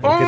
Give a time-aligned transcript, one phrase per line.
[0.00, 0.24] ¿Por qué,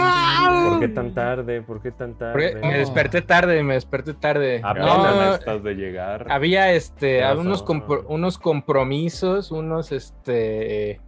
[0.70, 1.62] por qué tan tarde?
[1.62, 2.60] ¿Por qué tan Porque tarde?
[2.66, 4.60] me desperté tarde, me desperté tarde.
[4.62, 6.26] Apenas No, estás de llegar.
[6.30, 7.66] había este, unos, son.
[7.82, 11.00] compro- unos compromisos, unos este,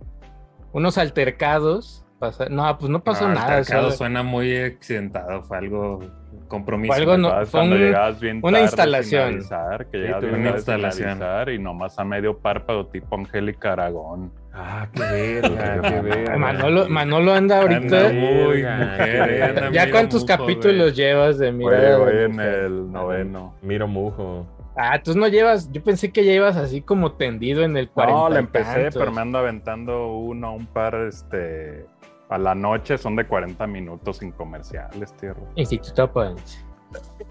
[0.72, 2.04] unos altercados.
[2.18, 3.46] Pasa- No, pues no pasó No, nada.
[3.46, 6.01] o altercado suena muy accidentado, fue algo
[6.49, 6.93] compromiso.
[6.93, 9.38] Fue algo no- fue Cuando un- llegabas bien una tarde instalación.
[9.38, 11.21] que Sí, una instalación.
[11.54, 14.33] y nomás a medio párpado tipo Angélica Aragón.
[14.61, 16.37] Ah, qué verga, qué verga.
[16.37, 18.09] Manolo, Manolo anda ahorita.
[18.09, 21.99] Anda muy Verga, mujer, anda ¿Ya cuántos mujo, capítulos llevas de mirar?
[22.01, 23.55] voy en el noveno.
[23.63, 24.47] Miro mujo.
[24.77, 25.71] Ah, tú no llevas.
[25.71, 28.19] Yo pensé que ya ibas así como tendido en el 40.
[28.19, 28.97] No, le empecé, tantos.
[28.97, 31.87] pero me ando aventando uno, un par, este,
[32.29, 35.43] a la noche, son de 40 minutos sin comerciales, tierra.
[35.55, 36.65] Instituto Punch.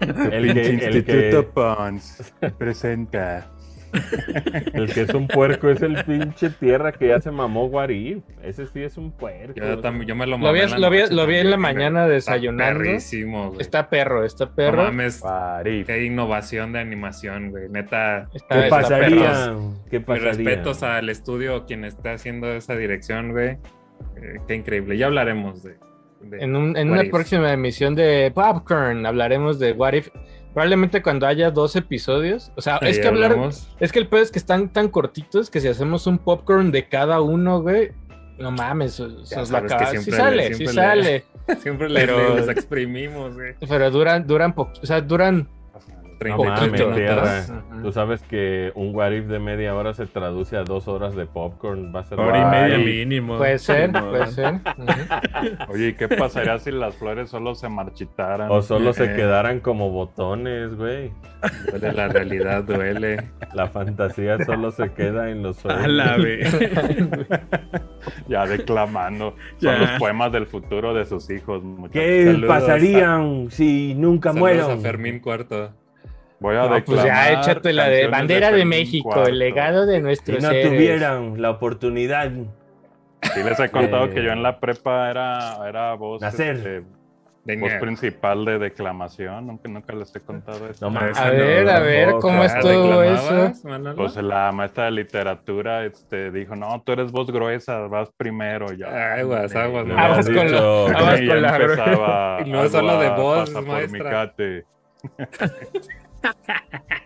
[0.00, 3.50] El que, el, Instituto que, Pons presenta.
[4.74, 8.18] El que es un puerco es el pinche tierra que ya se mamó Guarif.
[8.42, 9.54] Ese sí es un puerco.
[9.54, 11.50] Yo, también, yo me lo Lo vi, en la lo vi- noche lo vi en
[11.50, 12.64] la mañana desayunando.
[12.64, 13.60] Está perrísimo, güey.
[13.60, 14.82] Está perro, está No perro.
[14.84, 15.86] mames, Parif.
[15.86, 17.68] qué innovación de animación, güey.
[17.68, 19.54] Neta, Está- ¿Qué está pasaría?
[19.90, 20.28] ¿Qué mis pasaría?
[20.32, 23.58] respetos al estudio, quien está haciendo esa dirección, güey.
[24.16, 24.96] Eh, qué increíble.
[24.96, 25.76] Ya hablaremos de.
[26.20, 27.10] de En, un- en una If.
[27.10, 30.08] próxima emisión de Popcorn hablaremos de What If.
[30.58, 32.50] Probablemente cuando haya dos episodios.
[32.56, 33.30] O sea, Ahí es que hablar.
[33.30, 33.68] hablamos.
[33.78, 36.88] Es que el peor es que están tan cortitos que si hacemos un popcorn de
[36.88, 37.92] cada uno, güey.
[38.40, 39.86] No mames, nos la que acaba.
[39.92, 41.24] Sí siempre sale, le- sí siempre sale.
[41.62, 43.54] Siempre les, Pero- les exprimimos, güey.
[43.68, 44.52] Pero duran, duran.
[44.56, 45.48] O sea, duran.
[46.20, 47.44] No 30 mames, Poquito, tierra.
[47.70, 47.82] Ujú.
[47.82, 51.92] Tú sabes que un Warif de media hora se traduce a dos horas de popcorn.
[51.94, 53.38] Va a ser Hora y media mínimo.
[53.38, 54.10] Puede ser, No.
[54.10, 54.54] puede ser.
[55.68, 58.48] Oye, ¿y qué pasaría si las flores solo se marchitaran?
[58.50, 59.14] O solo se Eh.
[59.16, 61.12] quedaran como botones, güey.
[61.70, 63.30] Duele, la realidad duele.
[63.54, 65.84] La fantasía solo se queda en los sueños.
[65.84, 66.58] A la vez.
[68.28, 69.34] Ya declamando.
[69.60, 69.72] Ya.
[69.72, 71.62] Son los poemas del futuro de sus hijos.
[71.62, 71.92] muchachos.
[71.92, 74.70] ¿Qué Saludos pasarían si nunca Saludos muero?
[74.72, 75.72] a Fermín Cuarto.
[76.40, 77.06] Voy a No, pues declamar.
[77.06, 79.28] ya échate la de bandera de, Fermín México, Cuarto.
[79.30, 80.68] el legado de Si nuestros no héroes.
[80.68, 82.30] tuvieran la oportunidad
[83.34, 86.56] Sí, les he contado que yo en la prepa era, era voz, Nacer.
[86.56, 86.82] este,
[87.44, 89.46] De voz principal de declamación.
[89.48, 90.88] Nunca, nunca les he contado eso.
[90.88, 90.98] No.
[91.00, 92.10] A ver, a ver.
[92.20, 93.52] ¿cómo Ah, estuvo eso?
[93.96, 98.72] Pues la maestra de literatura este, dijo, no, tú eres voz gruesa, vas primero.
[98.72, 99.98] Ya, Aguas, aguas, no.
[99.98, 104.32] Aguas con dicho, la- aguas con la- no es solo de voz, maestra.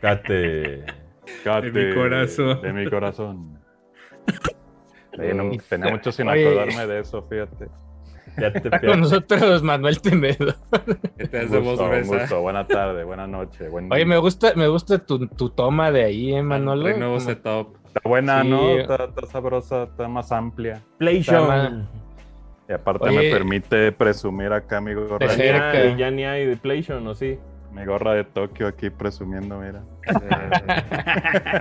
[0.00, 0.84] cate,
[1.44, 1.70] Cate.
[1.70, 2.62] De mi corazón.
[2.62, 3.58] De mi corazón.
[4.26, 6.46] Sí, no, tenía mucho sin Oye.
[6.46, 7.68] acordarme de eso, fíjate.
[8.38, 10.54] Ya te Está con nosotros Manuel Temedo.
[11.18, 12.40] Que te hace voz Gusto, un gusto.
[12.40, 13.68] Buena tarde, buena noche.
[13.68, 16.84] Buen Oye, me gusta, me gusta tu, tu toma de ahí, eh, Manolo.
[16.84, 17.76] Trae nuevo Como- setup.
[17.94, 18.48] Está buena, Sí.
[18.48, 18.78] ¿no?
[18.78, 20.80] Está, está sabrosa, está más amplia.
[20.96, 21.86] PlayStation.
[22.70, 23.16] Y aparte Oye.
[23.18, 24.80] me permite presumir acá
[25.82, 27.38] hay- Ya ni hay de PlayStation, ¿o sí?
[27.72, 29.82] Mi gorra de Tokio aquí presumiendo, mira.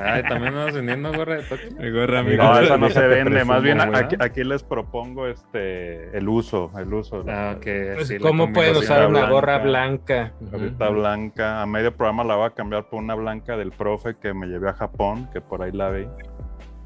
[0.04, 1.72] Ay, también nos vendiendo gorra de Tokio.
[1.80, 2.64] Mi gorra, mi No, gorra.
[2.64, 6.94] esa no se vende, Presumo, más bien aquí, aquí les propongo este el uso, el
[6.94, 7.24] uso.
[7.28, 7.64] Ah, ok.
[7.96, 9.32] Pues, sí, ¿Cómo pueden usar una blanca.
[9.32, 10.32] gorra blanca?
[10.52, 14.34] Ahorita blanca, a medio programa la voy a cambiar por una blanca del profe que
[14.34, 16.08] me llevé a Japón, que por ahí la vi.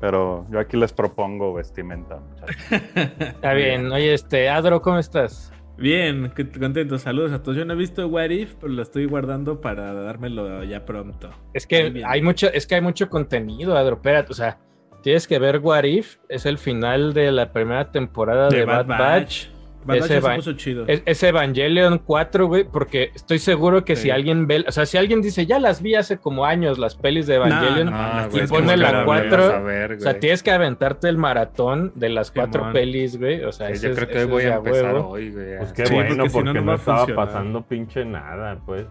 [0.02, 2.56] Pero yo aquí les propongo vestimenta, muchachos.
[3.20, 3.92] Está bien.
[3.92, 5.52] Oye, este, Adro, ¿cómo estás?
[5.78, 6.98] Bien, contento.
[6.98, 7.58] Saludos a todos.
[7.58, 11.32] Yo no he visto What If, pero lo estoy guardando para dármelo ya pronto.
[11.54, 13.96] Es que hay mucho, es que hay mucho contenido, Adro.
[13.96, 14.58] Espérate, o sea,
[15.02, 18.88] tienes que ver What If, es el final de la primera temporada de, Bad, Batch.
[18.88, 19.55] Bad Batch
[19.94, 20.86] Ese se puso chido.
[20.88, 24.10] Es, es Evangelion 4, güey, porque estoy seguro que si Sí.
[24.10, 27.28] alguien ve, o sea, si alguien dice, ya las vi hace como años las pelis
[27.28, 30.00] de Evangelion, Ah, las güey, y es pone la que cuatro, vas a ver, o
[30.00, 30.20] sea, güey.
[30.22, 32.74] tienes que aventarte el maratón de las cuatro Simón.
[32.74, 34.94] pelis, güey, o sea, Sí, ese yo es- creo que ese hoy voy a empezar
[34.96, 35.10] huevo.
[35.10, 35.58] hoy, güey.
[35.60, 37.26] Pues qué Sí, bueno, porque si porque no, no, no estaba funcionar.
[37.28, 38.86] pasando pinche nada, pues.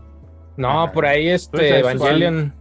[0.57, 2.55] No, por ahí este Suicide Evangelion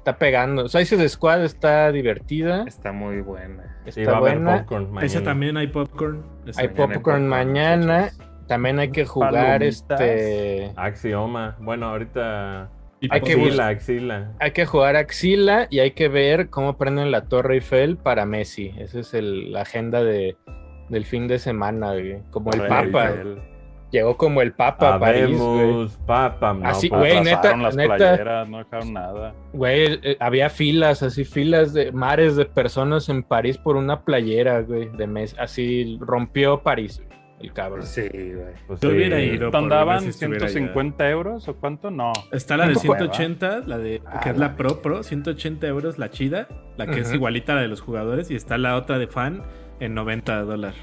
[0.00, 0.68] está pegando.
[0.68, 3.78] Suicide Squad está divertida, Está muy buena.
[3.88, 4.56] Sí, está va a haber buena.
[4.58, 5.06] popcorn mañana.
[5.06, 6.22] Esa también hay popcorn.
[6.46, 7.96] Esa- Hay Mañana popcorn mañana.
[8.02, 8.26] muchachos.
[8.48, 10.00] También hay que jugar Palomitas.
[10.00, 10.72] este.
[10.76, 11.56] Axioma.
[11.60, 12.68] Bueno, ahorita.
[13.00, 13.60] y hay que popcorn.
[13.60, 14.32] Axila, axila.
[14.40, 18.74] Hay que jugar Axila y hay que ver cómo prenden la Torre Eiffel para Messi.
[18.78, 20.36] Esa es el- la agenda de,
[20.88, 22.22] del fin de semana, güey.
[22.30, 23.08] Como el Papa.
[23.10, 23.38] Eiffel.
[23.90, 25.88] Llegó como el Papa a París, güey.
[26.06, 26.54] Papa.
[26.54, 27.96] No, Así, pues, güey, neta, las neta.
[27.96, 29.34] playeras, no dejaron nada.
[29.52, 34.60] Güey, eh, había filas, así filas de mares de personas en París por una playera,
[34.60, 35.34] güey, de Messi.
[35.40, 37.02] Así rompió París,
[37.40, 37.82] el cabrón.
[37.82, 38.54] Sí, güey.
[38.68, 38.94] pues, Yo sí.
[38.94, 39.50] hubiera ido.
[39.52, 41.90] ¿Andaban ver si estuviera 150 euros o cuánto?
[41.90, 42.12] No.
[42.30, 42.96] Está la de ¿Cuánto fue?
[42.98, 46.46] 180, la de Ah, que es la- Pro Pro, 180 euros, la chida,
[46.76, 49.42] la que es igualita a la de los jugadores, y está la otra de fan
[49.80, 50.78] en 90 dólares.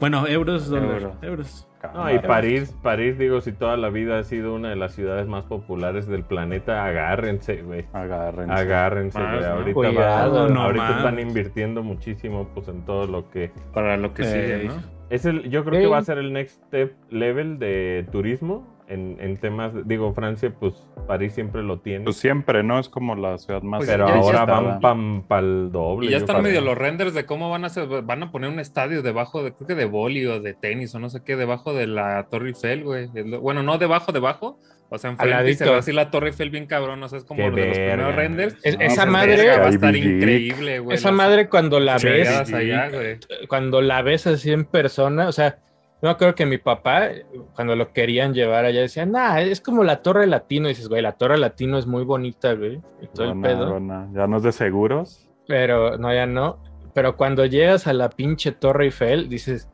[0.00, 1.16] Bueno, euros, dólar, Euro.
[1.22, 1.68] euros.
[1.92, 5.26] No, y París, París, digo, si toda la vida ha sido una de las ciudades
[5.26, 7.84] más populares del planeta, agárrense, güey.
[7.92, 8.52] Agárrense.
[8.52, 9.42] Agárrense, Más, güey.
[9.48, 9.54] ¿no?
[9.56, 10.96] Ahorita, Cuidado, van- no ahorita más.
[10.98, 14.68] están invirtiendo muchísimo pues en todo lo que Para lo que sigue, Ey.
[14.68, 14.74] ¿no?
[15.10, 19.16] es el yo creo que va a ser el next step level de turismo en,
[19.20, 20.74] en temas, digo, Francia pues
[21.06, 22.78] París siempre lo tiene, Pues siempre, ¿no?
[22.78, 23.78] Es como la ciudad más.
[23.78, 24.44] Pues pero ya- ahora
[24.80, 26.08] van para el doble.
[26.08, 28.60] Y ya están medio los renders de cómo van a hacer, van a poner un
[28.60, 31.72] estadio debajo de, creo que de boli o de tenis o no sé qué, debajo
[31.72, 33.08] de la Torre Eiffel, güey.
[33.40, 34.58] Bueno, no debajo, debajo.
[34.90, 37.24] O sea, enfrente y se ve así la Torre Eiffel bien cabrón, o sea, es
[37.24, 38.56] como Qué lo de los primeros renders.
[38.62, 40.94] Es- esa madre- "Verga, va a estar increíble, güey.
[40.96, 43.18] Esa madre cuando la ves, llegadas allá, güey.
[43.48, 45.58] cuando la ves así en persona, o sea,
[46.04, 47.08] yo me acuerdo que mi papá,
[47.54, 50.66] cuando lo querían llevar allá, decía, nah, es como la Torre Latino.
[50.66, 53.80] Y dices, güey, la Torre Latino es muy bonita, güey, y todo el pedo.
[54.12, 55.26] Ya no es de seguros.
[55.46, 56.58] Pero no, ya no.
[56.92, 59.70] Pero cuando llegas a la pinche Torre Eiffel, dices,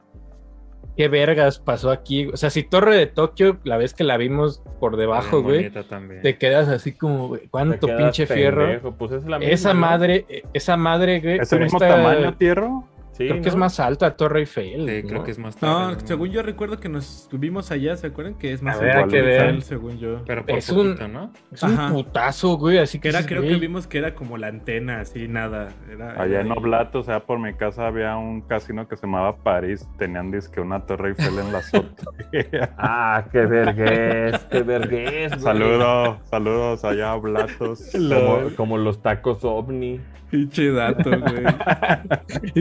[0.97, 2.27] ¿qué vergas pasó aquí?
[2.29, 6.21] O sea, si Torre de Tokio, la vez que la vimos por debajo, Bien güey,
[6.23, 8.95] te quedas así como, güey, ¿cuánto pinche fierro?
[8.97, 9.81] Pues es la misma, Esa ¿no?
[9.81, 12.85] madre, esa madre, güey, ¿Es el mismo esta- tamaño, Tierro?
[13.13, 13.61] Sí, creo que es ¿no?
[13.61, 14.87] más alta Torre Eiffel.
[14.89, 15.25] Sí, creo ¿no?
[15.25, 18.35] que es más No, tarde, según yo recuerdo que nos vimos allá, ¿se acuerdan?
[18.39, 19.19] Que es más A ver, alto que.
[19.19, 20.23] Eiffel, según yo.
[20.25, 21.33] Pero por Es un- ¿no?
[21.53, 25.01] Es un putazo, güey, así que era, creo que vimos que era como la antena,
[25.01, 25.69] así, nada.
[25.91, 26.53] Era, Allá era en.
[26.53, 29.87] Oblato, o sea, por mi casa había un casino que se llamaba París.
[29.99, 32.71] Tenían disque una Torre Eiffel en la azotea.
[32.79, 35.37] Ah, qué vergüenza, qué vergüenza.
[35.37, 35.41] güey.
[35.43, 37.91] saludos, saludos allá a Oblatos.
[37.93, 40.01] Como, como los tacos ovni.
[40.31, 41.45] Pinche dato, güey.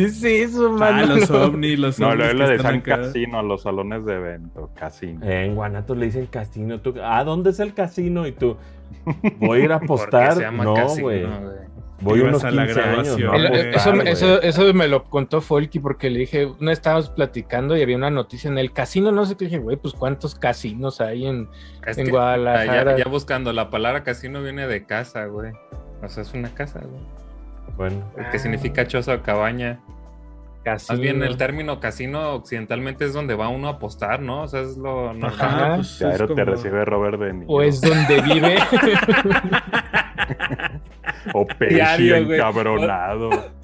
[0.12, 1.16] Sí, eso, ah, mano.
[1.16, 3.07] los ovnis, los No, ovnis luego que le están decían acá.
[3.07, 5.25] casino los salones de evento, casino.
[5.25, 6.80] En Guanatos le dicen casino.
[6.81, 8.25] ¿Tú, ¿A dónde es el casino?
[8.27, 8.57] Y tú,
[9.39, 10.33] voy a ir a ¿Por qué apostar.
[10.36, 11.25] se llama No, casino, güey.
[12.01, 13.19] Voy unos a la 15 años.
[13.19, 14.10] No El- güey.
[14.44, 18.50] eso, me lo contó Folky porque le dije, una estábamos platicando y había una noticia
[18.50, 21.50] en el casino, no sé qué, dije, güey, pues cuántos casinos hay en,
[21.86, 22.98] Es en que, Guadalajara.
[22.98, 25.51] ya, ya buscando, la palabra casino viene de casa, güey.
[26.01, 27.01] O sea, es una casa, güey.
[27.79, 28.29] Bueno, Ah.
[28.29, 29.79] Que significa choza o cabaña.
[30.65, 30.97] Casino.
[30.97, 34.41] Más bien el término casino occidentalmente es donde va uno a apostar, ¿no?
[34.41, 35.31] O sea, es lo normal.
[35.39, 35.75] Ajá.
[35.77, 37.49] pues, Ya es te recibe Robert De Niro.
[37.49, 38.57] O es donde vive.
[41.33, 43.30] O Pesci Diario, encabronado.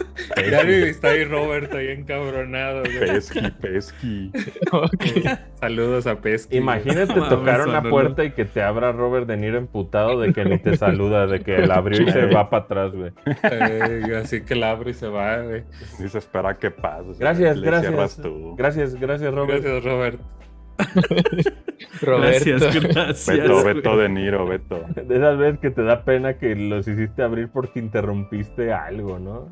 [0.50, 3.00] Ya está ahí Roberto ahí encabronado, güey.
[3.00, 4.32] Pesqui, pesqui.
[4.72, 5.06] Ok.
[5.60, 6.58] Saludos a Pesky.
[6.58, 10.58] imagínate tocar una puerta y que te abra Robert De Niro emputado de que ni
[10.58, 13.12] te saluda, de que la abrió y se va para atrás, güey.
[13.44, 15.64] Eh, así que la abre y se va, güey.
[16.00, 17.16] Dice, espera que pase.
[17.20, 17.92] Gracias, Le gracias.
[17.92, 18.56] cierras tú.
[18.56, 19.64] Gracias, gracias, Robert.
[19.64, 20.20] Gracias, Robert.
[22.02, 22.46] Roberto.
[22.46, 23.28] Gracias, gracias.
[23.38, 23.64] Beto.
[23.64, 24.84] Beto De Niro, Beto.
[24.96, 29.50] De esas veces que te da pena que los hiciste abrir porque interrumpiste algo, ¿no?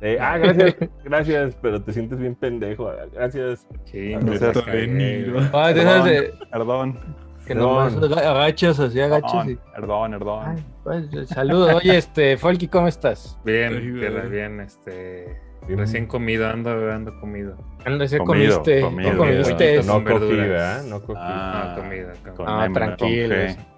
[0.00, 2.92] Eh, ah, gracias, gracias, pero te sientes bien pendejo.
[3.12, 3.66] Gracias.
[3.86, 5.32] Sí, Gracias, la cagué, De Niro.
[5.34, 5.46] güey.
[5.52, 6.98] Ah, de Perdón,
[7.46, 8.18] que nomás Perdón.
[8.18, 9.56] aga- agachas, así agachas y...
[9.74, 11.08] perdón, perdón, Ay, perdón.
[11.10, 11.74] pues, saludos.
[11.74, 13.38] Oye, este, Folky, ¿cómo estás?
[13.44, 15.40] Bien, tierra, bien, este.
[15.76, 17.56] Recién comido, ando, ando comido.
[17.84, 18.80] Ando, ¿sí Comido, comiste?
[18.80, 19.12] comido.
[19.12, 19.76] ¿No comiste?
[19.82, 20.36] No, No cogí.
[20.36, 20.82] ¿verdad?
[20.84, 21.20] No cogí.
[21.22, 22.64] Ah, No, comida, comida.
[22.64, 23.34] Ah, tranquilo.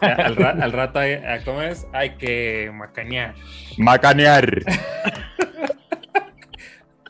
[0.00, 1.86] al, ra- al rato, hay, ah, ¿cómo es?
[1.92, 3.34] Hay que macanear.
[3.78, 4.62] Macanear.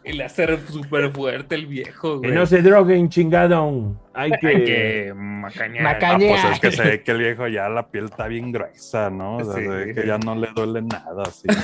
[0.07, 2.39] Y le hace súper fuerte el viejo, Que güey.
[2.39, 3.97] no se droguen, chingado.
[4.15, 4.47] Hay que.
[4.49, 5.83] Hay que macanear.
[5.85, 8.53] Maca- Ah, pues es que se ve que el viejo ya la piel está bien
[8.53, 9.39] gruesa, ¿no?
[9.39, 9.63] O sea, Sí.
[9.63, 11.49] se ve que ya no le duele nada, así.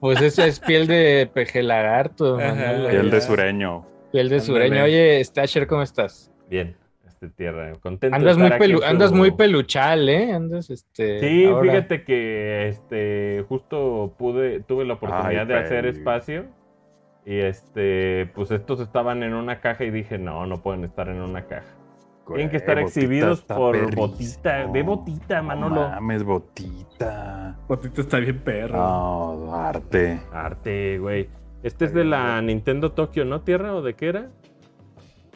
[0.00, 2.54] Pues esa es piel de peje lagarto, Ajá.
[2.54, 2.90] Manolo.
[2.90, 3.86] Piel de sureño.
[4.12, 4.84] Piel de sureño.
[4.84, 6.30] Oye, Stasher, ¿cómo estás?
[6.48, 6.76] Bien,
[7.20, 7.72] este tierra.
[7.80, 8.14] Contento.
[8.16, 10.32] de Andas muy, aquí andas muy peluchal, ¿eh?
[10.32, 11.18] Andas, este...
[11.20, 16.46] Sí, ahora- fíjate que este justo pude, tuve la oportunidad Ay, de hacer espacio.
[17.26, 21.20] Y este, pues estos estaban en una caja y dije, no, no pueden estar en
[21.20, 21.66] una caja.
[22.26, 24.06] Tienen que estar Botita exhibidos por perrísimo.
[24.08, 24.66] Botita.
[24.72, 25.74] Ve Botita, Manolo.
[25.82, 27.56] No mames, botita.
[27.66, 28.76] Botito está bien perro.
[28.78, 30.20] No, arte.
[30.32, 31.28] Arte, güey.
[31.62, 33.40] Este es de la Nintendo Tokyo, ¿no?
[33.40, 34.28] ¿Tierra o de qué era?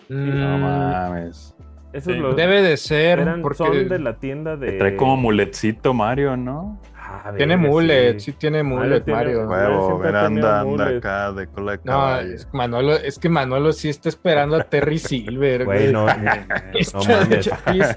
[0.09, 1.52] No Mm, mames.
[1.93, 2.19] Esos Sí.
[2.21, 4.67] los Debe de ser, eran, porque son de la tienda de.
[4.67, 6.79] Que trae como muletcito Mario, ¿no?
[7.05, 8.21] Ah, tiene verga, mullet, sí.
[8.21, 9.49] sí, tiene Mario mullet, Mario.
[9.49, 10.97] Huevo, siempre ver, ha tenido anda, anda mullet.
[10.99, 12.35] acá de cola de No, caballo.
[12.35, 17.51] es, Manolo, es que Manolo sí está esperando a Terry Silver, Güey, no, no, mames.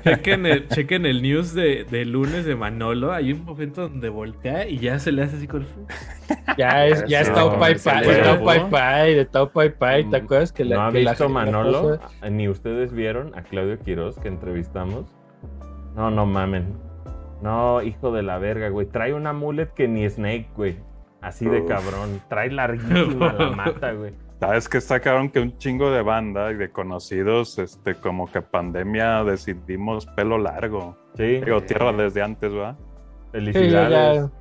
[0.03, 3.13] Chequen el, chequen el news de, de lunes de Manolo.
[3.13, 5.65] Hay un momento donde voltea y ya se le hace así con.
[6.57, 7.74] Ya, es, ya Sí, está no, Pai, huevo.
[7.75, 11.24] está Pai, está Opai Pai, ¿te Mm, acuerdas que la ¿No ha que la- visto
[11.25, 11.81] la Manolo?
[12.00, 15.05] cosa- Ni ustedes vieron a Claudio Quiroz que entrevistamos.
[15.95, 16.74] No, no mamen.
[17.45, 18.87] No, hijo de la verga, güey.
[18.87, 20.77] Trae una mullet que ni Snake, güey.
[21.21, 21.67] Así de Uf.
[21.69, 22.19] cabrón.
[22.27, 24.13] Trae larguísima la mata, güey.
[24.39, 29.23] ¿Sabes que sacaron que un chingo de banda y de conocidos, este, como que pandemia
[29.23, 30.97] decidimos pelo largo?
[31.15, 32.75] Sí, Digo, tierra desde antes, ¿verdad?
[32.77, 34.17] Sí, yo felicidades.
[34.29, 34.31] ya-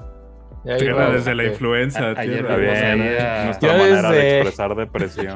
[0.64, 2.00] ya Tierra desde la influenza.
[2.08, 2.54] a- ayer tierra.
[2.54, 5.34] Está Vamos bien, ahí a- nuestra Yo manera de expresar depresión.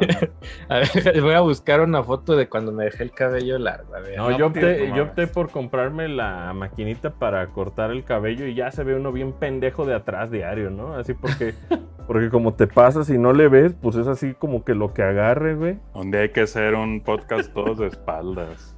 [0.68, 3.94] A ver, voy a buscar una foto de cuando me dejé el cabello largo.
[3.94, 4.16] A ver.
[4.16, 8.54] No, No, yo opté, yo opté por comprarme la maquinita para cortar el cabello y
[8.54, 10.94] ya se ve uno bien pendejo de atrás diario, ¿no?
[10.94, 11.54] Así porque,
[12.06, 15.02] porque como te pasas y no le ves, pues es así como que lo que
[15.02, 15.78] agarre, güey.
[16.10, 18.74] Día hay que hacer un podcast todos de espaldas.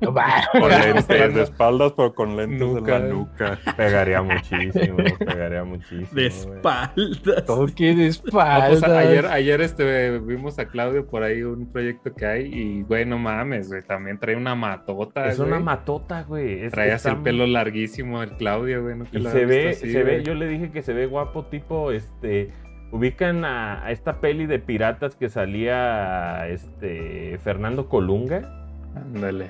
[0.00, 0.26] No, va.
[0.52, 2.98] Con lentes de espaldas, pero con lentes Nuca.
[3.00, 3.58] la nuca.
[3.76, 6.08] Pegaría muchísimo, pegaría muchísimo.
[6.12, 7.44] De espaldas.
[7.46, 8.68] Todo que de No, espaldas.
[8.80, 13.04] pues, ayer, ayer este, vimos a Claudio por ahí un proyecto que hay y, güey,
[13.06, 15.48] no mames, güey, también trae una matota, Es güey.
[15.50, 16.64] una matota, güey.
[16.64, 18.96] Es- Trae así está el pelo larguísimo el Claudio, güey.
[19.12, 22.50] Y se ve, así, se ve, yo le dije que se ve guapo, tipo, este,
[22.92, 28.54] ubican a, a esta peli de piratas que salía, este, Fernando Colunga.
[28.96, 29.46] Ándale.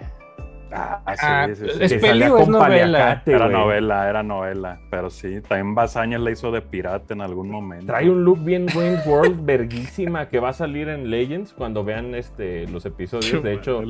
[0.73, 1.79] Ah, Ah, sí, sí, sí.
[1.85, 3.23] ¿Es que peli o es con novela?
[3.25, 4.81] Era novela, era novela.
[4.91, 7.87] Pero sí, también Bazaña la hizo de pirata en algún momento.
[7.87, 12.15] Trae un look bien Wayne World, verguísima, que va a salir en Legends cuando vean
[12.15, 13.43] este, los episodios.
[13.43, 13.83] De hecho,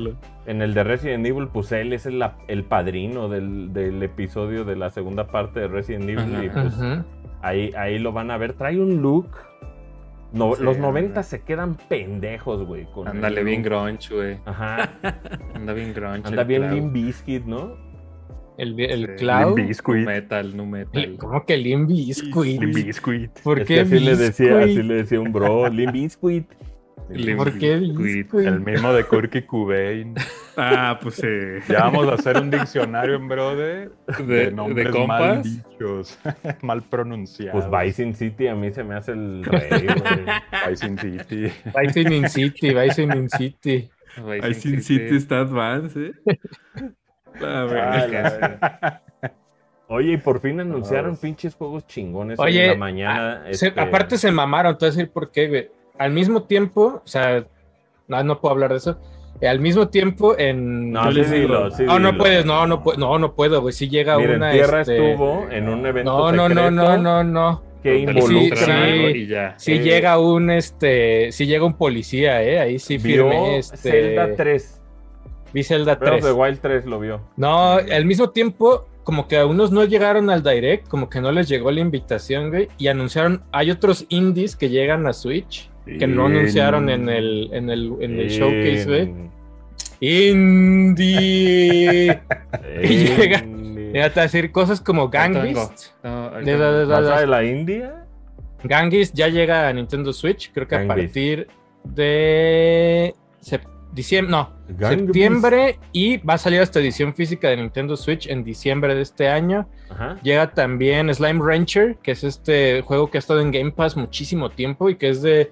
[0.45, 4.75] en el de Resident Evil, pues él es el, el padrino del, del episodio de
[4.75, 6.35] la segunda parte de Resident Evil.
[6.35, 6.43] Ajá.
[6.45, 6.75] Y pues
[7.41, 8.53] ahí, ahí lo van a ver.
[8.53, 9.29] Trae un look.
[10.31, 10.91] No, Sí, los güey.
[10.91, 12.85] 90 se quedan pendejos, güey.
[12.91, 14.37] con Ándale el bien grunge, güey.
[14.45, 14.93] Ajá.
[15.55, 16.27] Anda bien grunge.
[16.27, 16.69] Anda bien.
[16.73, 17.75] Limp Bizkit, ¿no?
[18.57, 19.11] El, el Sí.
[19.19, 19.55] Cloud.
[19.57, 19.95] Limp Bizkit.
[19.95, 21.17] Nu metal, nu metal.
[21.17, 22.35] ¿Cómo que Limp Bizkit?
[22.35, 23.39] Limp Bizkit.
[23.41, 26.47] ¿Por Es qué que así le decía, así le decía un bro, Bizkit.
[27.09, 27.97] Limp ¿Por qué Bizkit.
[27.97, 28.33] Bizkit?
[28.35, 30.13] El mismo de Kurky Cobain.
[30.61, 31.59] Ah, pues eh.
[31.67, 36.19] Ya vamos a hacer un diccionario en brother de, De, nombres de mal dichos,
[36.61, 37.65] mal pronunciados.
[37.65, 40.69] Pues Bison City a mí se me hace el rey, güey.
[40.69, 41.51] Bison City.
[41.75, 43.89] Bison in City, Bison in City.
[44.43, 46.13] Vice City está advance, ¿eh?
[47.45, 47.79] A ver.
[47.79, 49.01] Ah, la-
[49.91, 51.19] Oye, y por fin anunciaron Todos.
[51.19, 53.43] pinches juegos chingones Oye, en la mañana.
[53.53, 55.71] Se- este, aparte se mamaron, te voy a decir por qué, güey.
[55.97, 57.43] Al mismo tiempo, o sea,
[58.07, 58.99] no, no puedo hablar de eso.
[59.41, 60.91] Eh, Al mismo tiempo en...
[60.91, 63.73] No, sí, les digo- dilo, sí, No, no puedes, no, no, no, no puedo, güey.
[63.73, 64.51] Si llega Mira, una...
[64.51, 67.63] en Tierra este, estuvo en un evento No, no, no, no, no, no.
[67.81, 68.57] que lo Sí, involucra...
[68.85, 69.17] sí.
[69.17, 69.53] y ya.
[69.57, 72.59] Si Eh, llega un, este, si llega un policía, ¿eh?
[72.59, 73.77] Ahí sí vio firmé, este...
[73.77, 74.81] Zelda 3.
[75.53, 76.33] Vi Zelda Breath of 3.
[76.33, 77.21] the Wild 3 lo vio.
[77.37, 81.31] No, al mismo tiempo, como que a unos no llegaron al direct, como que no
[81.31, 86.07] les llegó la invitación, güey, y anunciaron, hay otros indies que llegan a Switch, que
[86.07, 89.29] no anunciaron en el, en el, en el showcase, güey.
[90.49, 92.19] Indie.
[92.83, 95.09] Y llega- voy a decir cosas como.
[95.09, 95.87] Gangbeast.
[96.03, 96.89] No, De- de- de- vengo.
[96.91, 98.05] ¿Vas a la India?
[98.63, 101.47] Gangbeast ya llega a Nintendo Switch, creo que a partir
[101.83, 103.13] de
[103.93, 104.99] diciembre, no, Gangbeast.
[105.05, 109.27] septiembre y va a salir esta edición física de Nintendo Switch en diciembre de este
[109.29, 109.67] año.
[109.89, 110.17] Ajá.
[110.23, 114.49] Llega también Slime Rancher, que es este juego que ha estado en Game Pass muchísimo
[114.49, 115.51] tiempo y que es de.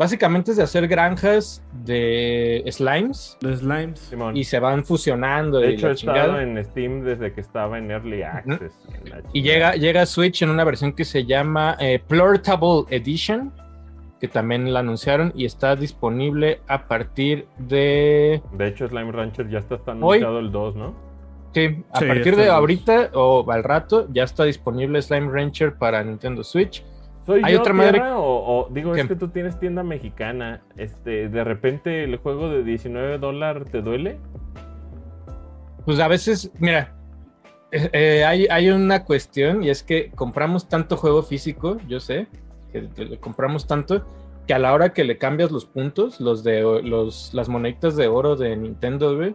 [0.00, 3.98] Básicamente es de hacer granjas de slimes Los slimes.
[4.00, 4.34] Simón.
[4.34, 5.58] y se van fusionando.
[5.58, 8.72] de y hecho, he estado en Steam desde que estaba en Early Access.
[8.94, 13.52] en Y llega, llega a Switch en una versión que se llama eh, Plurtable Edition,
[14.18, 18.40] que también la anunciaron y está disponible a partir de.
[18.52, 20.16] De hecho, Slime Rancher ya está, está Hoy.
[20.16, 20.94] anunciado el 2, ¿no?
[21.52, 26.02] Sí, a Sí, partir de ahorita o al rato ya está disponible Slime Rancher para
[26.02, 26.82] Nintendo Switch.
[27.30, 29.02] ¿Soy Hay yo, otra madre- Tierra, o, o- digo, ¿Qué?
[29.02, 30.62] es que tú tienes tienda mexicana.
[30.76, 34.18] Este, de repente el juego de 19 dólares te duele.
[35.84, 36.94] Pues a veces, mira,
[37.72, 42.26] eh, eh, hay, hay una cuestión y es que compramos tanto juego físico, yo sé,
[42.72, 44.04] que que le compramos tanto,
[44.46, 48.08] que a la hora que le cambias los puntos, los de los, las moneditas de
[48.08, 49.34] oro de Nintendo, güey,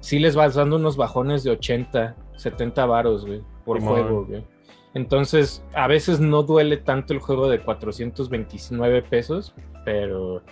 [0.00, 3.92] sí les vas dando unos bajones de 80, 70 varos, güey, por Simón.
[3.94, 4.44] juego, güey.
[4.94, 9.54] Entonces, a veces no duele tanto el juego de 429 pesos,
[9.84, 10.42] pero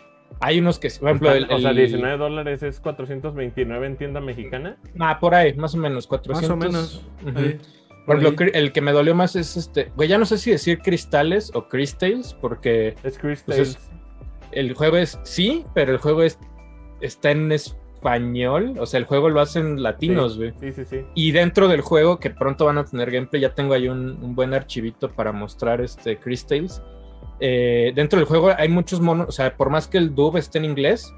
[0.41, 4.21] hay unos que, por ejemplo, el, o sea, el- 19 dólares es 429 en tienda
[4.21, 4.77] mexicana.
[4.99, 6.51] Ah, por ahí, más o menos, 400.
[6.51, 7.07] Más o menos.
[7.27, 7.39] Ujú.
[7.39, 7.59] Ahí.
[8.07, 10.79] Por ejemplo, el que me dolió más es este, güey, ya no sé si decir
[10.79, 13.91] cristales o crystals, porque Es Pues es- Tales.
[14.53, 16.39] el juego es, sí, pero el juego es,
[17.03, 17.53] está en
[17.99, 20.53] español, o sea, el juego lo hacen latinos, güey.
[20.61, 21.05] Sí, sí, sí.
[21.15, 24.35] Y dentro del juego, que pronto van a tener gameplay, ya tengo ahí un, un
[24.35, 26.83] buen archivito para mostrar este Crystals.
[27.41, 30.59] Eh, dentro del juego hay muchos monos, o sea, por más que el dub esté
[30.59, 31.13] en inglés,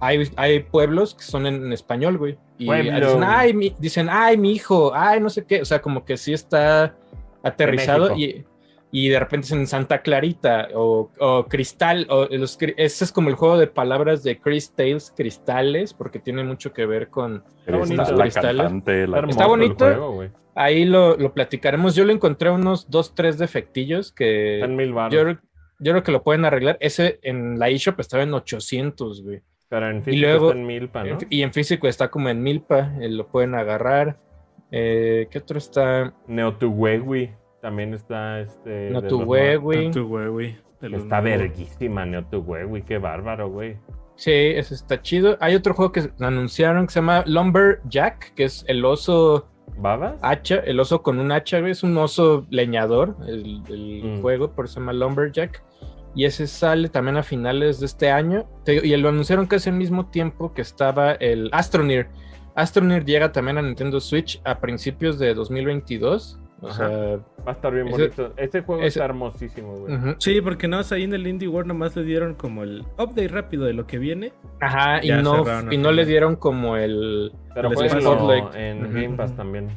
[0.00, 2.38] hay, hay pueblos que son en, en español, güey.
[2.58, 5.62] Y dicen ay, mi, dicen, ay, mi hijo, ay, no sé qué.
[5.62, 6.96] O sea, como que sí está
[7.42, 8.16] aterrizado.
[8.16, 8.44] Y
[8.92, 13.28] y de repente es en Santa Clarita o, o Cristal, o los, ese es como
[13.28, 17.76] el juego de palabras de Chris Tales, Cristales, porque tiene mucho que ver con Está
[17.76, 18.62] bonito, los la cristales.
[18.62, 19.84] cantante, la- Hermoso Está el bonito.
[19.84, 20.30] juego, güey.
[20.54, 21.94] Ahí lo, lo platicaremos.
[21.94, 25.38] Yo le encontré unos dos, tres defectillos que en mil yo, creo-
[25.80, 26.78] yo creo que lo pueden arreglar.
[26.80, 29.42] Ese en la eShop estaba en 800, güey.
[29.68, 31.10] Pero en físico luego- está en milpa, ¿no?
[31.20, 34.18] En- Y en físico está como en milpa, eh, lo pueden agarrar.
[34.70, 36.14] Eh, ¿Qué otro está?
[36.26, 37.32] Neotuwewi
[37.66, 38.90] también está este.
[38.90, 39.84] No tu más- güey.
[39.84, 40.56] Tanto güey, güey.
[40.80, 41.40] de los Está nuevos.
[41.40, 43.76] verguísima Neotuwewi, qué bárbaro, güey.
[44.14, 45.36] Sí, ese está chido.
[45.40, 50.14] Hay otro juego que anunciaron que se llama Lumberjack, que es el oso ¿Babas?
[50.22, 54.20] hacha, el oso con un hacha, güey, es un oso leñador, el, el Mm.
[54.22, 55.62] juego, por eso se llama Lumberjack.
[56.14, 58.46] Y ese sale también a finales de este año.
[58.64, 62.08] Te Y lo anunciaron casi al mismo tiempo que estaba el Astroneer.
[62.54, 66.38] Astroneer llega también a Nintendo Switch a principios de 2022.
[66.62, 66.88] O Ajá.
[66.88, 68.32] sea, Va a estar bien Ese- bonito.
[68.36, 69.94] Este juego ese- está hermosísimo, güey.
[70.18, 73.66] Sí, porque no, ahí en el Indie World nomás le dieron como el update rápido
[73.66, 74.32] de lo que viene.
[74.60, 77.32] Ajá, y no, y no le dieron como el...
[77.54, 78.54] Pero el Spotlight.
[78.54, 78.92] en.
[78.92, 79.68] Game Pass también.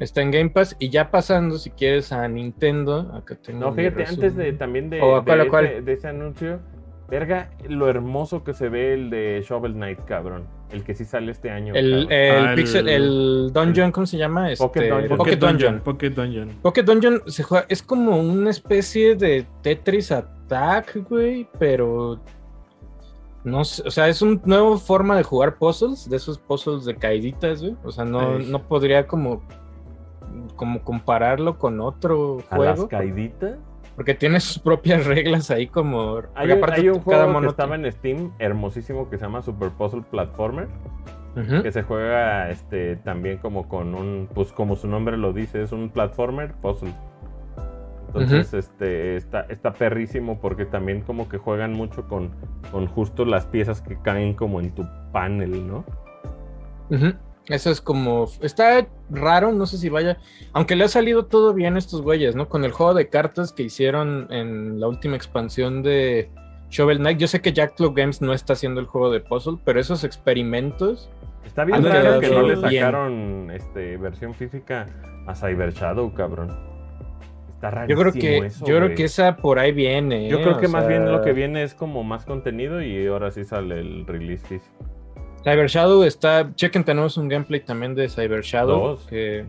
[0.00, 0.74] Está en Game Pass.
[0.80, 3.12] Y ya pasando, si quieres, a Nintendo.
[3.14, 6.60] Acá tengo No, fíjate, antes de también de, ¿O ese, de ese anuncio,
[7.08, 10.48] verga, lo hermoso que se ve el de Shovel Knight, cabrón.
[10.72, 11.74] El que sí sale este año.
[11.74, 14.50] El, el, Ah, el- Pixel, el Dungeon, ¿cómo se llama?
[14.50, 15.16] Este, Pocket Dungeon.
[15.18, 15.80] Pocket Dungeon.
[15.80, 16.48] Pocket Dungeon.
[16.62, 22.18] Pocket Dungeon se juega, es como una especie de Tetris Attack, güey, pero
[23.44, 26.94] no sé, o sea, es una nueva forma de jugar puzzles, de esos puzzles de
[26.96, 27.76] caíditas, güey.
[27.84, 28.46] O sea, no, Ay.
[28.48, 29.42] no podría como,
[30.56, 33.58] como compararlo con otro a las juego, caiditas.
[33.96, 36.22] Porque tiene sus propias reglas ahí como...
[36.34, 39.42] Hay un, aparte hay un cada juego que estaba en Steam hermosísimo que se llama
[39.42, 40.68] Super Puzzle Platformer.
[41.34, 45.72] Que se juega este también como con un, pues como su nombre lo dice, es
[45.72, 46.92] un platformer puzzle.
[48.08, 52.32] Entonces, este, está, está perrísimo porque también como que juegan mucho con,
[52.70, 55.86] con justo las piezas que caen como en tu panel, ¿no?
[56.90, 57.14] Ujú.
[57.48, 58.28] Eso es como.
[58.40, 60.18] Está raro, no sé si vaya.
[60.52, 62.48] Aunque le ha salido todo bien a estos güeyes, ¿no?
[62.48, 66.30] Con el juego de cartas que hicieron en la última expansión de
[66.70, 67.18] Shovel Knight.
[67.18, 70.04] Yo sé que Jack Club Games no está haciendo el juego de puzzle, pero esos
[70.04, 71.10] experimentos.
[71.44, 74.86] Está bien raro que no le sacaron este, versión física
[75.26, 76.56] a Cyber Shadow, cabrón.
[77.54, 80.28] Está Yo rarísimo creo que, eso, yo creo que esa por ahí viene.
[80.28, 80.42] Yo ¿eh?
[80.42, 83.30] creo que O más sea, bien lo que viene es como más contenido y ahora
[83.32, 84.91] sí sale el release físico.
[85.44, 86.50] Cyber Shadow está.
[86.54, 88.80] Chequen, tenemos un gameplay también de Cyber Shadow.
[88.88, 89.06] Dos.
[89.08, 89.46] Que...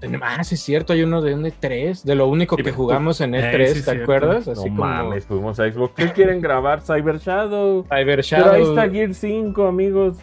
[0.00, 2.70] tenemos- Ah, sí es cierto, hay uno de un E3, de lo único Sí, que
[2.72, 4.02] jugamos en Eh, E3, sí ¿te cierto.
[4.02, 4.46] acuerdas?
[4.46, 5.94] No Así como mames, fuimos a Xbox.
[5.96, 6.80] ¿Qué quieren grabar?
[6.82, 7.84] Cyber Shadow.
[7.84, 8.68] Cyber Pero ahí Shadow.
[8.78, 10.18] está Gear 5, amigos.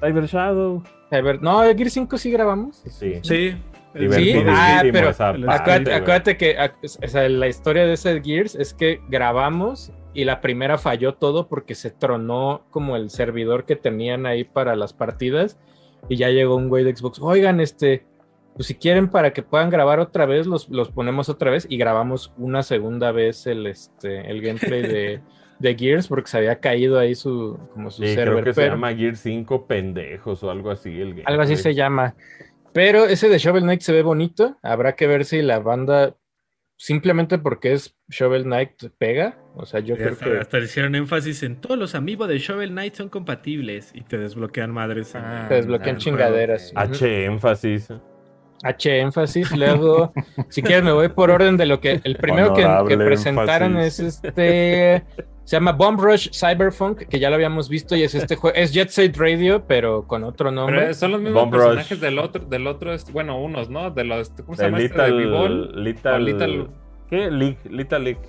[0.00, 0.82] Cyber Shadow.
[1.10, 2.82] Cyber- No, Gear 5 sí grabamos.
[2.88, 3.14] Sí.
[3.22, 3.56] Sí.
[3.94, 5.08] Divertidísimo ah, pero
[5.50, 10.40] Acuérdate, acuérdate que o sea, la historia de ese Gears es que grabamos y la
[10.40, 15.58] primera falló todo porque se tronó como el servidor que tenían ahí para las partidas
[16.08, 17.20] y ya llegó un güey de Xbox.
[17.20, 18.04] Oigan, este,
[18.54, 21.76] pues si quieren para que puedan grabar otra vez, los, los ponemos otra vez y
[21.76, 25.20] grabamos una segunda vez el, este, el gameplay de,
[25.58, 28.42] de Gears porque se había caído ahí su, como su Sí, server.
[28.42, 31.00] creo que se llama Gear 5 pendejos o algo así.
[31.00, 32.14] El algo así se llama.
[32.72, 34.56] Pero ese de Shovel Knight se ve bonito.
[34.62, 36.14] Habrá que ver si la banda,
[36.78, 39.36] simplemente porque es Shovel Knight, pega.
[39.54, 40.38] O sea, yo Y creo hasta, que.
[40.38, 44.16] hasta le hicieron énfasis en todos los amigos de Shovel Knight son compatibles y te
[44.16, 45.14] desbloquean madres.
[45.14, 46.72] Ah, Te desbloquean el chingaderas.
[46.74, 47.88] H énfasis.
[48.62, 49.56] H énfasis.
[49.56, 50.12] Luego,
[50.48, 52.00] si quieres, me voy por orden de lo que.
[52.04, 54.00] El primero que, presentaron énfasis.
[54.00, 55.04] es este.
[55.44, 58.54] Se llama Bomb Rush Cyberpunk, que ya lo habíamos visto y es este juego.
[58.54, 60.78] Es Jet Set Radio, pero con otro nombre.
[60.80, 62.00] Pero son los mismos Bomb personajes Rush.
[62.00, 63.90] del otro, del otro, este- bueno, unos, ¿no?
[63.90, 65.00] De los, ¿cómo se De llama este?
[65.00, 65.82] De Little.
[65.82, 66.66] Little, o Little-
[67.08, 67.30] ¿Qué?
[67.30, 68.20] League, Little League.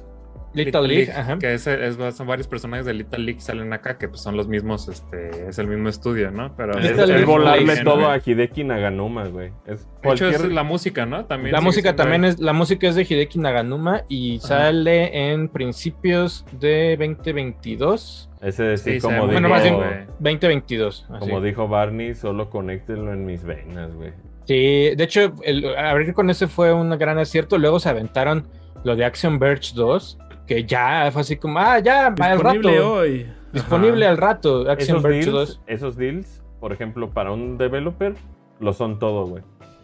[0.54, 1.38] Little League, ajá.
[1.38, 4.36] Que es, es- son varios personajes de Little League que salen acá, que pues son
[4.36, 6.56] los mismos, este, es el mismo estudio, ¿no?
[6.56, 8.10] Pero Es, volarle League, todo ¿no?
[8.10, 9.52] a Hideki Naganuma, güey.
[9.68, 11.26] Es De hecho, es la música, ¿no?
[11.26, 12.32] También La música también ahí.
[12.32, 14.48] es, la música es de Hideki Naganuma y Ajá.
[14.48, 18.30] sale en principios de 2022.
[18.42, 19.90] Ese sí, Sí, como, dijo, Bueno, más bien, güey.
[20.20, 21.06] 2022.
[21.10, 21.20] así.
[21.20, 24.12] como dijo Barney, solo conéctenlo en mis venas, güey.
[24.46, 27.58] Sí, de hecho, el, abrir con ese fue un gran acierto.
[27.58, 28.48] Luego se aventaron
[28.84, 30.18] lo de Action Verge 2,
[30.50, 32.94] que ya fue así como, ah, ya, al Disponible rato.
[32.94, 33.28] hoy.
[33.54, 34.12] Disponible Ajá.
[34.12, 35.62] al rato, Action Esos Verge deals, 2.
[35.68, 38.16] esos deals, por ejemplo, para un developer,
[38.60, 39.44] lo son todo, güey.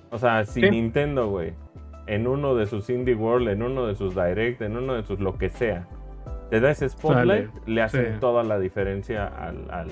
[0.09, 0.69] O sea, si Sí.
[0.69, 1.53] Nintendo, güey,
[2.07, 5.19] en uno de sus Indie World, en uno de sus Direct, en uno de sus
[5.19, 5.87] lo que sea,
[6.49, 8.19] te da ese spotlight, le hacen sí.
[8.19, 9.89] toda la diferencia al, al,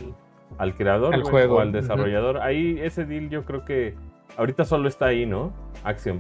[0.58, 1.56] al creador Al güey, juego.
[1.58, 2.38] o al desarrollador.
[2.40, 3.96] Ahí ese deal yo creo que
[4.38, 5.52] ahorita solo está ahí, ¿no?
[5.84, 6.20] Axiom.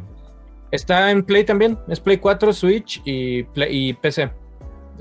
[0.71, 4.31] Está en Play también, es Play 4, Switch y, Play, y PC.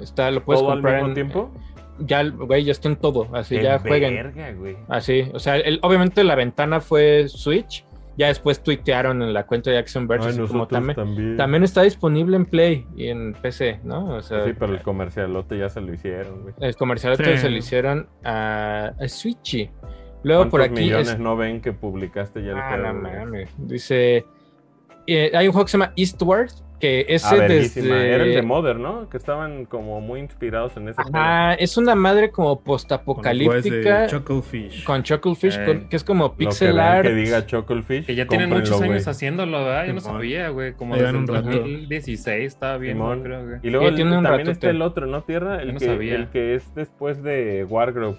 [0.01, 1.51] Está, lo puedes ¿Todo comprar al mismo en, tiempo?
[1.99, 4.15] Ya, güey, ya está en todo, así ¡Qué ya jueguen.
[4.15, 4.77] verga, güey!
[4.89, 7.85] Así, o sea, el- obviamente la ventana fue Switch,
[8.17, 11.37] ya después tuitearon en la cuenta de Action Verge, Ay, como también, también.
[11.37, 14.17] también está disponible en Play y en PC, ¿no?
[14.17, 16.55] O sea, Sí, pero el comercialote ya se lo hicieron, güey.
[16.61, 17.37] el comercial Sí.
[17.39, 19.71] se lo hicieron a, a Switchy.
[20.25, 23.51] Luego por ¿Cuántos aquí millones es- no ven que publicaste ya el Ah, no mames.
[23.59, 24.25] Dice.
[25.07, 26.51] eh, hay un juego que se llama Eastward.
[26.83, 28.13] Que ese Ah, desde.
[28.13, 29.09] Era el de Mother, ¿no?
[29.09, 34.09] Que estaban como muy inspirados en ese Ajá, es una madre como postapocalíptica.
[34.09, 34.83] Chucklefish.
[34.83, 36.25] Con Chucklefish, Eh, con- que es como.
[36.25, 37.03] Lo que pixel vean art.
[37.07, 39.87] que diga Chucklefish, Que ya tienen muchos años haciéndolo, ¿verdad?
[39.87, 40.73] Yo no sabía, güey.
[40.73, 41.51] Como desde en el un rato.
[41.51, 43.23] 2016 estaba bien, Simón.
[43.23, 43.61] creo, güey.
[43.63, 44.51] Y luego el- un también ratote.
[44.51, 45.23] está el otro, ¿no?
[45.23, 46.15] Tierra, el, Yo no que, sabía.
[46.17, 48.19] el que es después de Wargrove.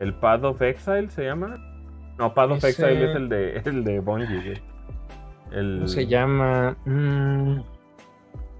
[0.00, 1.58] El Path of Exile se llama.
[2.18, 4.58] No, Path of Ese- Exile es el de, el de Bungie, güey.
[5.52, 6.76] El ¿Cómo se llama?
[6.84, 7.60] Mm,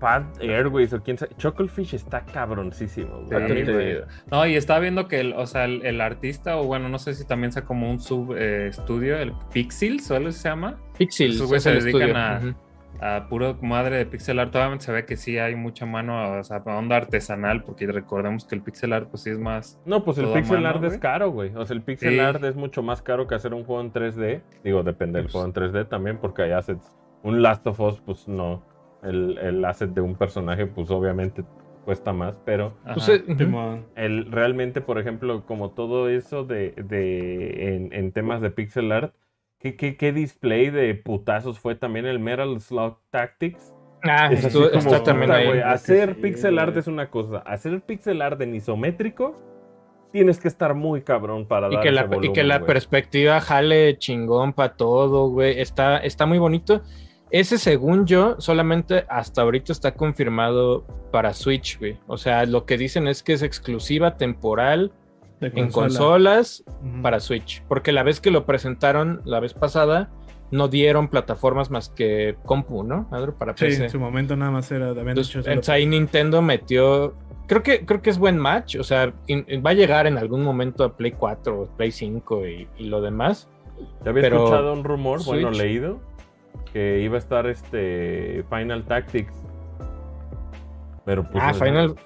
[0.00, 1.32] Path Airways o quién sabe.
[1.36, 3.64] Chucklefish está cabroncísimo, güey.
[3.66, 3.98] Sí.
[4.30, 7.14] No, y estaba viendo que, el, o sea, el, el artista, o bueno, no sé
[7.14, 10.78] si también sea como un sub eh, estudio, el Pixels, ¿o se llama?
[10.98, 11.32] Pixel.
[11.32, 12.16] Esos güeyes es se dedican estudio.
[12.18, 12.54] a- Ujú.
[13.02, 14.54] A puro madre de pixel art.
[14.54, 18.54] Obviamente se ve que sí hay mucha mano, o sea, onda artesanal, porque recordemos que
[18.56, 19.80] el pixel art, pues sí es más.
[19.86, 21.00] No, pues el pixel mano, art es güey.
[21.00, 21.54] caro, güey.
[21.56, 22.18] O sea, el pixel Sí.
[22.18, 24.42] art es mucho más caro que hacer un juego en 3D.
[24.64, 26.94] Digo, depende del Pues- juego en 3D también, porque hay assets.
[27.22, 28.62] Un Last of Us, pues no.
[29.02, 31.42] El, el asset de un personaje, pues obviamente
[31.84, 33.14] cuesta más, pero Pues, Ajá.
[33.14, 33.34] eh,
[33.96, 39.14] el, realmente, por ejemplo, como todo eso de, de en, en temas de pixel art,
[39.58, 43.74] ¿qué, qué, qué display de putazos fue también el Metal Slug Tactics?
[44.02, 45.58] Ah, Es así estuvo- como, está también ahí.
[45.60, 47.38] hacer sí, pixel art es una cosa.
[47.38, 49.38] Hacer pixel art en isométrico,
[50.12, 53.96] tienes que estar muy cabrón para Y dar que, la, y que la perspectiva jale
[53.98, 55.60] chingón para todo, güey.
[55.60, 56.82] Está, está muy bonito.
[57.30, 61.98] Ese, según yo, solamente hasta ahorita está confirmado para Switch, güey.
[62.06, 64.92] O sea, lo que dicen es que es exclusiva temporal
[65.40, 65.86] De en consola.
[65.88, 66.64] consolas
[67.02, 67.62] para Switch.
[67.68, 70.10] Porque la vez que lo presentaron, la vez pasada,
[70.50, 73.08] no dieron plataformas más que compu, ¿no?
[73.38, 73.84] Para Sí, PC.
[73.84, 74.88] en su momento nada más era.
[74.88, 77.14] Habían Entonces, solo- ahí Nintendo metió.
[77.46, 78.74] Creo que, creo que es buen match.
[78.76, 82.46] O sea, in- va a llegar en algún momento a Play 4 o Play 5
[82.48, 83.48] y, y lo demás.
[84.04, 86.00] Ya había pero escuchado un rumor, bueno, leído,
[86.72, 89.34] que iba a estar este Final Tactics.
[91.04, 91.42] Pero pues.
[91.44, 91.96] ah, Final.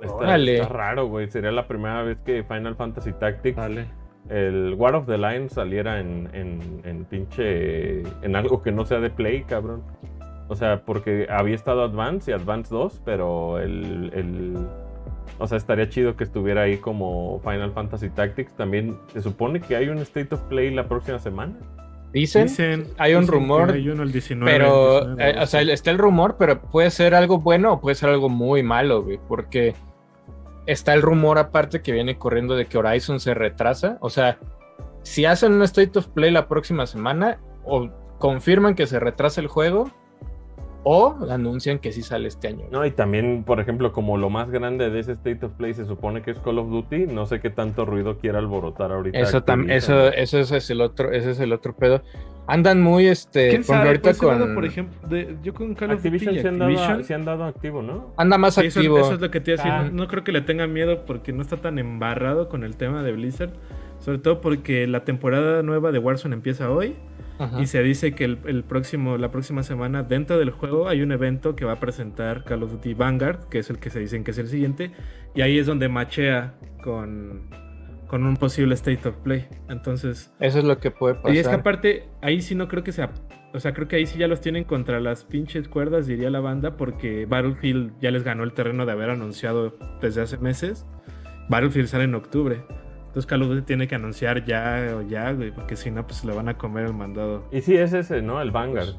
[0.00, 0.54] Está, órale.
[0.56, 1.30] está raro, güey.
[1.30, 3.86] Sería la primera vez que Final Fantasy Tactics, Vale.
[4.30, 8.00] el War of the Line, saliera en, en, en pinche.
[8.22, 9.82] en algo que no sea de Play, cabrón.
[10.48, 14.66] O sea, porque había estado Advance y Advance 2, pero el, el-
[15.38, 18.54] O sea, estaría chido que estuviera ahí como Final Fantasy Tactics.
[18.56, 21.54] También se supone que hay un State of Play la próxima semana.
[22.12, 24.50] Dicen, Dicen, hay un dicen rumor, Hay uno el 19.
[24.50, 25.00] pero.
[25.00, 27.94] 19 de eh, o sea, está el rumor, pero puede ser algo bueno o puede
[27.94, 29.20] ser algo muy malo, güey.
[29.28, 29.74] Porque
[30.66, 33.98] está el rumor aparte que viene corriendo de que Horizon se retrasa.
[34.00, 34.38] O sea,
[35.02, 39.46] si hacen un State of Play la próxima semana, o confirman que se retrasa el
[39.46, 39.90] juego,
[40.82, 42.64] o anuncian que sí sale este año.
[42.70, 45.84] No, y también, por ejemplo, como lo más grande de ese State of Play se
[45.84, 49.18] supone que es Call of Duty, no sé qué tanto ruido quiera alborotar ahorita.
[49.18, 52.02] Eso también, eso, eso es el otro, ese es el otro pedo.
[52.46, 53.88] Andan muy este, ¿Quién sabe?
[53.88, 56.58] ahorita Pues con lado, por ejemplo, de- yo con Call of Duty y se han,
[56.58, 58.12] dado, se han dado activo, ¿no?
[58.16, 58.98] anda más Sí, eso, activo.
[58.98, 59.78] eso es lo que te iba a decir.
[59.80, 59.84] Ah.
[59.84, 63.02] No, no creo que le tengan miedo porque no está tan embarrado con el tema
[63.02, 63.52] de Blizzard.
[64.00, 66.96] Sobre todo porque la temporada nueva de Warzone empieza hoy.
[67.40, 67.60] Ajá.
[67.60, 71.10] Y se dice que el, el próximo, la próxima semana dentro del juego hay un
[71.10, 74.24] evento que va a presentar Call of Duty Vanguard, que es el que se dicen
[74.24, 74.92] que es el siguiente.
[75.34, 77.48] Y ahí es donde machea con,
[78.08, 79.48] con un posible State of Play.
[79.70, 80.34] Entonces...
[80.38, 81.34] Eso es lo que puede pasar.
[81.34, 83.10] Y es que aparte, ahí sí no creo que sea.
[83.54, 86.40] O sea, creo que ahí sí ya los tienen contra las pinches cuerdas, diría la
[86.40, 90.86] banda, porque Battlefield ya les ganó el terreno de haber anunciado desde hace meses.
[91.48, 92.62] Battlefield sale en octubre.
[93.10, 96.24] Entonces Call of Duty tiene que anunciar ya o ya, güey, porque si no, pues
[96.24, 97.44] le van a comer el mandado.
[97.50, 98.40] Y sí, es ese, ¿no?
[98.40, 98.94] El Vanguard.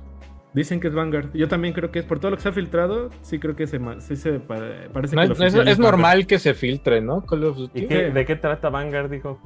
[0.53, 1.29] Dicen que es Vanguard.
[1.33, 3.67] Yo también creo que es por todo lo que se ha filtrado, sí creo que
[3.67, 4.57] se, sí se pa-
[4.91, 7.25] parece No, que lo es, es- normal que se filtre, ¿no?
[7.25, 7.83] Call of Duty.
[7.83, 9.39] ¿Y qué- de qué trata Vanguard, dijo?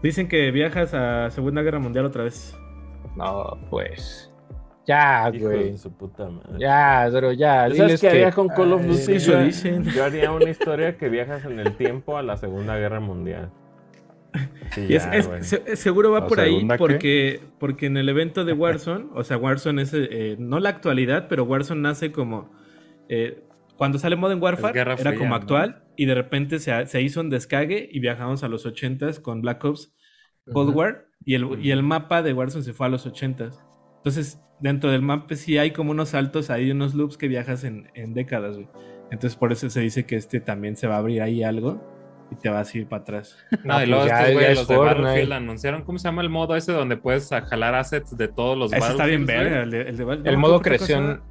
[0.00, 2.56] Dicen que viajas a Segunda Guerra Mundial otra vez.
[3.16, 4.30] No, pues.
[4.86, 5.70] Ya, Hijo güey.
[5.72, 6.58] de su puta madre.
[6.60, 7.62] Ya, pero ya.
[7.62, 8.12] ¿Sabes Diles qué que.
[8.12, 9.18] haría con Call of Ay, Duty?
[9.18, 9.82] Yo- dicen.
[9.84, 13.50] Yo haría una historia que viajas en el tiempo a la Segunda Guerra Mundial.
[14.72, 15.42] Sí, Y es, ya, es- güey.
[15.44, 19.36] se- seguro va ¿La por ahí porque, porque en el evento de Warzone, o sea,
[19.36, 22.50] Warzone es eh, no la actualidad, pero Warzone nace como
[23.08, 23.42] eh,
[23.76, 25.34] cuando sale Modern Warfare era Fría, como ¿no?
[25.36, 29.40] actual y de repente se, se hizo un descague y viajamos a los 80s con
[29.42, 29.94] Black Ops
[30.52, 30.74] Cold.
[30.74, 33.54] War y el, y el mapa de Warzone se fue a los 80s.
[33.98, 37.90] Entonces, dentro del mapa sí hay como unos saltos, hay unos loops que viajas en,
[37.94, 38.68] en décadas, güey.
[39.10, 41.80] Entonces por eso se dice que este también se va a abrir ahí algo
[42.34, 43.36] y te vas a ir para atrás.
[43.64, 46.72] No, y luego estos güeyes, los de Battlefield anunciaron, ¿cómo se llama el modo ese
[46.72, 50.30] donde puedes jalar assets de todos los Ese está bien verga, el, de, el, de,
[50.30, 51.22] el modo creación.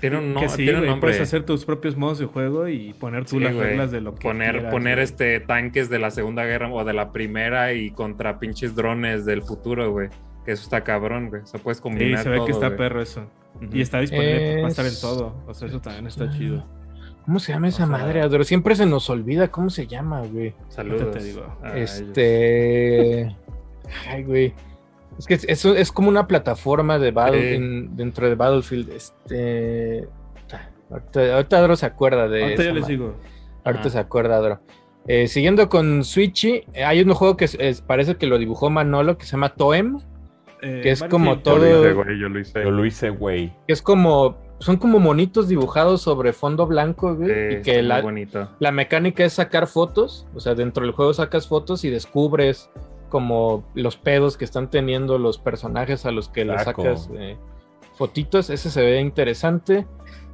[0.00, 1.10] tiene un, no, que sí, tiene un nombre.
[1.10, 3.62] Puedes hacer tus propios modos de juego y poner tú sí, las wey.
[3.62, 5.04] reglas de lo que Poner, quieras, poner wey.
[5.04, 9.42] este tanques de la Segunda Guerra o de la Primera y contra pinches drones del
[9.42, 10.08] futuro, güey.
[10.44, 11.42] Que eso está cabrón, güey.
[11.42, 13.30] O sea, puedes combinar Sí, se ve todo, que está perro eso.
[13.54, 13.70] Uh -huh.
[13.76, 14.56] Y está disponible Es...
[14.56, 15.42] para estar en todo.
[15.46, 16.64] O sea, eso también está chido.
[17.26, 18.44] ¿Cómo se llama esa O sea, madre, Adro?
[18.44, 20.54] Siempre se nos olvida cómo se llama, güey.
[20.68, 21.10] Saludos.
[21.10, 21.42] te digo.
[21.74, 23.36] Este.
[24.08, 24.54] Ay, güey.
[25.18, 27.54] Es que es, es, como una plataforma de Battle, Sí.
[27.56, 28.90] en- dentro de Battlefield.
[28.90, 30.08] Este.
[30.90, 32.42] Ahorita, ahorita Adro se acuerda de.
[32.44, 32.94] Ahorita yo les madre.
[32.96, 33.14] digo.
[33.64, 33.90] Ahorita Ajá.
[33.90, 34.60] se acuerda, Adro.
[35.08, 38.70] Eh, siguiendo con Switchy, eh, hay un juego que es- es- parece que lo dibujó
[38.70, 39.98] Manolo que se llama Toem,
[40.62, 42.62] Eh, Que es como Battlefield, Yo lo todo- hice, güey, yo lo hice.
[42.64, 43.52] Yo lo hice, güey.
[43.66, 44.44] que es como.
[44.58, 47.28] Son como monitos dibujados sobre fondo blanco, güey.
[47.28, 48.50] Sí, y está que muy la, bonito.
[48.58, 52.70] La mecánica es sacar fotos, o sea, dentro del juego sacas fotos y descubres
[53.10, 57.36] como los pedos que están teniendo los personajes a los que le sacas eh,
[57.96, 58.48] fotitos.
[58.48, 59.86] Ese se ve interesante.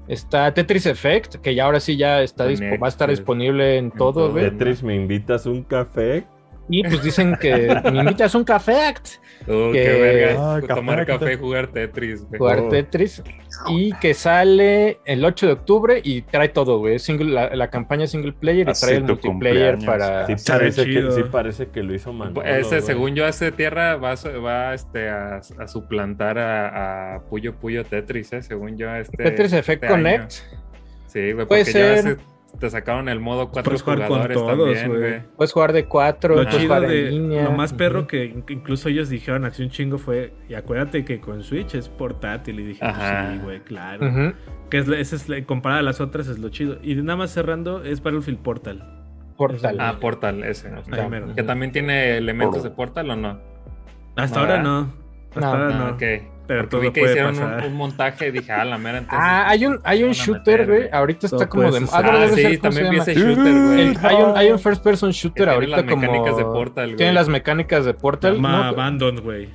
[0.09, 4.13] Está Tetris Effect, que ya ahora sí ya está va a estar disponible en todo,
[4.13, 4.31] todo.
[4.33, 4.51] güey.
[4.51, 6.25] Tetris, ¿me invitas un café?
[6.68, 9.09] Y pues dicen que me invitas un café act,
[9.48, 10.37] Uh, que- qué verga.
[10.55, 11.18] Ah, café, tomar café.
[11.18, 12.38] café y jugar Tetris, güey.
[12.38, 12.68] jugar Oh.
[12.68, 13.22] Tetris,
[13.68, 17.01] y que sale el 8 de octubre y trae todo, güey.
[17.01, 19.85] Single- La, la campaña single player y Así trae el multiplayer cumpleaños.
[19.85, 20.27] para...
[20.29, 22.83] Sí parece, que, sí parece que lo hizo Manolo, Ese, güey.
[22.83, 28.33] según yo, ese tierra va, va este, a, a suplantar a, a Puyo Puyo Tetris,
[28.35, 28.42] ¿eh?
[28.44, 28.94] Según yo.
[28.94, 30.03] Este, Tetris Effect este año.
[30.05, 30.33] Connect.
[31.09, 32.18] Sí, güey, Puede porque ya ser.
[32.59, 35.23] Te sacaron el modo cuatro Puedes jugar con jugadores todos, también, güey.
[35.37, 37.09] Puedes jugar de cuatro, Lo puedes chido jugar de.
[37.09, 37.45] en línea.
[37.45, 40.33] Lo más perro que in- incluso ellos dijeron hace un chingo fue.
[40.49, 42.61] Y acuérdate que con Switch es portátil.
[42.61, 43.33] Y dije, pues Ajá.
[43.33, 44.07] sí, güey, claro.
[44.07, 44.33] Ujú.
[44.71, 46.79] Que es, la- ese es comparada a las otras es lo chido.
[46.83, 48.99] Y nada más cerrando, es Battlefield Portal.
[49.37, 49.77] Portal.
[49.81, 50.69] Ah, Portal, ese.
[50.69, 51.11] Ahí.
[51.35, 53.41] ¿Que también tiene elementos de Portal o no?
[54.15, 54.71] Hasta No, ahora ¿verdad?
[54.71, 55.02] no.
[55.35, 55.68] No.
[55.71, 55.88] no.
[55.90, 56.03] ok.
[56.45, 57.66] Pero Porque todo vi que puede hicieron un, pasar.
[57.66, 59.18] un montaje y dije, ah, la mera, entonces.
[59.23, 60.88] Ah, hay un, hay un shooter, güey.
[60.92, 61.87] Ahorita está como de.
[61.92, 63.97] Ah, Ah, sí, ser, ¿cómo también vi ese shooter, güey.
[64.03, 65.85] Hay, un, hay un first person shooter Que tiene ahorita las
[66.25, 66.37] como.
[66.37, 66.97] de Portal, güey.
[66.97, 68.42] Tiene las mecánicas de Portal.
[68.42, 69.49] No, Abandon, güey.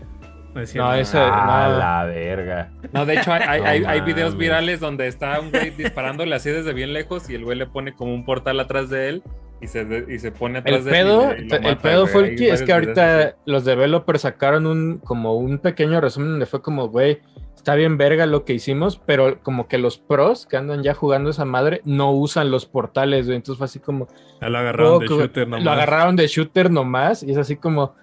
[0.56, 0.90] No, es cierto.
[0.90, 1.78] No, ese- Ah, no.
[1.78, 2.70] la verga.
[2.94, 6.34] No, de hecho, hay, hay, No hay- hay videos virales donde está un güey disparándole
[6.36, 9.24] así desde bien lejos y el güey le pone como un portal atrás de él
[9.62, 11.38] y se, de- y se pone atrás El de pedo, él.
[11.38, 12.14] y le- y lo el mata, pedo güey.
[12.14, 13.36] fue el que es que ahorita así.
[13.46, 17.20] los developers sacaron un como un pequeño resumen donde fue como, güey,
[17.56, 21.30] está bien verga lo que hicimos, pero como que los pros que andan ya jugando
[21.32, 23.36] esa madre no usan los portales, güey.
[23.36, 24.08] Entonces fue así como,
[24.42, 25.64] Ya lo agarraron de oh, que- shooter nomás.
[25.66, 27.96] lo agarraron de shooter nomás y es así como,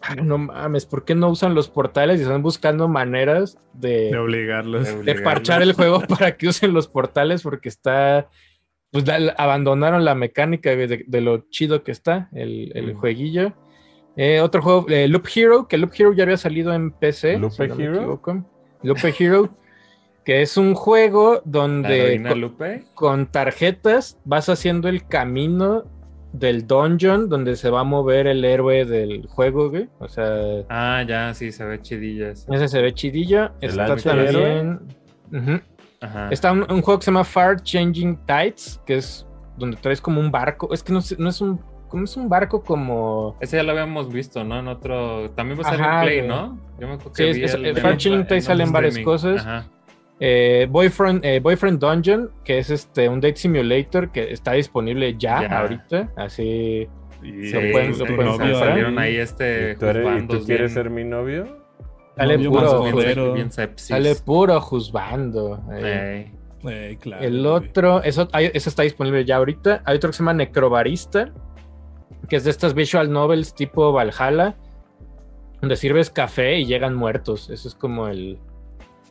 [0.00, 4.16] "Ah, no mames, ¿por qué no usan los portales y están buscando maneras De de,
[4.16, 4.84] obligarlos.
[4.84, 5.24] De de obligarlos.
[5.24, 8.28] parchar el juego para que usen los portales porque está,
[8.90, 12.98] pues la- abandonaron la mecánica de, lo chido que está el, el Mm.
[12.98, 13.52] jueguillo.
[14.16, 17.38] Eh, otro juego, eh, Loop Hero, que Loop Hero ya había salido en PC.
[17.38, 18.20] ¿Loop si no Hero?
[18.82, 19.50] Loop Hero,
[20.24, 22.84] que es un juego donde Lupe.
[22.94, 25.84] con tarjetas vas haciendo el camino
[26.32, 29.88] del dungeon donde se va a mover el héroe del juego, güey.
[29.98, 32.52] O sea, Ah, ya, sí, se ve chidilla ese.
[32.54, 33.50] ese se ve chidillo.
[33.60, 34.80] ¿El Está también.
[36.00, 36.28] Ajá.
[36.30, 40.20] Está un, un juego que se llama Far Changing Tides, que es donde traes como
[40.20, 40.72] un barco.
[40.72, 41.60] Es que no, sé- no es un.
[41.88, 43.36] ¿Cómo es un barco como.?
[43.40, 44.58] Ese ya lo habíamos visto, ¿no?
[44.60, 45.30] En otro.
[45.32, 46.28] También va a salir Ajá, en Play.
[46.28, 46.58] ¿no?
[46.78, 48.98] Yo me acuerdo Sí, que es- vi es- el- Far Changing Tide en salen varias
[49.00, 49.40] cosas.
[49.40, 49.66] Ajá.
[50.22, 55.42] eh, Boyfriend, eh, Boyfriend Dungeon, que es este un date simulator que está disponible ya,
[55.48, 55.60] Ya.
[55.60, 56.10] ahorita.
[56.16, 56.86] Así.
[57.22, 59.16] Y Sí, Lo pueden- tu lo sí, pueden novio salieron ahí.
[59.16, 59.72] este.
[59.72, 61.59] ¿Y tú, eres- y tú juzbandos quieres bien- ser mi novio?
[62.16, 63.86] Sale puro, sepsis.
[63.88, 65.62] sale puro juzgando.
[65.72, 66.30] eh.
[66.68, 69.80] Eh, claro, El otro, eso, hay- eso está disponible ya ahorita.
[69.86, 71.32] Hay otro que se llama Necrobarista,
[72.28, 74.56] que es de estas visual novels tipo Valhalla,
[75.62, 77.48] donde sirves café y llegan muertos.
[77.48, 78.38] Eso es como el,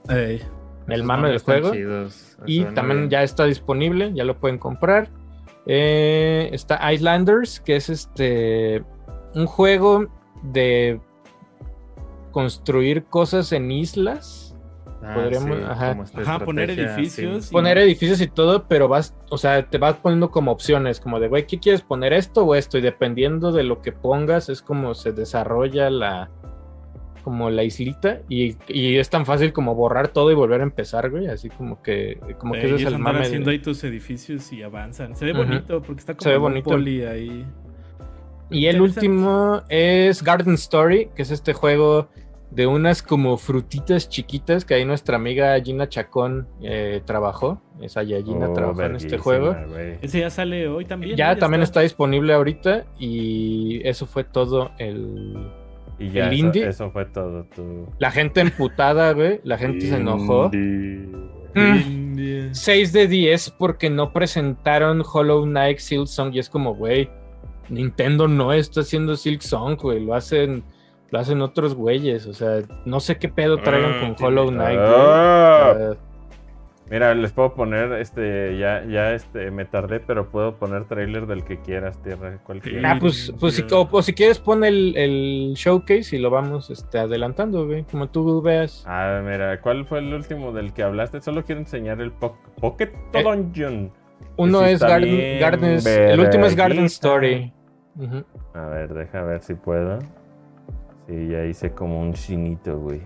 [0.09, 0.43] Ey.
[0.89, 1.71] el mame del juego.
[1.71, 2.37] chidos.
[2.45, 3.09] Y también bien.
[3.09, 5.09] ya está disponible, ya lo pueden comprar.
[5.65, 8.83] Eh, está Islanders, que es este
[9.33, 10.05] un juego
[10.43, 10.99] de
[12.43, 14.45] construir cosas en islas.
[15.01, 15.57] Ah, podríamos-
[16.09, 16.39] sí, ajá.
[16.43, 17.49] poner edificios sí.
[17.49, 21.19] y- Poner edificios y todo, pero vas, o sea, te vas poniendo como opciones, como
[21.21, 22.77] de, güey, ¿qué quieres poner esto o esto?
[22.77, 26.29] Y dependiendo de lo que pongas, es como se desarrolla la,
[27.23, 31.09] como la islita y, y es tan fácil como borrar todo y volver a empezar,
[31.09, 33.19] güey, así como que, como que Eh, ese y es el andar mame.
[33.19, 35.15] de- haciendo ahí tus edificios y avanzan.
[35.15, 36.69] Se ve bonito porque está como Se ve bonito.
[36.71, 37.45] poli ahí.
[38.49, 42.09] Y el último es Garden Story, que es este juego
[42.51, 47.61] de unas como frutitas chiquitas que ahí nuestra amiga Gina Chacón eh, trabajó.
[47.79, 49.55] Esa ya Gina Oh, trabajó en este juego.
[50.01, 51.15] Ese ya sale hoy también.
[51.15, 51.39] Ya ¿no?
[51.39, 55.51] también está disponible ahorita y eso fue todo el...
[55.99, 56.67] Y ya, el eso, indie.
[56.67, 57.43] eso fue todo.
[57.55, 57.87] Tu...
[57.99, 59.41] La gente emputada, güey.
[59.43, 60.49] La gente se enojó.
[60.49, 61.75] Mm.
[61.85, 62.49] Indie.
[62.51, 67.09] 6 de 10 porque no presentaron Hollow Knight Silk Song y es como, güey,
[67.69, 70.63] Nintendo no está haciendo Silk Song, güey, lo hacen
[71.11, 74.51] lo hacen otros güeyes, o sea, no sé qué pedo traigan Ah, con tiene- Hollow
[74.51, 74.79] Knight.
[74.81, 75.71] Ah.
[75.73, 75.93] O sea,
[76.91, 81.43] Mira, les puedo poner, este, ya, ya, este, me tardé, pero puedo poner trailer del
[81.43, 82.93] que quieras, tierra, cualquiera.
[82.93, 86.71] ah, pues, pues si, o, o si quieres pon el, el showcase y lo vamos
[86.71, 88.83] este, adelantando, güey, como tú veas.
[88.87, 91.21] Ah, mira, ¿cuál fue el último del que hablaste?
[91.21, 93.91] Solo quiero enseñar el po- Pocket Eh, Dungeon.
[94.37, 96.85] Uno es Garden, Gardens, el último es Garden.
[96.85, 97.53] Story.
[98.55, 99.99] A ver, deja ver si puedo.
[101.09, 103.01] Sí, ya hice como un chinito, güey.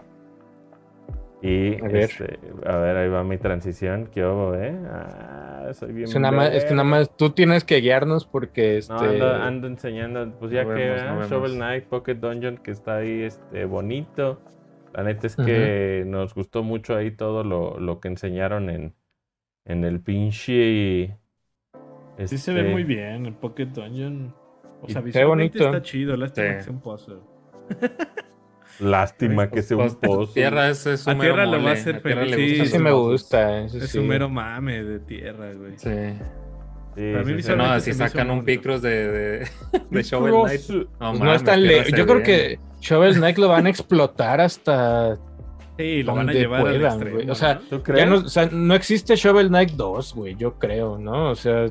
[1.42, 1.96] Y, A ver.
[1.98, 4.10] este, a ver, ahí va mi transición.
[4.14, 4.78] ¿Qué hubo, eh?
[4.90, 8.26] Ah, soy bien Es, que nada más, es que nada más tú tienes que guiarnos
[8.26, 11.28] porque este, No, ando, ando enseñando, pues ya No que vemos, ah, no.
[11.28, 14.42] Shovel Knight Pocket Dungeon que está ahí este bonito.
[14.94, 18.94] La neta es que nos gustó mucho ahí todo lo, lo que enseñaron en,
[19.66, 21.18] en el pinche.
[22.26, 24.34] Sí se ve este, muy bien el Pocket Dungeon.
[24.82, 25.66] O sea, Y visualmente bonito.
[25.78, 26.16] está chido.
[26.16, 26.54] Lástima Sí.
[26.58, 27.33] que sea un puzzle.
[28.80, 30.34] Lástima que sea un Pues, pozo.
[30.34, 32.58] Tierra es, es A mero Tierra lo va a hacer feliz.
[32.60, 33.62] sí, sí me gusta.
[33.66, 34.00] eso Es sí.
[34.00, 35.74] un mero mame de tierra, güey.
[35.78, 35.90] Sí.
[36.96, 38.44] Para mí No, si sacan un.
[38.46, 39.48] Picross de, de,
[39.92, 40.34] de Shovel.
[40.44, 40.62] Knight.
[41.00, 43.68] No, Pues no es tan Tierra le- se Yo creo que Shovel Knight lo van
[43.68, 45.18] a explotar hasta
[45.78, 47.30] Sí, lo van a donde llevar al puedan, extremo, güey.
[47.32, 47.60] O sea,
[48.06, 51.30] no, o sea, no existe Shovel Knight 2, güey, yo creo, ¿no?
[51.32, 51.66] O sea,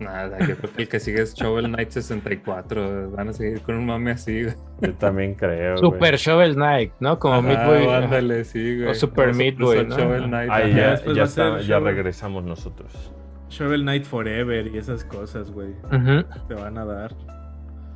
[0.00, 3.10] Nada, yo creo que el que sigue es Shovel Knight 64.
[3.12, 4.54] Van a seguir con un mame así, güey.
[4.82, 5.78] Yo también creo.
[5.78, 7.18] Super Shovel Knight, ¿no?
[7.18, 7.86] Como Ah, Midway.
[7.88, 8.90] ándale, sí, güey.
[8.90, 9.96] O Super Boy, ¿no?
[9.96, 10.50] Shovel Knight.
[10.50, 13.12] Ahí Ya ya, después está- regresamos nosotros.
[13.48, 15.70] Shovel Knight Forever y esas cosas, güey.
[15.84, 16.24] Ujú.
[16.48, 17.14] Te van a dar.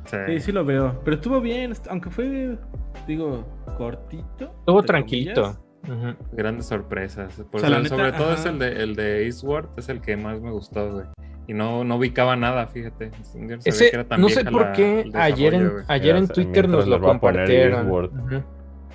[0.05, 0.17] Sí.
[0.27, 0.99] Sí, sí lo veo.
[1.05, 2.57] Pero estuvo bien, aunque fue,
[3.07, 3.45] digo,
[3.77, 4.45] cortito.
[4.59, 5.57] Estuvo tranquilito.
[6.31, 7.35] Grandes sorpresas.
[7.51, 9.89] Por O sea, la eso, neta, sobre todo es el de, el de Eastward, es
[9.89, 11.05] el que más me gustó, güey.
[11.47, 13.11] Y no, no ubicaba nada, fíjate.
[13.65, 16.87] Ese, que era tan no sé por la- qué ayer en, ayer en Twitter nos
[16.87, 17.89] lo compartieron.
[17.89, 18.43] Ujú.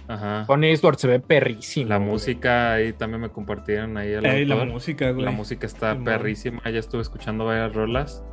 [0.09, 0.45] Ajá.
[0.47, 1.89] Pon Eastward, se ve perrísimo.
[1.89, 2.09] La güey.
[2.11, 5.25] música ahí también me compartieron ahí el Ey, la música, güey.
[5.25, 8.25] La música está perrísima, ya estuve escuchando varias rolas.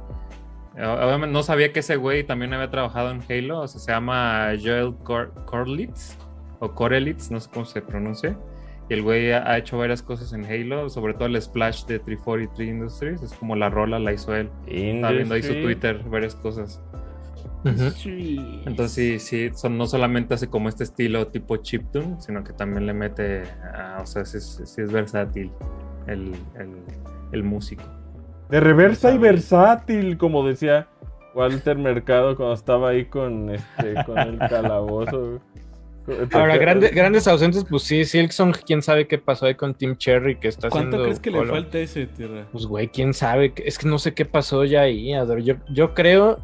[0.78, 3.92] Eh, Obviamente no sabía que ese güey también había trabajado en Halo, o sea, se
[3.92, 6.16] llama Joel Cor Corlitz
[6.60, 8.38] o Corelitz, no sé cómo se pronuncia.
[8.90, 12.68] Y el güey ha hecho varias cosas en Halo, sobre todo el splash de 343
[12.70, 14.50] Industries, es como la rola la hizo él.
[14.96, 15.54] Estaba viendo ahí su.
[15.64, 16.82] Twitter, varias cosas.
[18.66, 22.86] Entonces sí, sí, son, no solamente hace como este estilo tipo chiptune, sino que también
[22.86, 23.44] le mete,
[23.74, 25.50] a- o sea, sí, es- sí es versátil
[26.08, 26.70] el, el,
[27.32, 27.84] el músico.
[28.50, 30.88] De reversa y versátil, como decía
[31.34, 35.40] Walter Mercado cuando estaba ahí con este con el calabozo.
[36.34, 40.36] Ahora, grande- grandes ausentes, pues sí, Silksong, quién sabe qué pasó ahí con Team Cherry
[40.38, 41.04] que está ¿Cuánto haciendo.
[41.06, 42.46] crees que le falta a ese, tierra?
[42.52, 45.40] Pues güey, quién sabe, es que no sé qué pasó ya ahí, Ador.
[45.42, 46.40] Yo, yo creo,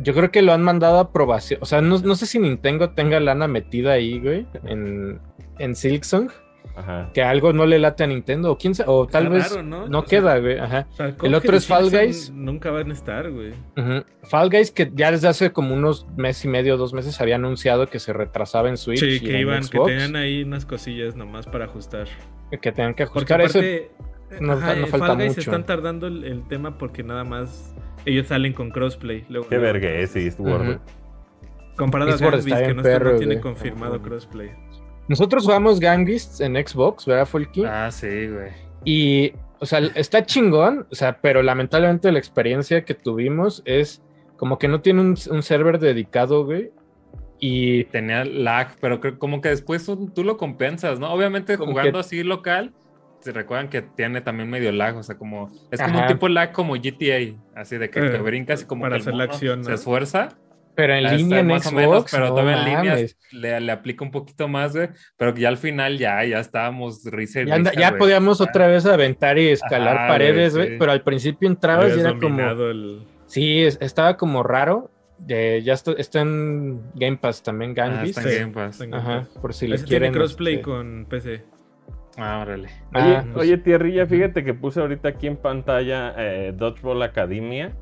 [0.00, 1.60] yo creo que lo han mandado a aprobación.
[1.62, 5.18] O sea, no, no sé si Nintendo tenga lana metida ahí, güey, en,
[5.58, 6.30] en Silksong,
[6.74, 7.10] Ajá.
[7.12, 9.62] que algo no le late a Nintendo, o quién sabe, o tal Está vez raro,
[9.62, 9.88] ¿no?
[9.88, 10.86] no queda, güey, ajá.
[10.90, 12.30] o sea, El otro es Fall Guys.
[12.30, 13.50] Nunca van a estar, güey.
[13.76, 14.04] Ujú.
[14.22, 17.88] Fall Guys, que ya desde hace como unos mes y medio, dos meses, había anunciado
[17.88, 19.00] que se retrasaba en Switch.
[19.00, 22.06] Sí, y que en iban, que Xbox, tenían ahí unas cosillas nomás para ajustar.
[22.60, 23.58] que tenían que ajustar eso.
[23.58, 23.90] aparte,
[24.40, 25.40] no ajá, no falta Fall Guys mucho.
[25.40, 27.74] están tardando el, el tema porque nada más
[28.06, 29.26] ellos salen con crossplay.
[29.28, 29.72] Luego, Qué luego.
[29.74, 30.62] verga es Eastward.
[30.70, 30.78] Ujú.
[31.76, 34.50] Comparado a Eastward Gambis, está que bien no, está- no perro, tiene confirmado crossplay.
[35.08, 37.64] Nosotros jugamos Gang Beasts en Xbox, ¿verdad, Folky?
[37.64, 38.50] Ah, sí, güey.
[38.84, 44.02] Y, o sea, está chingón, o sea, pero lamentablemente la experiencia que tuvimos es
[44.36, 46.70] como que no tiene un, un server dedicado, güey.
[47.38, 51.12] Y Tenía lag, pero creo como que después tú, tú lo compensas, ¿no?
[51.12, 52.72] Obviamente Como jugando que- así local,
[53.18, 56.06] se recuerdan que tiene también medio lag, o sea, como es como Ajá.
[56.06, 58.96] un tipo lag como GTA, así de que Eh, te brincas y como para que
[58.96, 59.64] el hacer la acción, ¿no?
[59.64, 60.28] se esfuerza.
[60.74, 63.72] Pero en línea en más o Xbox, menos, pero no todavía en línea le, le
[63.72, 64.88] aplica un poquito más, güey.
[65.16, 67.98] Pero ya al final ya, ya estábamos risa y Ya, anda- risa, ya güey.
[67.98, 70.74] podíamos otra vez aventar y escalar Ajá, paredes, güey, sí.
[70.78, 72.40] pero al principio entrabas y era como...
[72.40, 73.02] el...
[73.26, 74.90] Sí, es- estaba como raro.
[75.28, 78.52] Eh, ya está, está en Game Pass también, Gang Ah, está en.
[78.52, 78.82] Game Pass.
[79.40, 80.12] Por si le Ese tiene quieren.
[80.14, 81.44] crossplay este, con PC.
[82.16, 82.68] Ah, órale.
[82.94, 87.72] Oye, Ah, pues- oye, Tierrilla, fíjate que puse ahorita aquí en pantalla eh, Dodgeball Academia.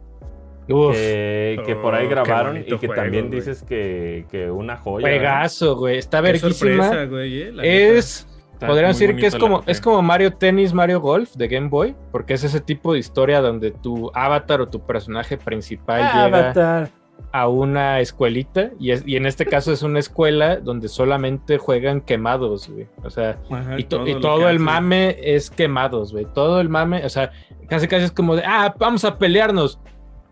[0.68, 3.40] Uf, que, que por ahí Oh, grabaron y que juego, también güey.
[3.40, 5.06] dices que, que una joya.
[5.06, 5.98] juegazo, güey.
[5.98, 6.84] Está verguísima.
[6.84, 8.26] sorpresa, güey, eh, Es.
[8.52, 11.96] Está Podrían decir que es como, es como Mario Tennis, Mario Golf de Game Boy,
[12.12, 16.38] porque es ese tipo de historia donde tu avatar o tu personaje principal Ah, llega
[16.40, 16.90] Avatar.
[17.32, 22.02] a una escuelita y, es- y en este caso es una escuela donde solamente juegan
[22.02, 22.86] quemados, güey.
[23.02, 23.38] O sea.
[23.50, 24.64] Ajá, y, to- y lo todo el hace.
[24.64, 26.26] mame es quemados, güey.
[26.34, 27.30] Todo el mame, o sea,
[27.66, 29.80] casi casi es como de, ah, vamos a pelearnos.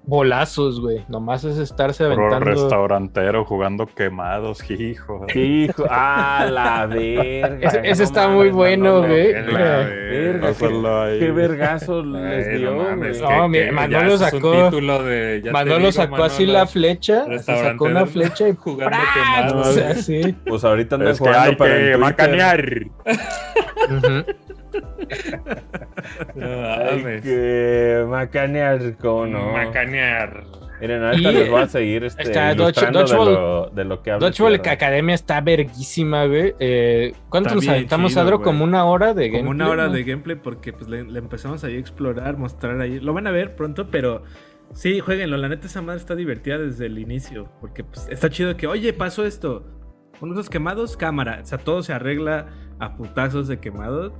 [0.04, 1.04] Bolazos, güey.
[1.08, 2.46] Nomás es estarse aventando.
[2.46, 5.26] restaurantero jugando quemados, hijo.
[5.34, 7.68] Hijo, ah, la verga.
[7.68, 9.32] Ese, ese no está mames, muy bueno, güey.
[9.34, 13.36] Verga, qué, qué vergazo les no dio, mames, güey.
[13.36, 17.38] No, que- mira, que Manolo sacó- título de- Manolo digo, sacó así la flecha, se
[17.42, 19.66] sacó una flecha y jugando quemados.
[19.68, 20.34] O sea, sí.
[20.46, 22.64] Pues ahorita andan Es que jugando hay para que macanear.
[26.34, 27.22] No Hay mames.
[27.22, 29.52] que macanear, ¿cómo no?
[29.52, 30.44] Macanear.
[30.80, 34.02] Miren, ahorita Y- les voy a seguir este, Está ilustrando Dodge- de, lo, de lo
[34.02, 34.28] que habla.
[34.28, 34.60] Dodgeball.
[34.68, 36.54] Academia está verguísima, güey.
[36.60, 38.36] Eh, ¿Cuánto Está nos aventamos, chido, Adro?
[38.38, 38.44] güey.
[38.44, 39.92] Como una hora de Como una gameplay, hora ¿no?
[39.92, 43.00] de gameplay porque pues le, le empezamos ahí a explorar, mostrar ahí.
[43.00, 44.22] Lo van a ver pronto, pero
[44.72, 45.36] sí, jueguenlo.
[45.36, 47.48] La neta esa madre está divertida desde el inicio.
[47.60, 49.66] Porque pues, está chido que, oye, pasó esto.
[50.20, 51.40] Unos quemados, cámara.
[51.42, 52.46] O sea, todo se arregla
[52.78, 54.12] a putazos de quemados.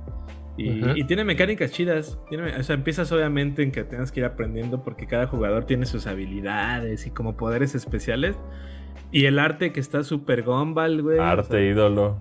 [0.59, 2.19] Y, tiene mecánicas chidas.
[2.29, 5.85] Tiene, o sea, empiezas obviamente en que tengas que ir aprendiendo porque cada jugador tiene
[5.85, 8.35] sus habilidades y como poderes especiales.
[9.11, 11.17] Y el arte que está súper gumball, güey.
[11.17, 12.19] o Arte, sea, ídolo.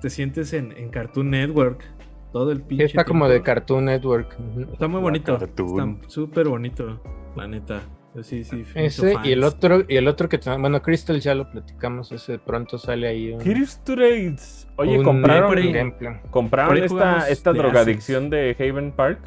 [0.00, 1.84] te sientes en, en Cartoon Network.
[2.32, 2.86] Todo el pinche.
[2.86, 3.42] está como de.
[3.42, 4.36] Cartoon Network.
[4.72, 5.38] Está muy bonito.
[5.40, 7.00] Está súper bonito,
[7.36, 7.80] la neta.
[8.22, 8.64] Sí, sí.
[8.74, 12.78] Ese y el otro, y el otro que bueno, Crystal ya lo platicamos, ese pronto
[12.78, 13.40] sale ahí un,
[13.84, 14.68] Trades.
[14.76, 15.72] Oye, un compraron, por ahí.
[15.72, 16.14] gameplay.
[16.30, 19.18] compraron por esta, esta de drogadicción de Haven Park.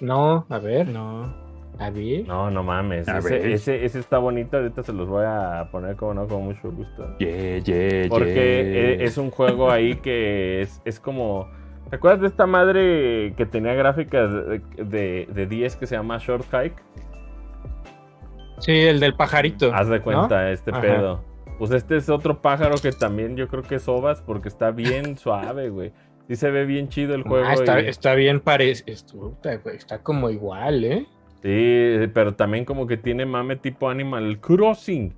[0.00, 1.32] No, a ver, No.
[1.78, 2.26] a ver.
[2.26, 3.08] No, no mames.
[3.08, 4.56] A Ese, ese, ese está bonito.
[4.56, 7.16] Ahorita se los voy a poner como no, con mucho gusto.
[7.18, 9.04] Yeah, yeah, Porque yeah.
[9.04, 11.48] e- es un juego ahí que es, es como.
[11.88, 16.18] ¿Te acuerdas de esta madre que tenía gráficas de, de, de 10 que se llama
[16.18, 16.74] Short Hike?
[18.58, 19.72] Sí, el del pajarito.
[19.74, 20.04] Haz de ¿no?
[20.04, 20.80] cuenta este Ajá.
[20.80, 21.24] pedo.
[21.58, 25.16] Pues este es otro pájaro que también yo creo que es ovas porque está bien
[25.18, 25.92] suave, güey.
[26.28, 27.46] Sí se ve bien chido el juego.
[27.48, 29.34] Ah, está, y- está bien parecido.
[29.72, 31.06] Está como igual, ¿eh?
[31.42, 35.14] Sí, pero también como que tiene mame tipo Animal Crossing.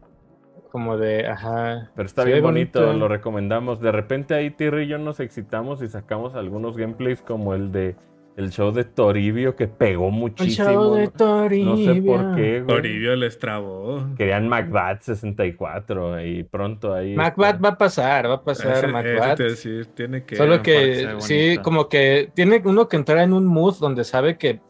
[0.71, 1.91] Como de, ajá.
[1.97, 2.99] Pero está bien bonito, bonito.
[2.99, 3.81] lo recomendamos.
[3.81, 7.97] De repente ahí Tirri y yo nos excitamos y sacamos algunos gameplays como el de
[8.39, 10.71] el show de Toribio que pegó El muchísimo.
[10.71, 11.09] show de.
[11.09, 11.65] Toribio.
[11.67, 12.67] No sé por qué, güey.
[12.77, 14.07] Toribio les trabó.
[14.17, 17.15] Querían Macbeth 64 y pronto ahí.
[17.17, 19.39] Macbeth va a pasar, va a pasar Ese- Macbeth.
[19.39, 20.37] decir, tiene que.
[20.37, 21.63] Solo que sí, bonito.
[21.63, 24.61] como que tiene uno que entrar en un mood donde sabe que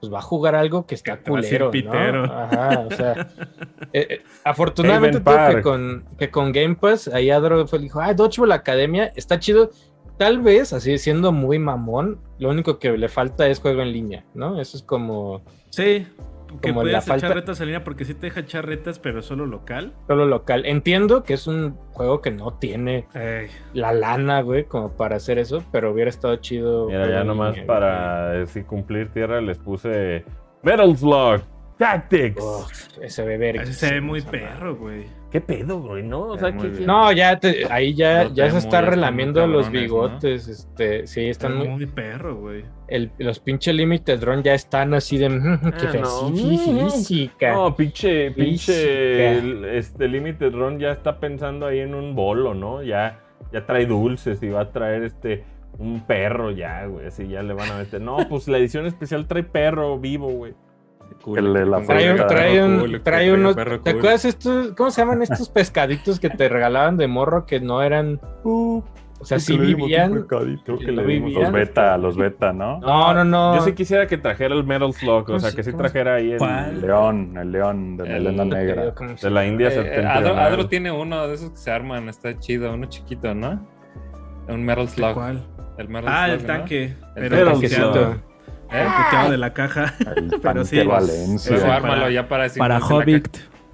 [0.00, 2.26] pues, va a jugar algo que está Que culero, pitero.
[2.26, 2.32] ¿no?
[2.32, 3.28] Ajá, o sea,
[3.92, 8.52] eh, eh, afortunadamente que con, que con Game Pass, ahí Adro fue, dijo, ah, Dodgeball
[8.52, 9.70] Academia, está chido.
[10.18, 14.24] Tal vez, así siendo muy mamón, lo único que le falta es juego en línea,
[14.34, 14.60] ¿no?
[14.60, 16.06] Eso es como Sí.
[16.62, 18.98] Que Como la puedes echar falta- retas en línea porque sí te deja echar retas,
[18.98, 19.92] pero solo local.
[20.06, 20.64] solo local.
[20.64, 23.06] Entiendo que es un juego que no tiene
[23.74, 26.86] la lana, güey, como para hacer eso, pero hubiera estado chido.
[26.86, 30.24] Mira, ya nomás línea, para decir cumplir tierra les puse
[30.62, 31.42] Metal Slug
[31.78, 32.42] Tactics.
[32.42, 33.50] Uf, ese bebé.
[33.62, 35.04] ese se ve muy perro, güey.
[35.30, 36.02] ¿Qué pedo, güey?
[36.02, 36.22] ¿No?
[36.22, 36.80] O sea, Muy ¿qué- bien.
[36.80, 41.48] qué- No, ya te- ahí ya, ya se está relamiendo los bigotes, este, sí, Está
[41.48, 42.64] están muy, muy perro, güey.
[42.88, 46.32] el- los pinches Limited Drone ya están así de "Mm, qué Ah, no.
[46.32, 47.52] física.
[47.52, 52.82] No, pinche, pinche, el- este Limited Run ya está pensando ahí en un bolo, ¿no?
[52.82, 53.20] Ya,
[53.52, 55.44] ya trae dulces y va a traer este,
[55.78, 58.00] un perro ya, güey, así ya le van a meter.
[58.00, 60.54] No, pues la edición especial trae perro vivo, güey.
[61.22, 61.38] Cool.
[61.38, 63.80] El de la Trae, un- trae, un- cool, trae perro unos, cool.
[63.82, 67.82] ¿te acuerdas estos, cómo se llaman estos pescaditos que te regalaban de morro que no
[67.82, 68.84] eran, o
[69.24, 70.22] sea, sí vivían?
[70.22, 71.42] Creo que No le dimos vivían.
[71.42, 72.78] Los beta, los beta, ¿no?
[72.78, 73.56] No, no, no.
[73.56, 76.14] Yo sí quisiera que trajera el Metal Slug, o ¿Cómo sea, se- que sí trajera
[76.14, 78.94] ahí el, león, el león de El- melena negra.
[78.94, 80.16] ¿Cómo se de la India Eh, septentrional.
[80.24, 83.66] Adro, Adro tiene uno de esos que se arman, está chido, uno chiquito, ¿no?
[84.48, 85.14] Un Metal Slug.
[85.14, 85.44] ¿Cuál?
[85.76, 86.46] El Metal Ah, Slug, el ¿no?
[86.46, 86.94] tanque.
[87.16, 87.68] El.
[87.68, 88.20] Slug.
[88.70, 88.86] ¿Eh?
[89.04, 89.94] Puteado de la caja.
[90.16, 91.56] El Pero sí, Valencia.
[91.56, 93.28] Eso Sí, ármalo para- ya para si, Para la Hobbit.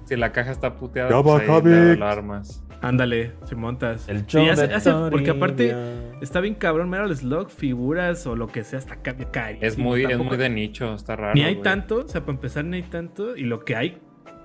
[0.05, 2.61] si la caja está puteada, Ya pues va, ahí lo, armas.
[2.81, 4.07] Ándale, si montas.
[4.07, 5.75] El Sí, show hace- de hace- porque aparte
[6.21, 9.65] está bien cabrón Metal Slug, figuras o lo que sea, hasta cambia carísimo.
[9.67, 11.33] Es muy, es muy de nicho, está raro.
[11.33, 13.97] Ni hay tanto, o sea, para empezar ni hay tanto, y lo que hay,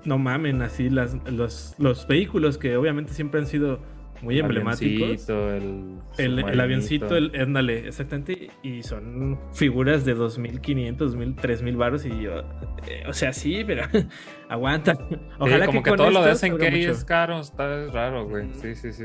[0.04, 3.80] no mamen, así las, los, los vehículos que obviamente siempre han sido
[4.22, 5.28] muy emblemáticos.
[5.30, 8.50] Avioncito, el, El, el avioncito, el, ándale, exactamente.
[8.62, 12.04] Y son figuras de 2.500, 2.000, 3.000 baros.
[12.04, 12.40] Y yo,
[12.86, 13.84] eh, o sea, sí, pero
[14.48, 14.94] aguanta.
[14.94, 18.48] Sí, Ojalá como que, que, con todo lo de SNK es caro, está raro, güey.
[18.60, 19.04] Sí, sí, sí.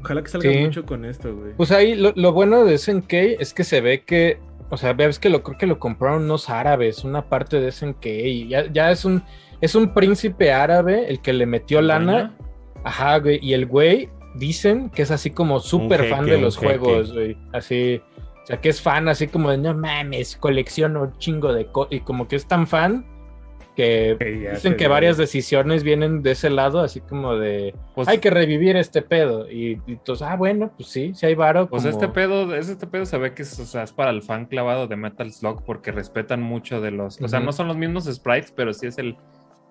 [0.00, 0.58] Ojalá que salga Sí.
[0.58, 1.52] mucho con esto, güey.
[1.56, 4.38] Pues ahí lo, lo bueno de SNK es que se ve que,
[4.70, 8.06] o sea, ves que lo creo que lo compraron unos árabes, una parte de SNK,
[8.06, 9.22] y ya, ya es un
[9.60, 12.36] es un príncipe árabe el que le metió ¿El lana.
[12.82, 17.12] Ajá, güey, y el güey dicen que es así como súper fan de los juegos,
[17.12, 17.36] güey.
[17.52, 18.00] Así,
[18.42, 21.88] o sea, que es fan así como de no mames, colecciono un chingo de co-",
[21.90, 23.06] y como que es tan fan
[23.76, 24.16] que
[24.52, 28.76] dicen que varias decisiones vienen de ese lado, así como de Pues, hay que revivir
[28.76, 29.50] este pedo.
[29.50, 31.68] Y, y entonces, ah, bueno, pues sí, si hay varo.
[31.68, 34.10] pues como- este pedo, es- este pedo se ve que es, o sea, es para
[34.10, 37.18] el fan clavado de Metal Slug porque respetan mucho de los.
[37.22, 39.16] O sea, no son los mismos sprites, pero sí es el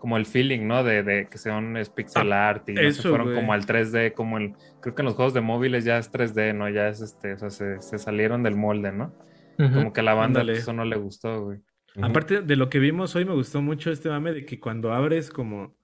[0.02, 0.84] como el feeling, ¿no?
[0.84, 3.68] De, de que son es pixel art y no se Ah, eso, fueron como al
[3.68, 4.54] 3D, como el.
[4.82, 6.68] Creo que en los juegos de móviles ya es 3D, ¿no?
[6.70, 9.14] Ya es este, o sea, se, se salieron del molde, ¿no?
[9.58, 11.60] Como que a la banda pues, eso no le gustó, güey.
[12.02, 15.30] Aparte de lo que vimos hoy, me gustó mucho este mame de que cuando abres
[15.30, 15.76] como,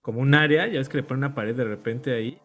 [0.00, 2.38] como un área, ya ves que le ponen una pared de repente ahí,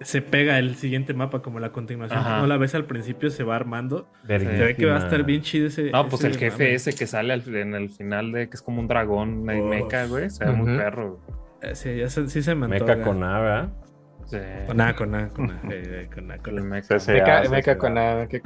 [0.00, 2.18] se pega el siguiente mapa como la continuación.
[2.18, 2.38] Ajá.
[2.40, 4.08] No la ves al principio, se va armando.
[4.26, 5.90] Se ve que va a estar bien chido ese.
[5.90, 6.74] No, pues ese el jefe mame.
[6.74, 9.70] ese que sale al- en el final de que es como un dragón, Uf.
[9.70, 10.28] mecha, güey.
[10.30, 11.38] Se ve muy perro, güey.
[11.62, 13.08] Eh, Sí, ya se, sí se me Meca antoja.
[13.08, 13.68] con A, ¿verdad?
[14.24, 14.38] Sí.
[14.66, 15.60] Con A, con A, con A.
[15.70, 16.62] eh, con A, con A.
[16.62, 16.94] Meca,
[17.50, 17.94] meca sí, con
[18.28, 18.40] que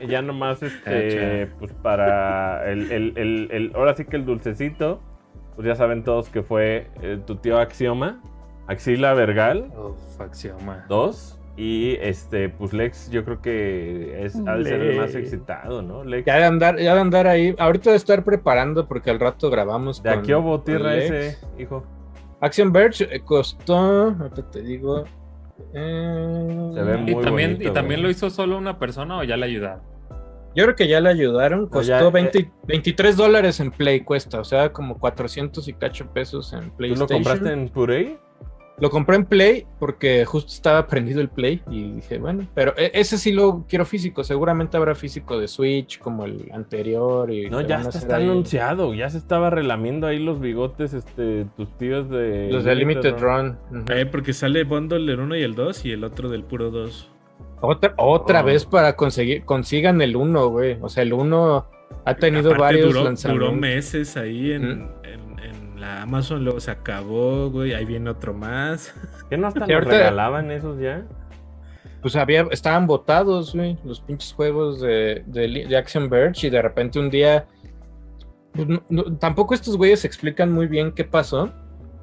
[0.00, 5.02] Y ya nomás, este, pues para el, el, el, el- ahora sí que el dulcecito,
[5.56, 8.22] pues ya saben todos que fue eh, tu tío Axioma,
[8.68, 10.84] Axila Vergal, Uf, Axioma.
[10.88, 11.34] 2.
[11.56, 16.04] Y este, pues Lex, yo creo que es, ha de ser el más excitado, ¿no?
[16.04, 16.24] Lex.
[16.24, 17.52] Ya de andar, ya de andar ahí.
[17.58, 20.00] Ahorita de estar preparando porque al rato grabamos.
[20.00, 21.84] De con- aquí hubo tierra ese, hijo.
[22.40, 23.74] Action Verge eh, costó.
[23.76, 25.02] Ahorita te digo.
[25.74, 28.02] eh, Se ve Y muy también, bonito, y también güey.
[28.04, 29.82] lo hizo solo una persona o ya le ayudaron.
[30.54, 31.66] Yo creo que ya le ayudaron.
[31.66, 32.10] Costó ya, eh.
[32.12, 34.38] 20 23 dólares en Play cuesta.
[34.40, 37.08] O sea, como 400 y cacho pesos en ¿Tú PlayStation.
[37.08, 38.18] lo compraste en Purey?
[38.80, 42.92] Lo compré en Play porque justo estaba prendido el Play y dije, bueno, pero e-
[42.94, 44.22] ese sí lo quiero físico.
[44.22, 47.30] Seguramente habrá físico de Switch como el anterior.
[47.32, 48.94] Y No, ya está, anunciado.
[48.94, 52.48] Ya se estaba relamiendo ahí los bigotes, este, tus tíos de.
[52.52, 53.56] Los de Limited Run.
[53.70, 53.82] Run.
[53.82, 53.92] Ujú.
[53.92, 57.10] Eh, porque sale bundle del 1 y el 2 y el otro del puro 2.
[57.60, 58.44] Otra, otra Oh.
[58.44, 60.76] vez para conseguir, consigan el 1, güey.
[60.80, 61.66] O sea, el 1
[62.04, 63.48] ha tenido Aparte, varios duró, lanzamientos.
[63.48, 64.88] duró meses ahí en, Mm.
[65.02, 65.27] en
[65.78, 67.72] la Amazon, luego se acabó, güey.
[67.74, 68.94] Ahí viene otro más.
[69.30, 69.68] ¿Qué no hasta nos
[69.98, 71.04] regalaban esos ya?
[72.02, 76.98] Pues había, estaban votados, güey, los pinches juegos de, de Action Verge y de repente
[77.00, 77.46] un día...
[78.52, 81.52] pues, no- no- tampoco estos güeyes explican muy bien qué pasó,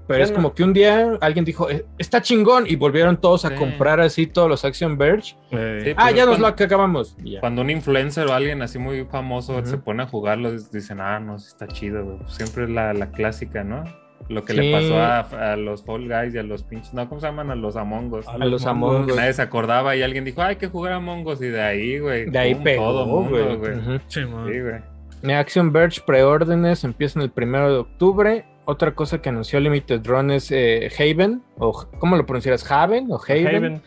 [0.08, 3.50] pero es como que un día alguien dijo, "Eh, está chingón, y volvieron todos a
[3.50, 3.56] Sí.
[3.56, 5.36] comprar así todos los Action Verge.
[5.52, 7.16] Eh, Sí, ah, pues ya nos lo cuando- acabamos.
[7.24, 7.40] Y ya.
[7.40, 9.66] Cuando un influencer o alguien así muy famoso Ujú.
[9.66, 12.18] se pone a jugarlo, dicen, ah, no, está chido, güey.
[12.20, 13.84] Pues siempre es la, la clásica, ¿no?
[14.30, 14.60] Lo que Sí.
[14.60, 17.52] le pasó a, a los Fall Guys y a los pinches, no, ¿cómo se llaman?
[17.52, 18.28] A los Among Us.
[18.28, 19.16] A los Among Us.
[19.16, 21.62] Nadie se acordaba y alguien dijo, "Ah, hay que jugar a Among Us y de
[21.62, 22.26] ahí, güey.
[22.30, 23.74] De ahí pum, pegó, todo mundo, güey.
[23.78, 24.00] Ujú.
[24.08, 24.50] Simón.
[24.52, 25.36] Sí, güey.
[25.36, 28.46] Action Verge preórdenes empiezan el primero de octubre.
[28.66, 32.70] Otra cosa que anunció Limited Run es eh, Haven, o ¿cómo lo pronunciarás?
[32.72, 33.48] Haven o Haven.
[33.48, 33.82] Haven.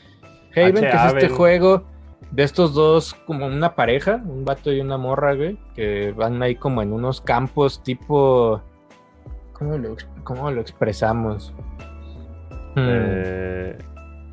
[0.54, 1.84] Haven, que es este juego
[2.30, 6.54] de estos dos, como una pareja, un vato y una morra, güey, que van ahí
[6.54, 8.62] como en unos campos tipo.
[9.52, 11.52] ¿Cómo lo, cómo lo expresamos?
[12.76, 13.78] Hmm, Eh,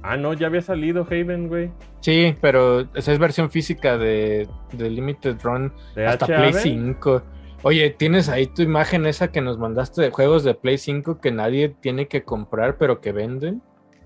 [0.07, 1.71] Ah, no, ya había salido Haven, güey.
[2.01, 6.27] Sí, pero esa es versión física de, de Limited Run De hasta.
[6.27, 7.23] Play 5.
[7.67, 11.31] Oye, tienes ahí tu imagen esa que nos mandaste de juegos de Play 5 que
[11.31, 13.63] nadie tiene que comprar, pero que venden.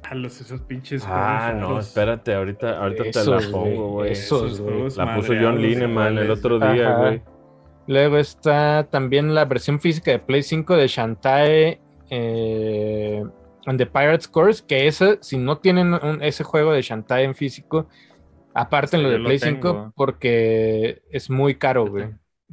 [0.09, 4.11] Ah, los, esos pinches Ah, juegos no, espérate, ahorita, ahorita te la pongo, güey, güey.
[4.13, 4.53] esos.
[4.53, 7.21] Esos juegos La puso John Lineman el otro día, güey.
[7.87, 11.81] Luego está también la versión física de Play 5 de Shantae
[12.11, 13.23] eh,
[13.65, 17.35] and the Pirates Course, que esa, si no tienen un- ese juego de Shantae en
[17.35, 17.87] físico,
[18.53, 19.73] aparten Sí, lo de lo Play tengo.
[19.73, 22.05] 5 porque es muy caro, güey.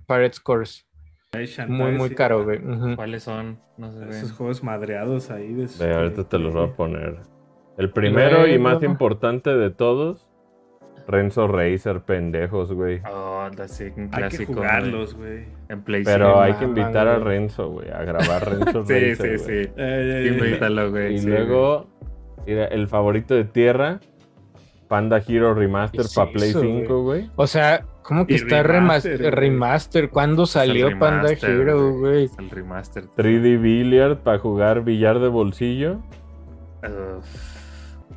[0.08, 0.84] Pirates Course,
[1.68, 2.60] muy, muy caro, güey.
[2.96, 3.58] ¿Cuáles son?
[3.76, 4.36] No se Esos ven.
[4.36, 5.52] juegos madreados ahí.
[5.52, 7.16] De Ve, ahorita te los voy a poner.
[7.76, 10.30] El primero y más importante de todos,
[11.06, 13.00] Renzo Racer, pendejos, güey.
[13.12, 14.54] Oh, anda, sí, un Hay que clásico.
[14.54, 15.44] jugarlos, güey.
[15.68, 17.18] En Play Pero hay que maman, invitar a.
[17.18, 19.64] Renzo, güey, a grabar Renzo Sí, Racer, sí, güey.
[19.66, 19.70] sí.
[19.76, 21.14] Eh, Sí, invítalo, güey.
[21.14, 21.86] Y sí, luego,
[22.46, 24.00] mira, el favorito de tierra,
[24.88, 27.30] Panda Hero Remaster ¿Qué es para Play eso, 5, güey.
[27.36, 30.10] O sea, ¿cómo que Y está remaster, remaster?
[30.10, 32.28] ¿Cuándo salió Panda Hero, güey?
[32.38, 33.04] El remaster.
[33.16, 36.00] 3D Billiard para jugar billar de bolsillo.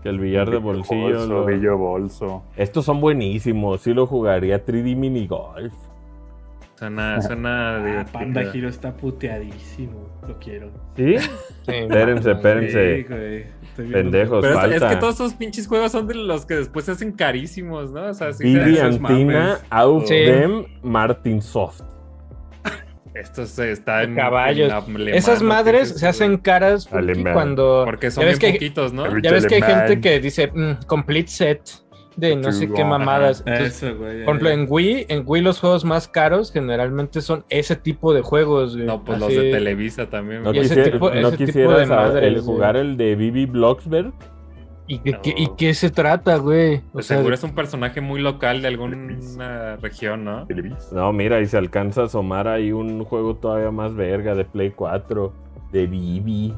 [0.03, 1.17] Que el billar de bolsillo.
[1.19, 2.43] Bolso, lo- billo bolso.
[2.55, 3.81] Estos son buenísimos.
[3.81, 5.73] Sí lo jugaría 3D Mini Golf.
[6.75, 8.05] Suena, suena Ah.
[8.13, 10.07] Panda Hero está puteadísimo.
[10.25, 10.69] Lo quiero.
[10.95, 11.17] ¿Sí?
[11.17, 11.27] Sí,
[11.67, 12.95] Espérense, espérense.
[12.95, 14.41] Sí, Pendejos.
[14.41, 17.91] Pero es, que todos esos pinches juegos son de los que después se hacen carísimos,
[17.91, 18.07] ¿no?
[18.07, 18.41] O sea, esos
[18.81, 19.59] Antina.
[19.69, 20.25] Out Sí.
[20.25, 21.81] Them, Martin Soft.
[23.13, 24.71] esto se está en Caballos.
[24.71, 25.49] en alemán, Esas ¿no?
[25.49, 29.19] ¿Qué madres se hacen caras cuando Porque son bien que poquitos, ¿no?
[29.19, 31.61] Ya ves que hay gente que dice mm, complete set
[32.19, 33.43] de no sé qué mamadas.
[33.45, 34.23] Entonces, Eso, güey.
[34.25, 38.21] por ejemplo, en Wii, en Wii los juegos más caros generalmente son ese tipo de
[38.21, 38.75] juegos.
[38.75, 38.85] güey.
[38.87, 40.43] No, pues Así- los de Televisa también.
[40.43, 42.45] No, Y ese quisiera- tipo- no ese tipo quisieras de madres, el güey.
[42.45, 44.11] jugar el de Vivi Blocksberg.
[44.91, 46.81] ¿Y, qué- y qué se trata, güey?
[46.93, 50.47] O De sea, seguro es un personaje muy local de alguna región, ¿no?
[50.91, 54.71] No, mira, y se alcanza a asomar ahí un juego todavía más verga de Play
[54.71, 55.31] 4.
[55.71, 56.55] De Vivi.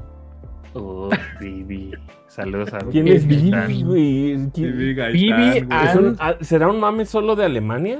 [0.74, 1.09] Oh,
[1.41, 1.91] Vivi.
[2.32, 4.50] Saludos a ¿Quién ¿Qué es Vivi, Vivi, güey?
[4.54, 5.34] ¿Quién- Vivi Gaitán, Vivi
[5.66, 5.66] güey.
[5.70, 8.00] a- ¿Es un- ah, ¿Será un mame solo de Alemania?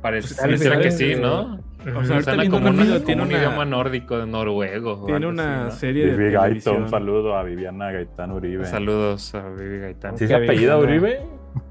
[0.00, 1.58] Parece Tal pareciera que sí, ¿no?
[1.80, 5.04] O sea, ahorita Suena viendo como, una- tiene un una- idioma nórdico, de noruego.
[5.04, 6.82] Tiene una así, serie de Vivi Gaito, televisión.
[6.84, 8.62] un saludo a Viviana Gaitán Uribe.
[8.62, 8.64] ¿no?
[8.68, 10.16] Saludos a Vivi Gaitán.
[10.16, 11.20] ¿Sí se apellida Uribe?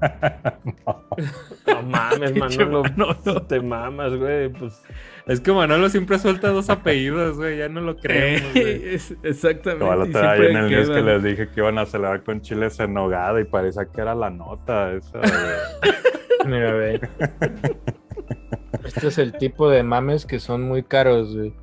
[1.66, 2.82] No mames, Manolo.
[2.82, 3.42] Manolo.
[3.48, 4.48] Te mamas, güey.
[4.50, 4.82] Pues
[5.26, 7.56] Es que Manolo siempre suelta dos apellidos, güey.
[7.58, 8.94] Ya no lo creemos, güey.
[9.22, 9.78] Exactamente.
[9.84, 12.78] Como la otra en el news que les dije que iban a celebrar con chiles
[12.80, 15.20] en nogada y parecía que era la nota esa
[16.46, 17.00] Mira, ve.
[18.84, 21.54] Este es el tipo de mames que son muy caros, güey.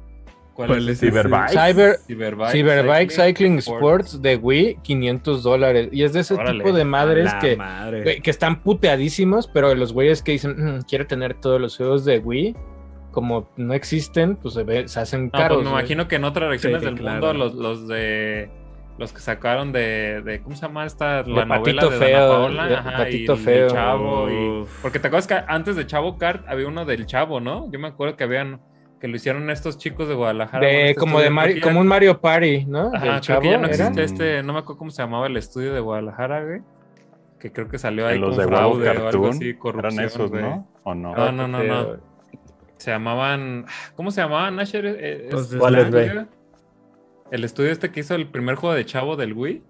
[0.53, 1.49] ¿Cuál es Cyberbike.
[1.51, 5.89] Cyber, Cyberbike, Cyberbike Cycling Sports de Wii, 500 dólares.
[5.91, 6.63] Y es de ese Órale.
[6.63, 8.03] tipo de madres que, madre.
[8.03, 12.03] güey, que están puteadísimos, pero los güeyes que dicen, "Mm, quiero tener todos los juegos
[12.05, 12.55] de Wii,
[13.11, 15.57] como no existen, pues se, ve- se hacen No, caros.
[15.57, 15.81] pues me güey.
[15.81, 17.13] imagino que en otras regiones Sí, del claro.
[17.27, 18.49] mundo los, los de
[18.97, 22.19] los que sacaron de, de ¿cómo se llama esta De la novela Patito de Feo,
[22.19, 22.67] Dana Paola?
[22.67, 23.67] de Ajá, Patito y el Feo.
[23.69, 27.71] Chavo y porque te acuerdas que antes de Chavo Kart había uno del Chavo, ¿no?
[27.71, 28.59] Yo me acuerdo que habían
[28.99, 30.63] que lo hicieron estos chicos de Guadalajara.
[30.67, 32.87] De, este como de Mario, como un Mario Party, ¿no?
[32.93, 35.25] Ajá, Del creo chavo, que ya no existe este, no me acuerdo cómo se llamaba
[35.25, 36.61] el estudio de Guadalajara, güey.
[37.39, 40.05] Que creo que salió ahí de los con de fraude o algo así, corrupción, Eran
[40.05, 40.43] esos, güey.
[40.43, 40.67] ¿no?
[40.83, 41.15] ¿O no?
[41.15, 41.87] No, no, no, Qué no.
[42.81, 43.65] Se llamaban.
[43.95, 44.85] ¿Cómo se llamaban, Asher?
[44.85, 46.05] Eh, es- de ¿Cuáles, el güey?
[46.07, 46.27] estudio-
[47.29, 49.63] El estudio este que hizo el primer juego de Chavo del Wii.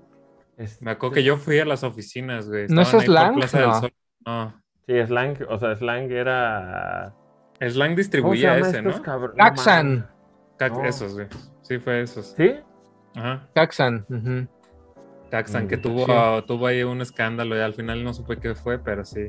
[0.58, 2.68] Es- Me acuerdo que yo fui a las oficinas, güey.
[2.70, 3.36] ¿No es Estaban ahí por Slang?
[3.36, 3.80] Plaza del No.
[3.82, 3.94] Sol.
[4.26, 4.62] No.
[4.88, 7.14] Sí, Slang, o sea, Slang era.
[7.60, 9.34] Slang ¿Cómo se distribuía llama ese, estos ¿no?
[9.36, 10.10] Caxan.
[10.60, 10.84] No.
[10.86, 11.28] Esos, güey.
[11.64, 12.34] Sí, fue esos.
[12.38, 12.56] ¿Sí?
[13.16, 13.48] Ajá.
[13.54, 14.06] Caxan.
[14.10, 14.48] ujú.
[15.30, 16.46] Caxan, Mm, que tuvo, sí.
[16.48, 19.28] tuvo ahí un escándalo y al final no supe qué fue, pero sí.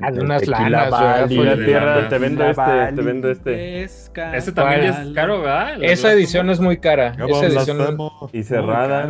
[0.00, 3.04] Ah, de unas lanas, La tierra, te vendo este, te Valley.
[3.04, 3.82] vendo este.
[3.82, 5.82] Ese también es caro, ¿verdad?
[5.82, 7.14] Esa edición es muy cara.
[7.28, 8.12] Esa edición hacemos.
[8.32, 9.08] Y cerrada.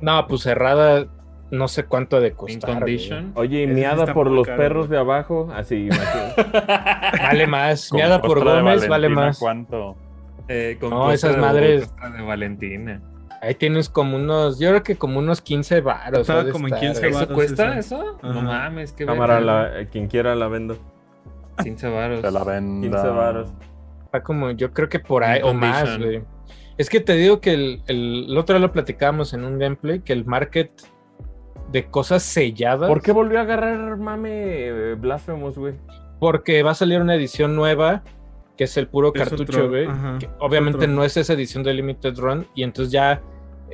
[0.00, 1.06] No, pues cerrada,
[1.50, 2.84] no sé cuánto ha de costar.
[3.34, 4.96] Oye, y miada por los caro, perros güey.
[4.96, 5.50] de abajo.
[5.54, 6.44] Así, imagínate.
[7.22, 7.88] Vale más.
[7.88, 9.38] Con Miada por Gómez vale más.
[9.38, 9.96] ¿Cuánto?
[10.48, 13.00] Eh, con No, esas de- madres- de Valentina.
[13.44, 16.20] Ahí tienes como unos, yo creo que como unos 15 varos.
[16.20, 16.80] Estaba como en estar.
[16.92, 17.96] 15 ¿Eso varos cuesta esa.
[17.96, 18.18] eso?
[18.22, 18.32] Ajá.
[18.34, 20.76] No mames, qué Cámara, la, eh, quien quiera la vendo.
[21.62, 22.22] 15 varos.
[22.22, 22.88] Te la venda.
[22.88, 23.52] 15 varos.
[24.04, 26.22] Está como, yo creo que por ahí, o más, güey.
[26.76, 30.00] Es que te digo que el, el, el otro día lo platicábamos en un gameplay,
[30.00, 30.70] que el market
[31.70, 35.74] de cosas selladas, ¿Por qué volvió a agarrar mame Blasphemous, güey?
[36.20, 38.02] porque va a salir una edición nueva,
[38.56, 39.86] que es el puro Es cartucho, güey.
[40.38, 40.88] obviamente otro.
[40.90, 43.20] no es esa edición de Limited Run, y entonces ya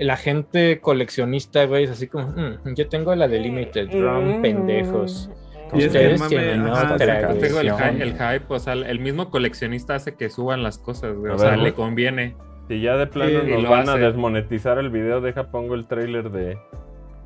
[0.01, 5.31] la gente coleccionista, güey, es así como, "Mm, yo tengo la de Limited Run, pendejos.
[5.73, 6.97] Y es que Ustedes mame, tienen ajá.
[6.97, 11.31] Tengo el, hype, o sea, el mismo coleccionista hace que suban las cosas, güey.
[11.33, 11.63] O ver, sea, güey.
[11.63, 12.35] le conviene.
[12.67, 15.87] Si ya de plano Sí, nos lo van a desmonetizar el video, deja pongo el
[15.87, 16.59] trailer de,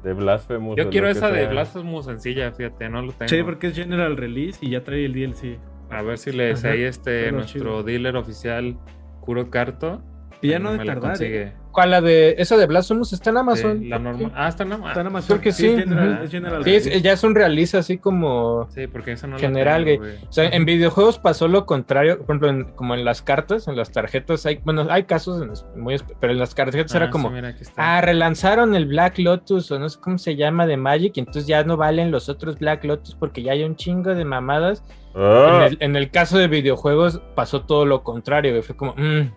[0.02, 0.76] de Blasphemous.
[0.76, 1.46] Yo quiero esa de.
[1.46, 3.28] Blasphemous sencilla, fíjate, no lo tengo.
[3.28, 5.58] Sí, porque es General Release y ya trae el DLC.
[5.90, 7.82] A ver si le Ajá, ahí este pero nuestro chido.
[7.82, 8.76] dealer oficial,
[9.20, 10.02] Kuro Carto.
[10.44, 10.98] Y ya no de tardar.
[11.00, 11.42] consigue.
[11.42, 11.52] ¿eh?
[11.72, 13.80] ¿Cuál la de esa de Blasphemous está en Amazon?
[13.80, 14.30] Sí, la normal.
[14.36, 14.88] Ah, está en Amazon.
[14.90, 15.26] Está en Amazon.
[15.28, 16.22] Creo que sí, Es General, ujú.
[16.22, 19.80] es General Sí, es- ya es un realiza así como Sí, porque esa no General,
[19.80, 20.04] la tengo.
[20.28, 23.74] O sea, en videojuegos pasó lo contrario, por ejemplo, en- como en las cartas, en
[23.76, 27.06] las tarjetas, hay, bueno, hay casos en los- muy, pero en las tarjetas Ah, era
[27.06, 30.76] sí, como, mira, ah, relanzaron el Black Lotus o no sé cómo se llama de
[30.76, 34.14] Magic, y entonces ya no valen los otros Black Lotus porque ya hay un chingo
[34.14, 34.84] de mamadas.
[35.16, 39.30] Ah, En, el, en el caso de videojuegos pasó todo lo contrario, fue como, "Mm,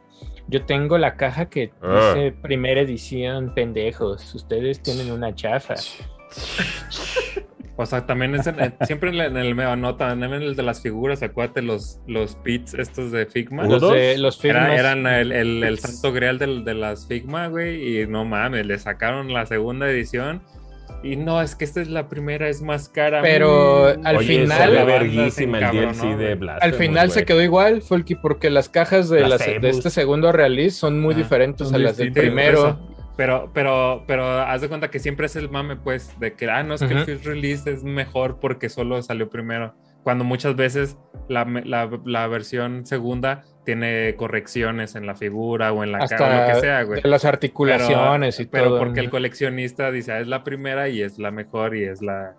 [0.48, 2.14] yo tengo la caja que Ah.
[2.16, 5.76] dice primera edición, pendejos, ustedes tienen una chafa.
[7.80, 10.56] O sea, también es en- siempre en, la- en el me nota, también en el
[10.56, 13.66] de las figuras, acuérdate los, los pits estos de Figma.
[13.68, 18.02] ¿Los de, los Era- eran el, el, el santo grial del- de las Figma, güey,
[18.02, 20.42] y no mames, le sacaron la segunda edición
[21.04, 23.22] Y no, es que esta es la primera, es más cara.
[23.22, 24.06] Pero Mm.
[24.08, 26.36] al Oye, final- se verguísima el DLC de.
[26.36, 30.32] Blasphemous, Al final se quedó igual, Folky, porque las cajas de, las- de este segundo
[30.32, 32.80] release son muy Ah, diferentes son a las del primero.
[33.16, 36.62] Pero, pero, pero haz de cuenta que siempre es el mame, pues, de que, ah,
[36.64, 39.74] no, es que el first release es mejor porque solo salió primero.
[40.04, 45.92] Cuando muchas veces la, la- la versión segunda tiene correcciones en la figura o en
[45.92, 47.02] la cara o lo que Hasta sea, güey.
[47.04, 48.80] las articulaciones y pero todo.
[48.80, 52.34] porque el coleccionista dice, ah, es la primera y es la mejor y es la...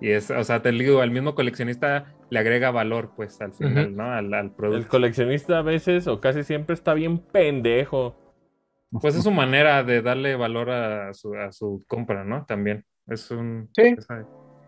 [0.00, 3.96] Y es, o sea, te digo, el mismo coleccionista le agrega valor, pues, al final.
[3.96, 4.04] ¿no?
[4.12, 4.88] Al, al El producto.
[4.88, 8.16] coleccionista a veces o casi siempre está bien pendejo.
[9.00, 12.44] Pues es su manera de darle valor a su, a su compra, ¿no?
[12.46, 12.84] También.
[13.08, 13.68] Es un...
[13.74, 13.96] Sí.
[13.98, 14.06] es-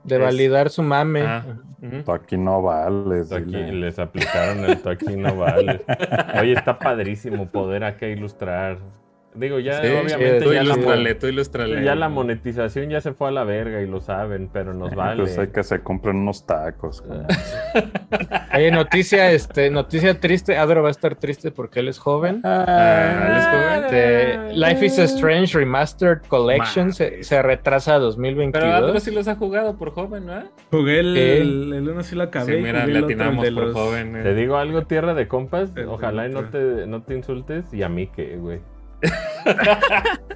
[0.05, 1.23] de es- validar su mame.
[1.23, 1.45] Ah,
[1.83, 2.03] ujú.
[2.05, 3.33] Tú aquí no vales.
[3.33, 3.73] Aquí dile.
[3.73, 5.83] les aplicaron el toquino vale.
[6.41, 8.79] Oye, está padrísimo poder acá ilustrar.
[9.35, 11.85] Digo, ya Sí, obviamente tú ya, la, ilústrale, tú ilústrale.
[11.85, 15.23] ya la monetización ya se fue a la verga y lo saben, pero nos vale.
[15.23, 17.03] Pues hay que se compren unos tacos.
[17.11, 17.27] Ah,
[18.55, 20.57] Oye, noticia, este, noticia triste.
[20.57, 22.43] Adro va a estar triste porque él es joven.
[22.45, 23.85] Ah, ¿les joven?
[23.85, 28.63] Este, Life is Strange Remastered Collection se, se retrasa a 2022.
[28.63, 30.45] Pero Adro sí los ha jugado por joven, ¿no?
[30.71, 31.21] Jugué el, Sí.
[31.21, 32.57] el, el uno sí lo acabé.
[32.57, 34.17] Sí, mira, le atinamos por los- joven.
[34.17, 34.23] eh.
[34.23, 35.73] Te digo algo, tierra de compas.
[35.89, 37.73] Ojalá y no te, no te insultes.
[37.75, 38.61] Y a mí qué, güey.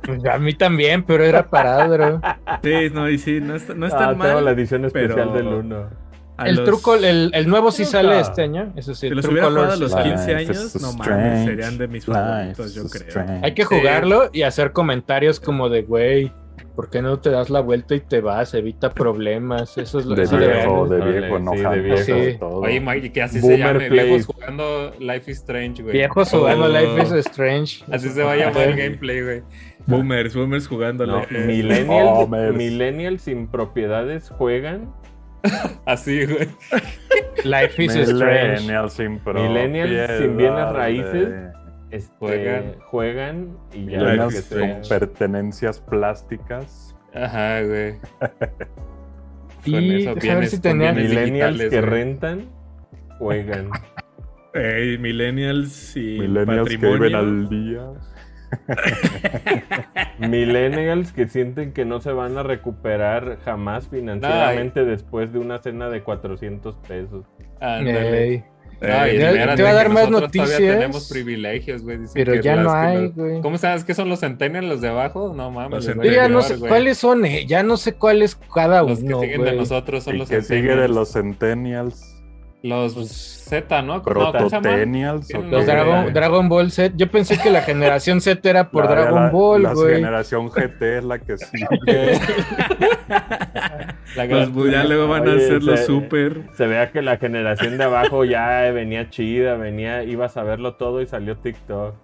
[0.04, 2.20] Pues a mí también, pero era para Adro.
[2.62, 4.44] Sí, no, y sí, no está, no es Ah, tan tengo mal.
[4.44, 6.08] la edición especial pero- del 1.
[6.40, 8.72] A El los- truco, el, el nuevo sí sale este año.
[8.76, 10.10] Eso sí, Si el los hubiera jugado a los sí sale.
[10.10, 13.08] 15 Life años, no mames, serían de mis favoritos, yo creo.
[13.08, 13.40] strange.
[13.44, 13.68] Hay que Sí.
[13.74, 16.32] jugarlo y hacer comentarios como de, güey,
[16.78, 18.54] ¿por qué no te das la vuelta y te vas?
[18.54, 19.76] Evita problemas.
[19.78, 22.02] Eso es lo De eso viejo, de viejo, Sí, de viejo.
[22.04, 22.36] Sí.
[22.38, 22.60] todo.
[22.60, 24.06] Oye, Mike, que así Boomer se llame, plays.
[24.06, 25.92] viejos jugando Life is Strange, güey.
[25.92, 26.68] Viejos jugando Oh.
[26.68, 27.84] Life is Strange.
[27.90, 29.42] Así se va a llamar el gameplay, güey.
[29.86, 32.54] Boomers, boomers jugando No, Life is- millennials, Homers.
[32.54, 34.94] millennials sin propiedades juegan.
[35.84, 36.46] Así, güey.
[37.42, 38.60] Life is Strange.
[38.60, 41.28] Millennials sin Millennials sin bienes raíces.
[41.90, 42.74] Este, Juegan.
[42.90, 43.56] juegan.
[43.72, 44.28] y ya Millennials lo
[44.58, 44.98] que con sea.
[44.98, 46.94] pertenencias plásticas.
[47.14, 47.94] Ajá, güey.
[49.64, 51.80] Y eso déjame ver si con tenía- bienes Millennials que güey.
[51.80, 52.48] rentan,
[53.18, 53.70] juegan.
[54.54, 57.82] Ey, millennials y Millennials que viven al día.
[60.18, 65.88] Millennials que sienten que no se van a recuperar jamás financieramente después de una cena
[65.90, 67.26] de 400 pesos.
[67.60, 68.44] Ándale.
[68.80, 71.98] No, y Ey, ya- espérate te voy a dar más noticias, tenemos privilegios, güey.
[71.98, 73.40] Dicen Pero que ya las no hay, los- güey.
[73.40, 75.32] ¿Cómo sabes que son los centennials los de abajo?
[75.36, 75.84] No mames.
[75.84, 76.68] Los vale ya no sé güey.
[76.68, 80.14] cuáles son, eh, ya no sé cuáles cada Los que uno, siguen de nosotros son
[80.14, 82.17] Y los que sigue de los centennials.
[82.62, 83.98] Los Z, ¿no?
[83.98, 84.02] No.
[84.02, 85.28] Prototenials.
[85.28, 85.66] Tienen ¿o Los?
[85.66, 86.92] Dragon, Dragon Ball Z.
[86.96, 89.94] Yo pensé que la generación Z era por La- Dragon la- Ball, La güey.
[89.96, 91.66] generación GT es la que sigue.
[94.16, 96.42] La Pues, gran- ya luego van a Oye, hacer los se- super.
[96.54, 101.00] Se vea que la generación de abajo ya venía chida, venía, iba a saberlo todo
[101.02, 101.94] y salió TikTok.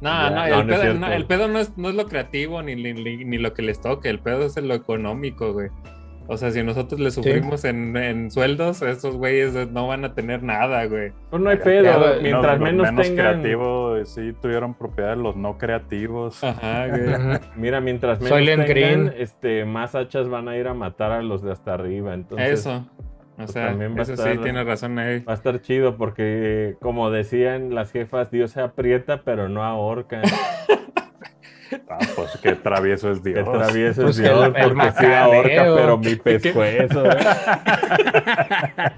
[0.00, 2.06] No, Ya, no, no, el, no pedo, no, el pedo no es, no es lo
[2.06, 5.70] creativo ni, ni, ni- lo que les toque, el pedo es lo económico, güey.
[6.28, 10.42] O sea, si nosotros le sufrimos en, en sueldos, esos güeyes no van a tener
[10.42, 11.12] nada, güey.
[11.30, 13.14] Pues no hay pedo, ya, mientras Los menos, tengan.
[13.40, 16.42] creativos, eh, sí, tuvieron propiedades los no creativos.
[16.42, 17.38] Ajá, güey.
[17.56, 19.12] Mira, mientras menos Soylent tengan, Green.
[19.18, 22.14] este, más hachas van a ir a matar a los de hasta arriba.
[22.14, 22.84] Entonces, Eso.
[23.34, 25.20] O pues sea, también va a eso estar- sí, tiene razón ahí.
[25.20, 30.22] Va a estar chido porque, como decían las jefas, Dios se aprieta, pero no ahorca.
[32.48, 33.50] Qué travieso es Que Dios.
[33.52, 35.76] travieso Pues es que Dios, el- el porque sí ahorca, macaneo.
[35.76, 37.10] pero mi pescuezo.
[37.10, 37.16] ¿eh?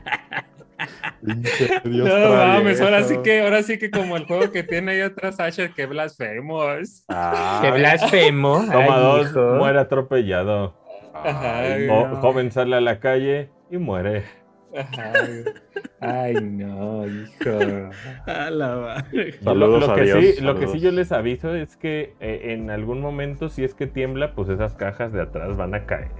[1.85, 5.01] Dios No mames, ahora sí que, ahora sí que como el juego que tiene ahí
[5.01, 7.05] atrás Asher, que blasfemos.
[7.09, 8.65] Ah, Qué blasfemo.
[8.73, 9.41] Toma Ay, dos, hijo.
[9.57, 10.75] muere atropellado.
[11.15, 11.89] Ay,
[12.21, 14.25] joven sale a la calle y muere.
[16.01, 17.91] Ay, no, hijo.
[18.27, 19.33] A la madre.
[19.43, 20.73] Saludos lo, que Dios, sí, lo que saludos.
[20.73, 24.49] sí yo les aviso es que eh, en algún momento, si es que tiembla, pues
[24.49, 26.11] esas cajas de atrás van a caer.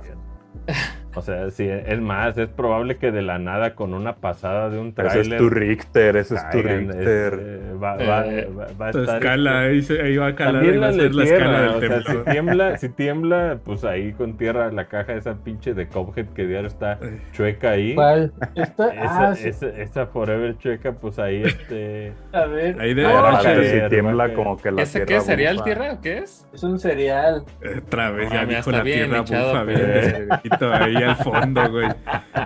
[1.15, 4.79] O sea, sí, es más, es probable que de la nada con una pasada de
[4.79, 7.33] un Ese es tráiler tu Richter, ese es tu caigan, Richter.
[7.35, 10.35] este, va, va- Eh, va- va a Tu estar- escala, ahí, se- ahí va a
[10.35, 12.05] calar También y va a ser la escala del o sea, temblor.
[12.25, 16.47] si tiembla, si tiembla, pues ahí con tierra la caja esa pinche de Cuphead que
[16.47, 16.99] diario está
[17.33, 17.95] chueca ahí.
[17.95, 18.33] ¿Cuál?
[18.55, 18.89] ¿Esta?
[18.93, 19.49] Esa, Ah, sí.
[19.49, 22.13] esa, esa Forever chueca, pues ahí este.
[22.33, 22.79] A ver.
[22.81, 25.25] Ahí de Ah, va si tiembla va como que la ¿Ese tierra qué es?
[25.25, 25.65] ¿Cereal bufa.
[25.65, 26.47] tierra o qué es?
[26.53, 27.45] Es un cereal.
[27.87, 31.71] Otra vez, ya Ah, mira, dijo la bien tierra bufa, bien despedito ahí al fondo,
[31.71, 31.89] güey.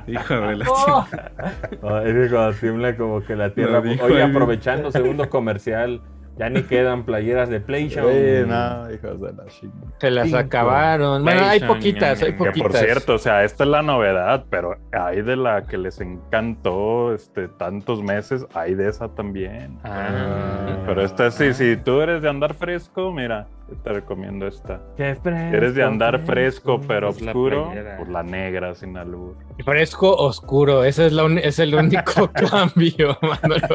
[0.07, 1.33] Hijo de la Oh, chingada.
[1.83, 3.81] No, es que cuando tiembla como que la tierra.
[3.81, 6.01] Dijo Oye, aprovechando segundo comercial.
[6.39, 8.11] Ya ni quedan playeras de PlayStation.
[8.13, 9.93] Sí, no, hijos de la chingada.
[10.01, 10.39] Se las Cinco.
[10.39, 11.23] acabaron.
[11.25, 12.63] Bueno, hay poquitas, hay Que poquitas.
[12.71, 17.15] por cierto, o sea, esta es la novedad, pero hay de la que les encantó
[17.15, 19.79] este, tantos meses, hay de esa también.
[19.85, 20.83] Ah.
[20.87, 24.81] Pero esta sí, si tú eres de andar fresco, mira, yo te recomiendo esta.
[24.97, 27.97] Qué fresco, Si eres de andar fresco pero Pues la oscuro, playera.
[27.99, 29.37] pues la negra sin albur.
[29.65, 33.67] Fresco oscuro, ese es, la uni- es el único cambio, Manolo.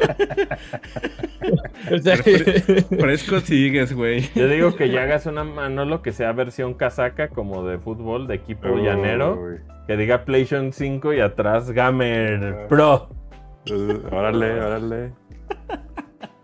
[1.93, 2.17] O sea,
[2.99, 4.29] Fresco sigues, güey.
[4.35, 8.35] Yo digo que ya hagas una Manolo que sea versión casaca como de fútbol, de
[8.35, 13.09] equipo llanero, que diga PlayStation 5 y atrás Gamer Pro.
[13.69, 15.13] Uh, órale, órale.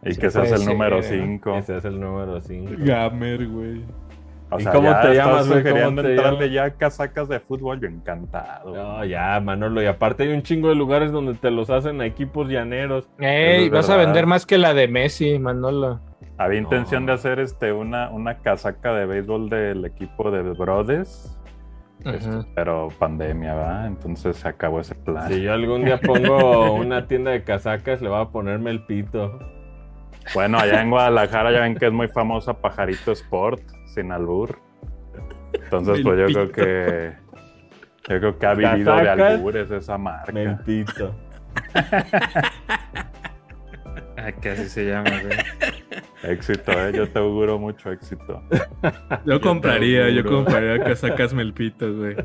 [0.05, 1.25] Y que seas puede el número ser, ¿no?
[1.25, 1.55] 5.
[1.57, 2.71] Ese es el número 5.
[2.79, 3.85] Gamer, güey.
[4.55, 5.63] O ¿Y sea, cómo te llamas, güey?
[5.63, 6.71] ¿Cómo sugiriendo te entrarle llamas?
[6.71, 8.75] ya casacas de fútbol, yo encantado.
[8.75, 9.81] No, ya, Manolo.
[9.81, 13.07] Y aparte hay un chingo de lugares donde te los hacen a equipos llaneros.
[13.19, 15.99] Ey, es vas a vender más que la de Messi, Manolo.
[16.37, 21.37] Había intención de hacer este una, una casaca de béisbol del equipo de Brothers,
[22.05, 23.87] este, pero pandemia, ¿va?
[23.87, 25.31] Entonces se acabó ese plan.
[25.31, 29.39] Si yo algún día pongo una tienda de casacas, le voy a ponerme el pito.
[30.33, 33.61] Bueno, allá en Guadalajara ya ven que es muy famosa Pajarito Sport,
[33.93, 34.59] sin albur.
[35.53, 37.13] Entonces, pues yo creo que
[38.09, 40.33] yo creo que ha vivido de albures esa marca.
[44.15, 45.37] Ah, que así se llama, güey.
[46.23, 46.93] Éxito, ¿eh?
[46.93, 48.41] Yo te auguro mucho éxito.
[49.25, 52.15] Yo compraría, yo compraría casacas melpitos, güey.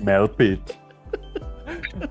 [0.00, 0.60] Mel Pit.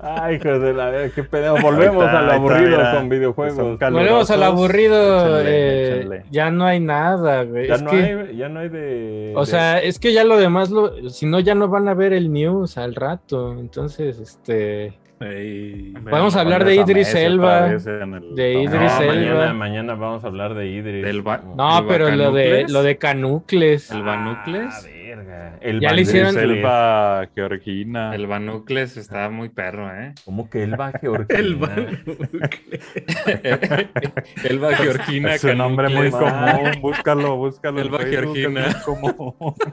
[0.00, 1.56] Ay, hijo de la verga, qué pedo.
[1.60, 3.78] Volvemos está, a está, aburrido con videojuegos.
[3.78, 5.40] Volvemos al aburrido.
[5.44, 7.68] Eh, ya no hay nada, güey.
[7.68, 9.32] Ya Es no, que- hay, ya no hay de.
[9.36, 11.94] O de- sea, es que ya lo demás, lo, si no, ya no van a
[11.94, 13.52] ver el news al rato.
[13.58, 14.98] Entonces, este.
[15.20, 15.92] Ey.
[16.10, 19.14] Podemos hablar de a Idris Elba, el- de Idris No, Elba.
[19.14, 21.04] mañana, mañana vamos a hablar de Idris.
[21.04, 21.22] Del
[21.56, 23.92] No, ¿El pero lo de, lo de Canucles.
[23.92, 24.74] ¿El Banucles?
[24.84, 25.58] Ah, verga.
[25.60, 28.14] El Ya le Idris hicieron- Elba, Georgina.
[28.14, 30.14] El Banucles está muy perro, ¿eh?
[30.24, 31.38] ¿Cómo que Elba Georgina?
[31.38, 31.58] El.
[34.44, 35.34] Elba Georgina.
[35.34, 37.80] Es un nombre muy común, búscalo, búscalo.
[37.80, 38.66] Elba es Georgina.
[38.66, 39.54] muy común.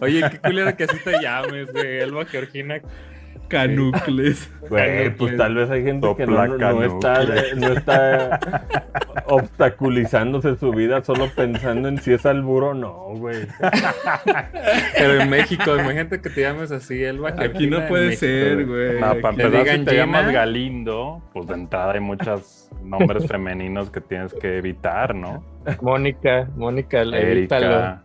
[0.00, 2.00] Oye, qué culero que así te llames, güey.
[2.00, 2.80] Elba Georgina.
[3.48, 4.48] Canucles.
[4.72, 7.24] Güey, pues tal vez hay gente que no, no- está,
[7.56, 8.40] no está
[9.26, 13.46] obstaculizándose su vida solo pensando en si es alburo o no, güey.
[14.96, 17.54] Pero en México, imagínate que te llames así, Elba Georgina.
[17.54, 19.00] Aquí no puede México, ser, güey.
[19.00, 19.92] No, para empezar, si te Gina.
[19.92, 25.44] llamas Galindo, pues de entrada hay muchos nombres femeninos que tienes que evitar, ¿no?
[25.82, 28.00] Mónica, Mónica, evítalo.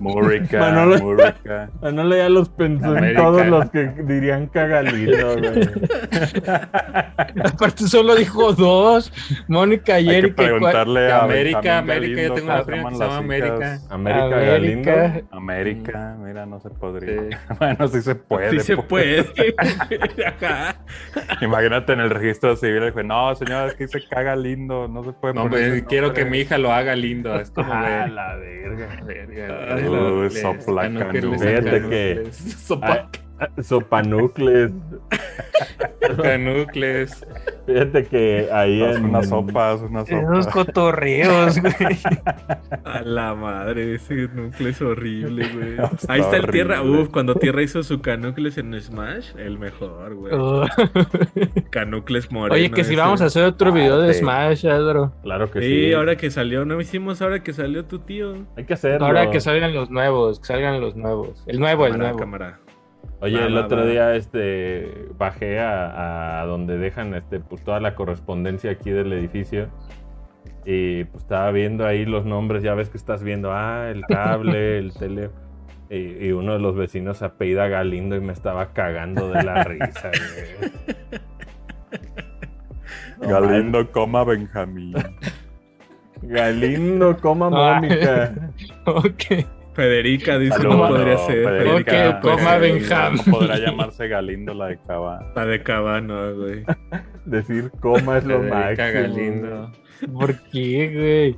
[0.00, 1.70] Múrica, Manolo- Múrica.
[1.82, 5.70] Manolo ya los pensó en todos los que dirían cagalito, güey.
[7.44, 9.12] Aparte, solo dijo dos:
[9.48, 10.42] Mónica y Hay que Erika.
[10.44, 13.80] preguntarle a América, América, yo tengo una prima que se llama América.
[13.90, 14.90] América, Galindo.
[15.30, 16.16] América.
[16.18, 17.20] Mira, no se podría.
[17.22, 17.36] Sí.
[17.58, 18.50] Bueno, sí se puede.
[18.50, 19.24] Sí se pues.
[19.26, 19.54] puede.
[21.40, 25.12] Imagínate en el registro civil, juez, no, señora, es que se caga lindo, no se
[25.12, 26.24] puede No, ese quiero nombre".
[26.24, 27.34] que mi hija lo haga lindo.
[27.40, 28.88] Es como Ah, la verga.
[29.04, 31.14] Verga, Uh, uh, sopulakan.
[31.14, 32.04] Ano, Vete que.
[32.32, 33.27] Sopak.
[33.62, 34.72] Sopa Sopanucles.
[36.22, 37.26] canucles.
[37.66, 39.04] Fíjate que ahí Haz en.
[39.06, 40.46] Unas sopas, unas Esos sopas.
[40.48, 41.74] cotorreos, güey.
[42.84, 45.72] A la madre, ese núcleo es horrible, güey.
[45.92, 46.82] Está Ahí está el Tierra.
[46.82, 50.32] Uf, cuando Tierra hizo su Canucles en Smash, el mejor, güey.
[50.34, 50.64] Oh.
[51.70, 52.54] Canucles moreno.
[52.54, 53.00] Oye, que si ese.
[53.02, 54.20] vamos a hacer otro Ah, video de sí.
[54.20, 55.12] Smash, Adro.
[55.22, 55.66] Claro que sí.
[55.88, 58.46] Sí, ahora que salió, no hicimos ahora que salió tu tío.
[58.56, 59.04] Hay que hacerlo.
[59.06, 61.42] Ahora que salgan los nuevos, que salgan los nuevos.
[61.46, 62.18] El nuevo, el Cámara, nuevo.
[62.18, 62.60] cámara.
[63.20, 63.86] Oye, Va, el va, otro va.
[63.86, 69.68] día este bajé a, a donde dejan este pues toda la correspondencia aquí del edificio
[70.64, 74.78] y pues estaba viendo ahí los nombres, ya ves que estás viendo, ah, el cable,
[74.78, 75.30] el tele
[75.90, 79.64] y, y uno de los vecinos se apellida Galindo y me estaba cagando de la
[79.64, 80.10] risa.
[80.10, 80.70] güey.
[83.20, 84.94] No, Galindo, coma Benjamín.
[86.22, 87.80] Galindo, coma Ah.
[87.80, 88.32] Mónica.
[88.86, 89.44] Ok.
[89.78, 91.44] Federica dice no podría no, ser.
[91.44, 93.22] Federica, Federica, Ok, pues, coma eh, Benjamín.
[93.24, 95.32] No podrá llamarse Galindo la de Cava.
[95.36, 96.64] La de Cabano, güey.
[97.24, 98.92] Decir coma es lo Federica máximo.
[98.92, 99.72] Galindo.
[100.12, 101.36] ¿Por qué,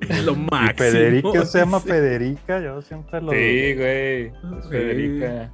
[0.00, 0.74] Es lo ¿Y máximo.
[0.90, 1.78] Federica se llama.
[1.78, 2.60] Federica?
[2.60, 4.26] Yo siempre lo Sí, güey.
[4.26, 4.32] Es
[4.62, 4.68] Sí.
[4.70, 5.52] Federica.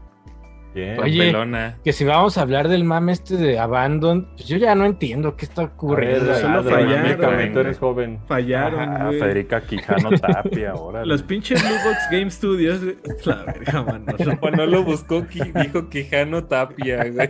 [0.72, 1.00] ¿Quién?
[1.00, 1.78] Oye, Pelona.
[1.82, 5.36] Que si vamos a hablar del mame este de Abandon, pues yo ya no entiendo
[5.36, 6.34] qué está ver, ocurriendo.
[6.36, 7.16] solo Adro, fallaron.
[7.16, 7.58] tú güey.
[7.58, 8.20] eres joven.
[8.28, 9.18] Fallaron, Ah, güey.
[9.18, 11.04] Federica Quijano Tapia, ahora.
[11.04, 12.84] Los pinches Blue Box Game Studios.
[12.84, 12.96] güey.
[13.24, 14.04] La verga, mano.
[14.42, 17.28] Manolo buscó, qui- dijo Quijano Tapia, güey.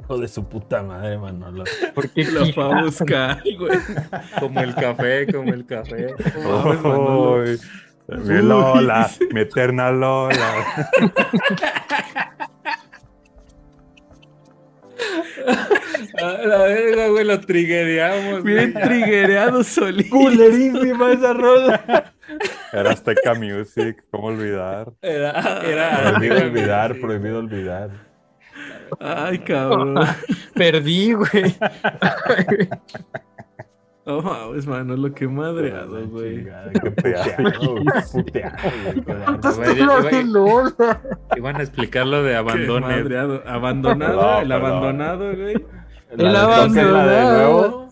[0.00, 1.64] Hijo de su puta madre, Manolo.
[1.94, 3.78] Porque lo fue a buscar, güey.
[4.38, 6.14] Como el café, como el café.
[6.84, 7.58] Uy,
[8.08, 10.64] mi Lola, mi eterna Lola.
[16.18, 18.42] A la verga, güey, lo triguereamos.
[18.42, 20.10] Bien triguereado solito.
[20.10, 22.12] Culerísima esa rola.
[22.72, 24.92] Era Azteca Music, ¿cómo olvidar?
[25.02, 27.90] Era, era Prohibido olvidar, prohibido olvidar.
[29.00, 29.94] Ay, cabrón.
[30.54, 31.56] Perdí, güey.
[34.06, 36.44] Oh, mames, mano, lo que madreado, güey.
[36.44, 38.56] Qué puteado, qué puteado,
[41.36, 43.42] Iban a explicar lo de madreado.
[43.46, 44.66] Abandonado, Perdón, el perdón.
[44.66, 45.54] abandonado, güey.
[46.16, 47.88] De- abandonado.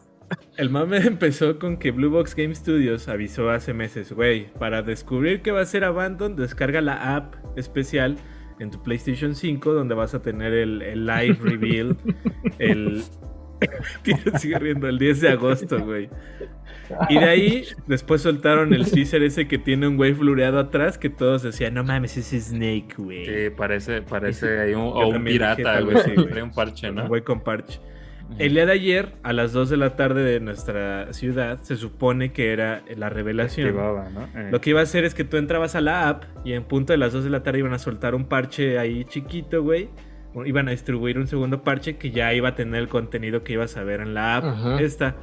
[0.57, 5.41] El mame empezó con que Blue Box Game Studios avisó hace meses, güey, para descubrir
[5.43, 8.17] que va a ser Abandon, descarga la app especial
[8.59, 11.97] en tu PlayStation 5 donde vas a tener el, el live reveal
[12.59, 13.03] el
[14.03, 16.09] Tío, sigue riendo el 10 de agosto, güey.
[17.09, 21.09] Y de ahí después soltaron el teaser ese que tiene un güey flureado atrás que
[21.09, 25.25] todos decían, "No mames, ese es Snake, güey." Sí, parece, parece ahí un, o un
[25.25, 25.97] pirata, güey.
[26.05, 26.43] sí, güey.
[26.43, 27.09] Un parche, Un ¿no?
[27.09, 27.81] güey con parche.
[28.39, 32.33] El día de ayer, a las 2 de la tarde de nuestra ciudad, se supone
[32.33, 33.67] que era la revelación.
[33.69, 34.23] Activaba, ¿no?
[34.35, 34.49] Eh.
[34.51, 36.95] Lo que iba a hacer es que tú entrabas a la app y en punto
[36.95, 39.91] de las 2 de la tarde iban a soltar un parche ahí chiquito, güey.
[40.45, 43.77] Iban a distribuir un segundo parche que ya iba a tener el contenido que ibas
[43.77, 44.45] a ver en la app.
[44.45, 44.81] Ajá.
[44.81, 45.17] Esta.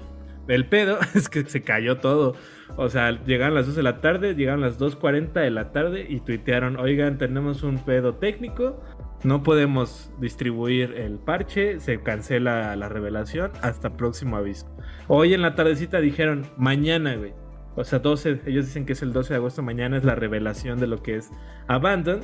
[0.47, 2.35] El pedo es que se cayó todo.
[2.75, 6.19] O sea, llegaron las 2 de la tarde, llegaron las 2.40 de la tarde y
[6.19, 8.81] tuitearon, oigan, tenemos un pedo técnico,
[9.23, 14.67] no podemos distribuir el parche, se cancela la revelación, hasta próximo aviso.
[15.07, 17.33] Hoy en la tardecita dijeron, mañana, güey.
[17.75, 20.79] O sea, 12, ellos dicen que es el 12 de agosto, mañana es la revelación
[20.79, 21.31] de lo que es
[21.67, 22.21] Abandon.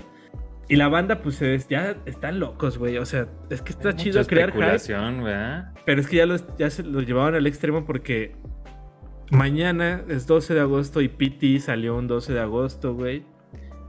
[0.67, 2.97] Y la banda, pues es- ya están locos, güey.
[2.97, 4.61] O sea, es que está Mucha chido crear hype.
[4.61, 5.73] ¿verdad?
[5.85, 8.35] Pero es que ya, los, ya se lo llevaban al extremo porque
[9.31, 13.23] mañana es 12 de agosto y PT salió un 12 de agosto, güey.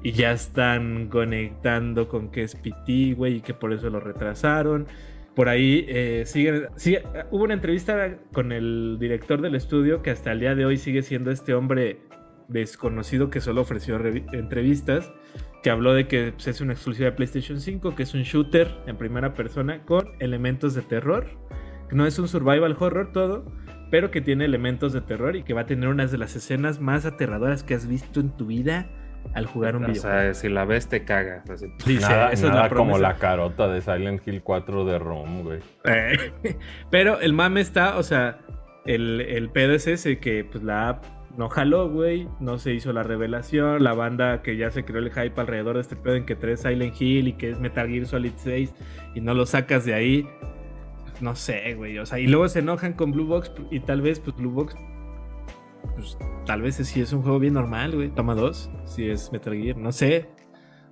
[0.03, 4.87] Y ya están conectando con que es PT, güey, y que por eso lo retrasaron.
[5.35, 10.33] Por ahí eh, siguen, sigue- hubo una entrevista con el director del estudio que hasta
[10.33, 12.01] el día de hoy sigue siendo este hombre
[12.49, 15.11] desconocido que solo ofreció revi- entrevistas,
[15.67, 18.73] que habló de que pues, es una exclusiva de PlayStation 5, que es un shooter
[18.87, 21.27] en primera persona con elementos de terror.
[21.91, 23.45] que No es un survival horror todo,
[23.91, 26.79] pero que tiene elementos de terror y que va a tener unas de las escenas
[26.81, 28.87] más aterradoras que has visto en tu vida
[29.35, 30.17] al jugar un O videojuego.
[30.21, 31.43] sea, si la ves te cagas.
[31.85, 35.43] Dice, Nada, esa es nada la como la carota de Silent Hill 4 de Rom,
[35.43, 35.59] güey.
[35.83, 36.33] Eh,
[36.93, 38.39] Pero el mame está, o sea,
[38.85, 42.93] el, el pedo es ese que pues la app no jaló, güey, no se hizo
[42.93, 46.25] la revelación, la banda que ya se creó el hype alrededor de este pedo en
[46.27, 48.75] que traes Silent Hill y que es Metal Gear Solid 6
[49.15, 50.27] y no lo sacas de ahí,
[51.21, 54.21] no sé, güey, o sea, y luego se enojan con Blue Box y tal vez
[54.21, 54.75] pues Blue Box
[55.95, 59.55] pues tal vez sí es un juego bien normal, güey, toma dos, si es Metal
[59.55, 60.29] Gear, no sé.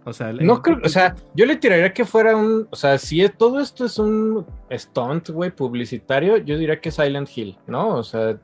[0.07, 2.99] O sea, el- No creo, o sea, yo le tiraría que fuera un, o sea,
[2.99, 7.89] si es- todo esto es un stunt, güey, publicitario, yo diría que Silent Hill, ¿no?
[7.97, 8.39] O sea,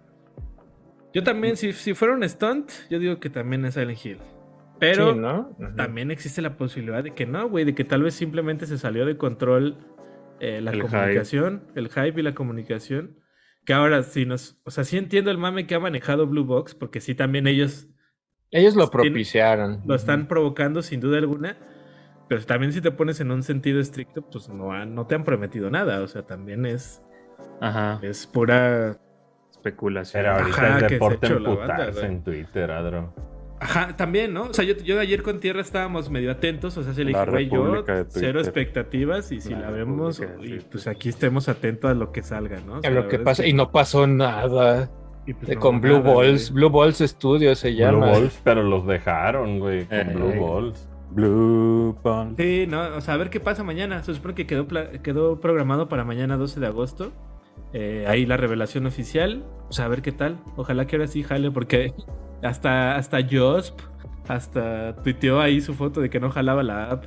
[1.13, 4.19] Yo también, si, si fuera un stunt, yo digo que también es Silent Hill.
[4.79, 5.55] Pero sí, ¿no?
[5.59, 5.77] Ujú.
[5.77, 9.05] también existe la posibilidad de que no, güey, de que tal vez simplemente se salió
[9.05, 9.77] de control
[10.41, 13.19] eh, la El comunicación, el hype y la comunicación.
[13.67, 16.75] Que ahora sí nos, o sea, sí entiendo el mame que ha manejado Blue Box,
[16.75, 17.89] porque sí también ellos
[18.51, 19.83] Ellos lo propiciaron.
[19.85, 21.59] lo están provocando sin duda alguna.
[22.29, 25.25] Pero también si te pones en un sentido estricto, pues no, han- no te han
[25.25, 26.01] prometido nada.
[26.01, 27.03] O sea, también es,
[27.61, 27.99] Ajá.
[28.03, 28.99] es pura
[29.61, 30.23] Especulación.
[30.23, 33.13] Pero ahorita Ajá, se deporte emputarse en Twitter, Adro.
[33.63, 34.45] Ajá, también, ¿no?
[34.45, 37.27] O sea, yo, yo ayer con Tierra estábamos medio atentos, o sea, se le dije,
[37.27, 41.47] güey, yo de cero expectativas y si La la, vemos, de y pues aquí estemos
[41.51, 42.79] atentos a lo que salga, ¿no?
[42.79, 44.91] O A lo que pasa, es y no pasó nada.
[45.27, 46.55] y pues no, con Blue nada, Balls, güey.
[46.69, 48.07] Blue Balls Studios se Blue llama.
[48.13, 50.39] Balls, pero los dejaron, güey, con Eh, Blue eh.
[50.41, 50.89] Balls.
[51.11, 52.35] Blue Balls.
[52.39, 54.03] Sí, no, o sea, a ver qué pasa mañana.
[54.03, 57.13] Se supone que quedó, pla- quedó programado para mañana 12 de agosto.
[57.73, 59.45] Eh, ahí la revelación oficial.
[59.69, 60.39] O sea, a ver qué tal.
[60.57, 61.93] Ojalá que ahora sí jale, porque
[62.43, 63.79] hasta, hasta Josp,
[64.29, 67.05] hasta tuiteó ahí su foto de que no jalaba la app.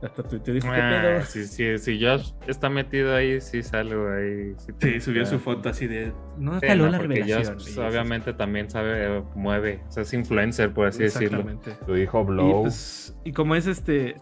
[0.00, 1.24] Hasta tuiteó, dijo, ¿qué Ah, pedo?
[1.26, 4.54] si, si, si Josh está metido ahí, sí salgo ahí.
[4.58, 6.12] Sí, Sí, subió su foto así de.
[6.38, 7.58] No jaló no, la revelación.
[7.58, 9.80] Y obviamente también sabe, mueve.
[9.88, 11.44] O sea, es influencer, por así decirlo.
[11.84, 12.62] Tu hijo Y, Blow.
[12.62, 14.14] pues, y como es este.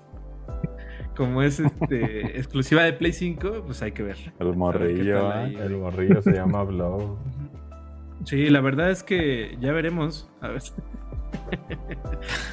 [1.16, 4.16] Como es este exclusiva de Play 5, pues hay que ver.
[4.38, 5.30] El morrillo.
[5.32, 5.54] ahí.
[5.54, 5.60] ¿eh?
[5.64, 7.18] El morrillo se llama Blow.
[8.24, 10.28] Sí, la verdad es que ya veremos.
[10.40, 10.62] A ver.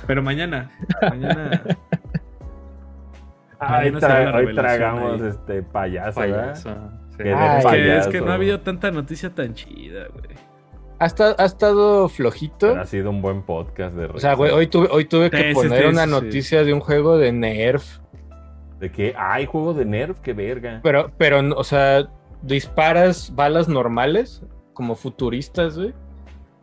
[0.08, 0.72] Pero mañana.
[1.02, 1.62] Mañana.
[3.60, 5.28] Ay, Mañana tra- hoy revelación tragamos ahí.
[5.30, 6.42] este payaso, ¿verdad?
[6.50, 6.70] Payaso.
[7.12, 7.18] Sí.
[7.18, 8.10] Que de Ay, Es que, es payaso.
[8.12, 10.36] que no ha habido tanta noticia tan chida, güey.
[11.00, 12.68] Ha, esta- ha estado flojito.
[12.70, 14.58] Pero ha sido un buen podcast de O sea, güey, risa.
[14.60, 16.12] hoy tuve, hoy tuve que Sí, sí, poner sí, una sí.
[16.12, 18.00] noticia de un juego de Nerf.
[18.84, 20.82] De que hay juego de Nerf, qué verga.
[20.84, 22.06] Pero, pero, o sea,
[22.42, 25.94] disparas balas normales, como futuristas, güey.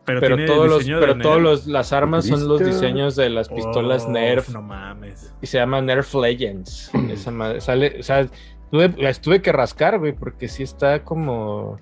[0.05, 1.21] Pero, Pero todos los, pero Nerf.
[1.23, 4.49] todos los, las armas son los diseños de las pistolas Oh, Nerf.
[4.49, 5.33] No mames.
[5.41, 6.91] Y se llama Nerf Legends.
[7.09, 8.27] Esa madre, sale, o sea,
[8.69, 11.79] tuve, las tuve que rascar, güey, porque sí está como.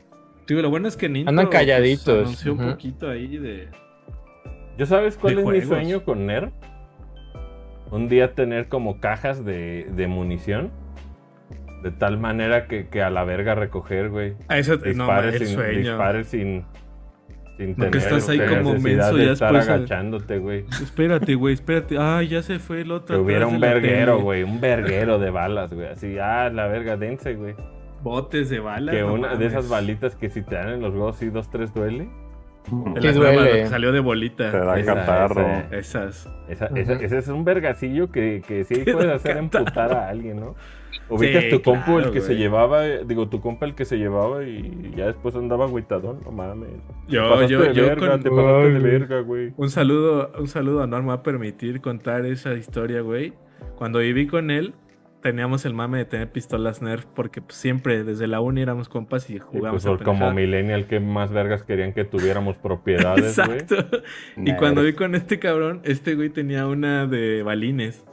[0.48, 2.06] Digo, lo bueno es que Nintendo Andan calladitos.
[2.06, 3.68] pues, anunció un poquito ahí de.
[4.78, 6.54] ¿Yo sabes cuál de es mi sueño con Nerf?
[7.92, 10.72] Un día tener como cajas de, de munición.
[11.84, 14.36] De tal manera que, que a la verga recoger, güey.
[14.50, 15.80] Ah, eso no, Dispares el sin, sueño.
[15.80, 16.66] dispares sin,
[17.58, 20.66] sin No, que tener estás ahí como menso ya estar después, agachándote, güey.
[20.82, 21.98] Espérate, güey, espérate.
[21.98, 23.16] Ay, ya se fue el otro.
[23.16, 24.44] Que hubiera un verguero, güey.
[24.44, 25.88] Un verguero de balas, güey.
[25.88, 27.56] Así, ah, la verga, dense, güey.
[28.04, 28.94] Botes de balas.
[28.94, 31.50] Que no una de esas balitas que si te dan en los huevos, sí, dos,
[31.50, 32.10] tres duele.
[32.72, 33.36] Nuevas, duele.
[33.36, 34.51] lo que salió de bolita.
[34.51, 35.41] Te da Esa, catarro.
[35.72, 35.76] esa.
[36.05, 36.30] Esas.
[36.49, 39.39] Esa, esa- ese es un vergacillo que, que sí puede hacer catarro.
[39.59, 40.55] emputar a alguien, ¿no?
[41.09, 43.97] Ubicas Sí, tu compu, el claro, que se llevaba, digo, tu compa el que se
[43.97, 46.70] llevaba y ya después andaba agüitadón, no mames.
[47.07, 49.53] Yo, yo, de yo verga, con- te pasaste de verga, güey.
[49.57, 53.34] Un saludo, un saludo a Norma me va a permitir contar esa historia, güey.
[53.76, 54.74] Cuando viví con él,
[55.22, 59.30] teníamos el mame de tener pistolas Nerf porque pues, siempre desde la uni éramos compas
[59.30, 63.59] y Y jugábamos pues a como millennial, que más vergas querían que tuviéramos propiedades, güey.
[63.59, 64.01] Exacto.
[64.38, 68.05] Y cuando vi con este cabrón, este güey tenía una de balines.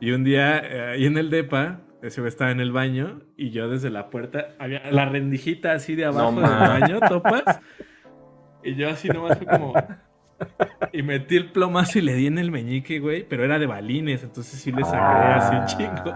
[0.00, 3.50] Y un día, eh, ahí en el depa, ese güey estaba en el baño y
[3.50, 7.60] yo desde la puerta, había la rendijita así de abajo No del baño, topas.
[8.62, 9.74] Y yo así nomás fue como...
[10.92, 14.22] Y metí el plomazo y le di en el meñique, güey, pero era de balines,
[14.22, 16.14] entonces sí le saqué así un chingo.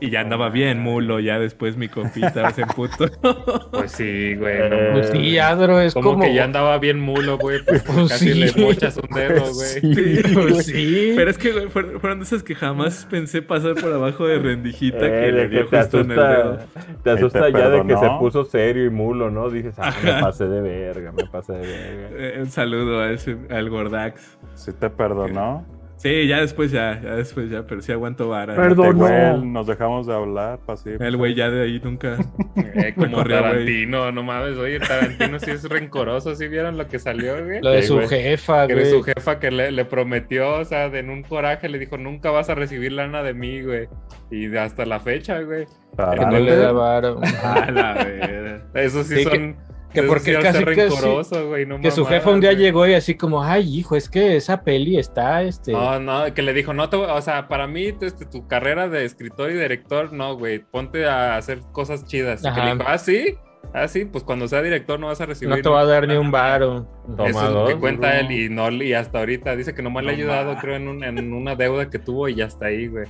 [0.00, 3.06] Y ya andaba bien mulo, ya después mi compita se emputó.
[3.72, 4.56] Pues sí, güey.
[4.56, 5.26] Eh, no Pues mames.
[5.28, 6.24] sí, Adro, es como, como.
[6.24, 7.64] que ya andaba bien mulo, güey.
[7.64, 8.34] Pues, Pues casi sí.
[8.34, 9.94] le mochas un dedo, güey.
[9.94, 11.12] Sí, pues sí.
[11.16, 15.04] Pero es que, güey, fueron de esas que jamás pensé pasar por abajo de rendijita
[15.06, 16.52] Eh, que le dio justo en el dedo.
[16.54, 19.50] asusta, te asusta te ya de que se puso serio y mulo, ¿no?
[19.50, 22.08] Dices, ah, me pasé de verga, me pasé de verga.
[22.18, 24.38] Eh, un saludo a ese, al Gordax.
[24.54, 25.66] ¿Sí te perdonó?
[25.98, 28.54] Sí, ya después ya, ya después ya, pero sí aguanto vara.
[28.54, 28.96] Perdón.
[28.98, 31.02] Güey, nos dejamos de hablar, pacífico.
[31.02, 32.16] El güey ya de ahí nunca.
[32.56, 33.50] Eh, como corrió, güey.
[33.50, 34.56] Tarantino, no mames.
[34.58, 36.34] Oye, Tarantino sí es rencoroso.
[36.36, 37.60] ¿Sí vieron lo que salió, güey?
[37.60, 38.08] Lo de Sí, su güey.
[38.08, 38.92] jefa, Que de güey.
[38.92, 42.30] su jefa que le, le prometió, o sea, de en un coraje le dijo, nunca
[42.30, 43.88] vas a recibir lana de mí, güey.
[44.30, 45.66] Y hasta la fecha, güey.
[45.96, 47.20] Que no le da varo.
[47.42, 48.62] A la verga.
[48.74, 49.32] Eso sí, Sí, son...
[49.32, 49.56] que
[49.94, 53.78] eso porque casi que no Que su jefa un día llegó y así como, ay,
[53.78, 55.72] hijo, es que esa peli está, este...
[55.72, 58.88] No, no, que le dijo, no te voy- o sea, para mí, este, tu carrera
[58.88, 62.42] de escritor y director, no, güey, ponte a hacer cosas chidas.
[62.42, 63.34] Que le dijo, ah, sí,
[63.72, 65.54] ah, sí, pues cuando sea director no vas a recibir.
[65.56, 66.86] no te va a dar ni un varo.
[67.26, 68.18] Eso es lo que cuenta bro.
[68.20, 70.60] él y no y hasta ahorita dice que nomás le ha No ayudado, ma.
[70.60, 73.06] creo, en, un- en una deuda que tuvo y ya está ahí, güey.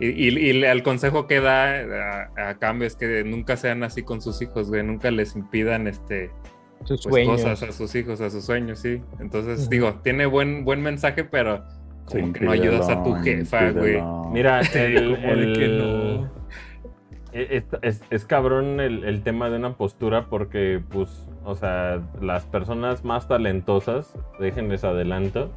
[0.00, 4.02] Y, y- y el consejo que da a, a cambio es que nunca sean así
[4.02, 6.30] con sus hijos, güey, nunca les impidan este
[6.84, 7.40] Sus pues, sueños.
[7.42, 9.00] cosas a sus hijos, a sus sueños, sí.
[9.20, 11.64] Entonces, digo, tiene buen buen mensaje, pero
[12.04, 14.02] como Sí, que no ayudas a tu impídelo, jefa, güey.
[14.32, 16.30] Mira, el, de que el- no.
[17.32, 22.44] Es, es- es cabrón el, el tema de una postura porque, pues, o sea, las
[22.46, 25.50] personas más talentosas, déjenles adelanto,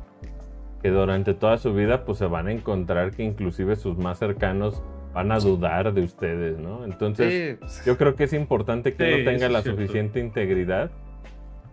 [0.81, 4.81] que durante toda su vida, pues se van a encontrar que inclusive sus más cercanos
[5.13, 6.85] van a dudar de ustedes, ¿no?
[6.85, 9.79] Entonces, Sí, pues, yo creo que es importante que Sí, uno tenga la cierto.
[9.81, 10.91] suficiente integridad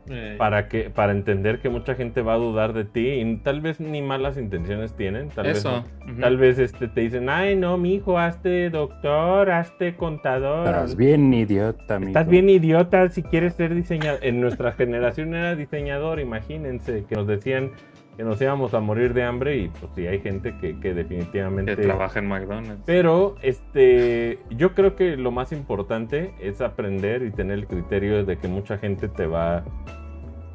[0.09, 3.61] Eh, para que para entender que mucha gente va a dudar de ti y tal
[3.61, 5.85] vez ni malas intenciones tienen, tal vez eso.
[6.07, 6.13] no.
[6.13, 6.21] ujú.
[6.21, 10.69] Tal vez este, te dicen, ay, no, mi hijo, hazte doctor, hazte contador.
[10.69, 12.11] Estás bien idiota, amigo.
[12.11, 14.25] Estás bien idiota si quieres ser diseñador.
[14.25, 17.73] En nuestra generación era diseñador, imagínense, que nos decían
[18.17, 21.77] que nos íbamos a morir de hambre y pues sí, hay gente que, que definitivamente...
[21.77, 22.83] Que trabaja en McDonald's.
[22.87, 28.39] Pero este, yo creo que lo más importante es aprender y tener el criterio de
[28.39, 29.65] que mucha gente te va,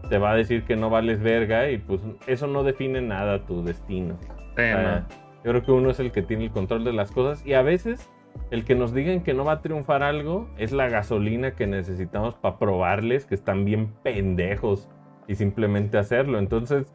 [0.10, 3.64] te va a decir que no vales verga y pues eso no define nada tu
[3.64, 4.18] destino.
[4.56, 5.22] Sí, Ah, no.
[5.44, 7.62] Yo creo que uno es el que tiene el control de las cosas y a
[7.62, 8.10] veces
[8.50, 12.36] el que nos digan que no va a triunfar algo es la gasolina que necesitamos
[12.36, 14.90] para probarles que están bien pendejos
[15.28, 16.38] y simplemente hacerlo.
[16.38, 16.94] Entonces,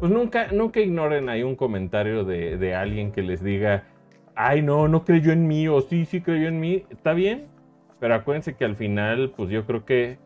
[0.00, 3.84] pues nunca, nunca ignoren ahí un comentario de, de alguien que les diga,
[4.34, 6.84] ay no, no creyó en mí o sí, sí creyó en mí.
[6.90, 7.46] Está bien,
[8.00, 10.18] pero acuérdense que al final, pues yo creo que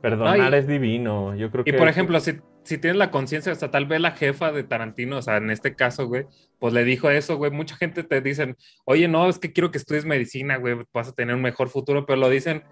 [0.00, 0.60] perdonar Ay.
[0.60, 1.34] es divino.
[1.34, 3.86] Yo creo Y que por hay que- ejemplo, si, si tienes la conciencia, hasta tal
[3.86, 6.26] vez la jefa de Tarantino, o sea, en este caso, güey,
[6.58, 7.50] pues le dijo eso, güey.
[7.50, 11.12] Mucha gente te dicen, oye, no, es que quiero que estudies medicina, güey, vas a
[11.12, 12.62] tener un mejor futuro, pero lo dicen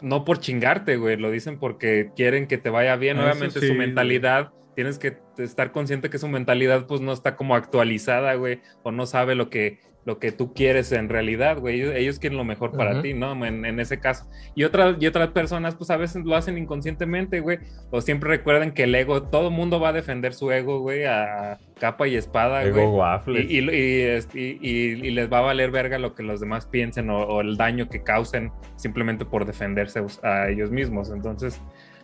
[0.00, 3.18] no por chingarte, güey, lo dicen porque quieren que te vaya bien.
[3.18, 7.36] Eso Obviamente sí, su mentalidad, tienes que estar consciente que su mentalidad pues no está
[7.36, 11.80] como actualizada, güey, o no sabe lo que, lo que tú quieres en realidad, güey.
[11.80, 13.02] Ellos, ellos quieren lo mejor para Ujú.
[13.02, 13.44] ti, ¿no?
[13.46, 14.28] En, en ese caso.
[14.56, 17.58] Y, otras y otras personas pues a veces lo hacen inconscientemente, güey,
[17.90, 21.58] o siempre recuerden que el ego, todo mundo va a defender su ego, güey, a
[21.78, 22.86] capa y espada, Ego güey.
[22.98, 23.50] waffles.
[23.50, 23.68] Y,
[24.02, 27.18] este, y- y- y les va a valer verga lo que los demás piensen o,
[27.22, 31.10] o el daño que causen simplemente por defenderse a ellos mismos.
[31.10, 31.60] Entonces,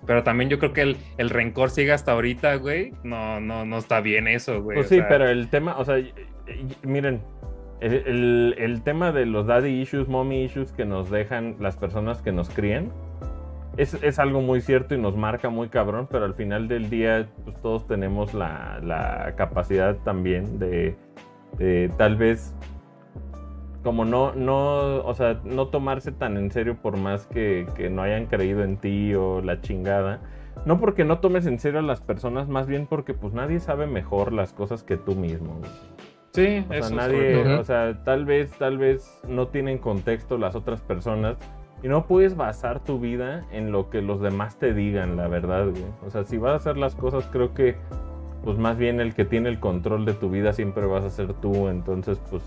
[0.06, 2.92] pero también yo creo que el, el rencor sigue hasta ahorita, güey.
[3.04, 4.76] No, no, no está bien eso, güey.
[4.76, 5.96] Pues o sí, sea, pero el tema, o sea,
[6.82, 7.20] miren,
[7.80, 12.22] el, el- el tema de los daddy issues, mommy issues que nos dejan las personas
[12.22, 12.90] que nos crían,
[13.76, 17.28] es, es algo muy cierto y nos marca muy cabrón, pero al final del día,
[17.44, 20.96] pues todos tenemos la, la capacidad también de,
[21.58, 22.54] de tal vez
[23.82, 28.02] como no, no, o sea, no tomarse tan en serio por más que, que no
[28.02, 30.20] hayan creído en ti o la chingada.
[30.66, 33.86] No porque no tomes en serio a las personas, más bien porque pues nadie sabe
[33.86, 35.54] mejor las cosas que tú mismo.
[35.58, 35.70] güey.
[36.32, 37.60] Sí, O sea, eso sobre nadie, todo.
[37.60, 41.36] o sea, tal vez, tal vez no tienen contexto las otras personas
[41.82, 45.68] y no puedes basar tu vida en lo que los demás te digan, la verdad,
[45.70, 45.84] güey.
[46.04, 47.76] O sea, si vas a hacer las cosas, creo que,
[48.44, 51.34] pues más bien el que tiene el control de tu vida siempre vas a ser
[51.34, 52.42] tú, entonces, pues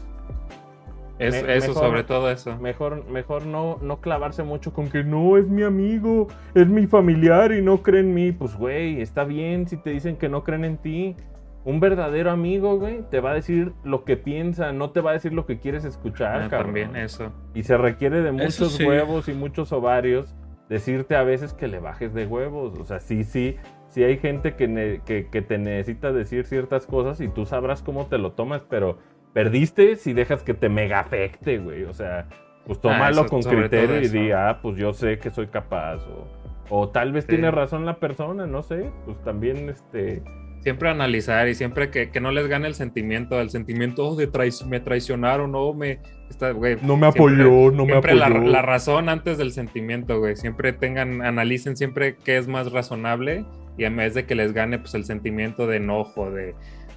[1.21, 2.57] Es- me- eso, mejor- sobre todo eso.
[2.57, 7.51] mejor, mejor no, no clavarse mucho con que no es mi amigo, es mi familiar
[7.51, 8.31] y no cree en mí.
[8.31, 11.15] Pues, güey, está bien si te dicen que no creen en ti.
[11.63, 15.13] Un verdadero amigo, güey, te va a decir lo que piensa, no te va a
[15.13, 16.67] decir lo que quieres escuchar, Ah, cabrón.
[16.73, 17.31] también eso.
[17.53, 18.83] Y se requiere de muchos sí.
[18.83, 20.33] huevos y muchos ovarios
[20.69, 22.79] decirte a veces que le bajes de huevos.
[22.79, 23.57] O sea, sí, sí,
[23.89, 28.07] sí hay gente que, que, que te necesita decir ciertas cosas y tú sabrás cómo
[28.07, 28.97] te lo tomas, pero
[29.33, 31.83] perdiste si dejas que te mega afecte, güey.
[31.83, 32.27] O sea,
[32.65, 35.97] pues tómalo eso, con criterio y di, ah, pues yo sé que soy capaz.
[36.07, 36.27] O,
[36.69, 37.29] o tal vez Sí.
[37.31, 38.89] tiene razón la persona, no sé.
[39.05, 40.21] Pues también, este...
[40.61, 44.31] Siempre analizar y siempre que, que no les gane el sentimiento, el sentimiento oh, de
[44.31, 45.97] traic- me traicionaron, no me...
[46.29, 48.43] Está, güey, No me siempre- apoyó, no me siempre la, apoyó.
[48.47, 50.35] la razón antes del sentimiento, güey.
[50.35, 53.43] Siempre tengan, analicen siempre qué es más razonable
[53.75, 56.53] y en vez de que les gane pues el sentimiento de enojo de,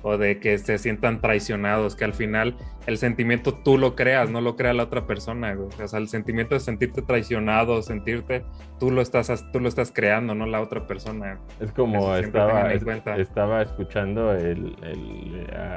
[0.06, 2.56] o de que se sientan traicionados, que al final
[2.86, 5.68] el sentimiento tú lo creas, no lo crea la otra persona, güey.
[5.82, 8.44] O sea, el sentimiento de sentirte traicionado, sentirte,
[8.78, 11.40] tú lo estás, tú lo estás creando, no la otra persona.
[11.58, 12.82] Es como estaba, es-
[13.18, 14.76] estaba escuchando el,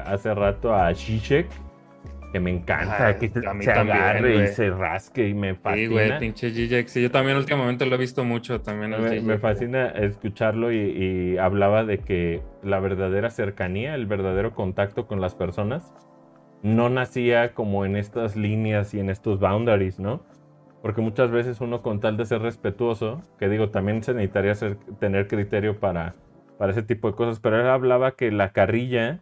[0.05, 1.47] hace rato a Shishek,
[2.31, 4.47] que me encanta, Ay, que se, se también, agarre y güey.
[4.47, 5.87] se rasque y me Sí, fascina.
[5.89, 6.91] güey, pinche GJX.
[6.91, 8.91] Sí, yo también últimamente lo he visto mucho también.
[8.91, 15.07] me, me fascina escucharlo y, y hablaba de que la verdadera cercanía, el verdadero contacto
[15.07, 15.93] con las personas,
[16.63, 20.23] no nacía como en estas líneas y en estos boundaries, ¿no?
[20.81, 24.77] Porque muchas veces uno con tal de ser respetuoso, que digo, también se necesitaría ser-
[24.99, 26.15] tener criterio para,
[26.57, 29.21] para ese tipo de cosas, pero él hablaba que la carrilla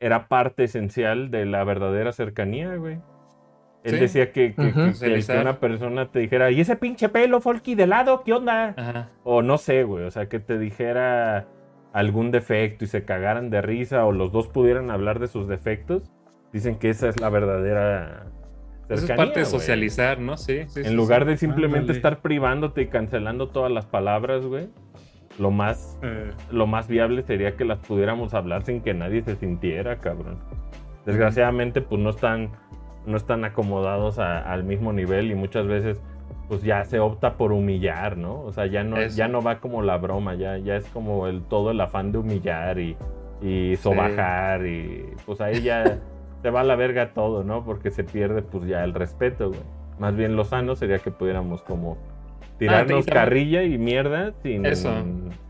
[0.00, 2.98] era parte esencial de la verdadera cercanía, güey.
[3.84, 4.00] Él Sí.
[4.00, 4.70] decía que, que- Ujú.
[4.70, 5.40] que- que- que Socializar.
[5.40, 8.22] una persona te dijera, ¿y ese pinche pelo, Folky, de lado?
[8.24, 8.74] ¿Qué onda?
[8.76, 9.10] Ajá.
[9.22, 11.46] O no sé, güey, o sea, que te dijera
[11.92, 16.10] algún defecto y se cagaran de risa o los dos pudieran hablar de sus defectos,
[16.52, 18.26] dicen que esa es la verdadera
[18.88, 20.36] Eso es cercanía, parte de socializar, ¿no?
[20.36, 20.82] Sí, sí.
[20.82, 21.28] sí, En lugar sí.
[21.28, 21.96] de simplemente Ándale.
[21.98, 24.68] estar privándote y cancelando todas las palabras, güey,
[25.38, 29.36] lo más, Eh, lo más viable sería que las pudiéramos hablar sin que nadie se
[29.36, 30.38] sintiera, cabrón.
[31.04, 32.50] Desgraciadamente, pues no están,
[33.06, 36.00] no están acomodados a- al mismo nivel y muchas veces,
[36.48, 38.40] pues ya se opta por humillar, ¿no?
[38.40, 39.16] O sea, ya no, Eso.
[39.16, 42.18] ya no va como la broma, ya, ya es como el todo el afán de
[42.18, 42.96] humillar y,
[43.42, 45.98] y sobajar y pues ahí ya
[46.42, 47.64] se va a la verga todo, ¿no?
[47.64, 49.60] Porque se pierde pues ya el respeto, güey.
[49.98, 51.96] Más bien lo sano sería que pudiéramos como
[52.58, 54.92] tirarnos también- carrilla y mierda sin, Eso.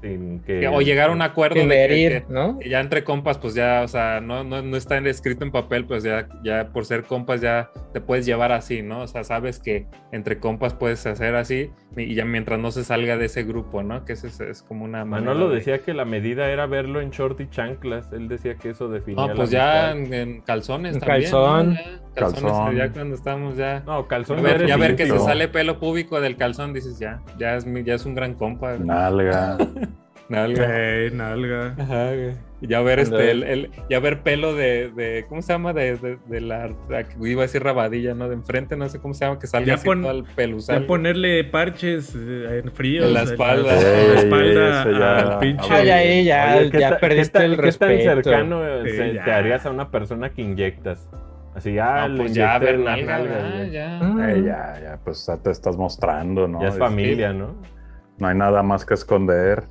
[0.03, 0.67] sin que...
[0.69, 2.59] O llegar a un acuerdo de que- herir, que, ¿no?
[2.59, 5.85] que ya entre compas, pues ya, o sea, no, no, no está escrito en papel,
[5.87, 9.01] pues ya, ya por ser compas ya te puedes llevar así, ¿no?
[9.03, 13.17] O sea, sabes que entre compas puedes hacer así y ya mientras no se salga
[13.17, 14.05] de ese grupo, ¿no?
[14.05, 17.01] Que ese es, es como una manera Manolo de- decía que la medida era verlo
[17.01, 18.13] en short y chanclas.
[18.13, 21.23] Él decía que eso definía No, la pues ya en, en calzones En también.
[21.31, 21.75] calzón.
[21.75, 22.06] ¿no?
[22.17, 22.77] Calzones, Calzón.
[22.77, 23.83] ya cuando estamos ya...
[23.87, 27.21] No, calzón A ver, ya ver que se sale pelo público del calzón, dices ya,
[27.39, 28.75] ya es, mi- ya es un gran compa.
[28.75, 28.87] güey.
[28.87, 29.59] Nalga.
[30.29, 30.65] Nalga.
[30.65, 31.75] ok, nalga.
[31.79, 32.33] Ajá, güey.
[32.63, 35.73] Ya ver este, es- el, el- ya ver pelo de, de ¿cómo se llama?
[35.73, 38.29] De, de, de la, la- iba a decir rabadilla, ¿no?
[38.29, 40.81] De enfrente, no sé cómo se llama, que salga Ya así pon- todo el peluzal.
[40.81, 43.05] Ya ponerle parches eh, en frío.
[43.05, 43.77] En la espalda.
[43.79, 45.69] En la Ey, espalda ya- al pinche.
[45.85, 48.15] Ya, eh, ya, Oye, ¿qué ya perdiste qué el tan- ¿Qué tan respeto.
[48.23, 49.25] cercano eh, Sí, se- ya.
[49.25, 51.09] te harías a una persona que inyectas?
[51.57, 53.99] Así ya, No, le pues ya, las nalga, ya.
[54.29, 56.61] Eh, ya, ya, pues ya te estás mostrando, ¿no?
[56.61, 57.55] Ya es familia, ¿no?
[58.19, 59.65] No hay nada más que esconder.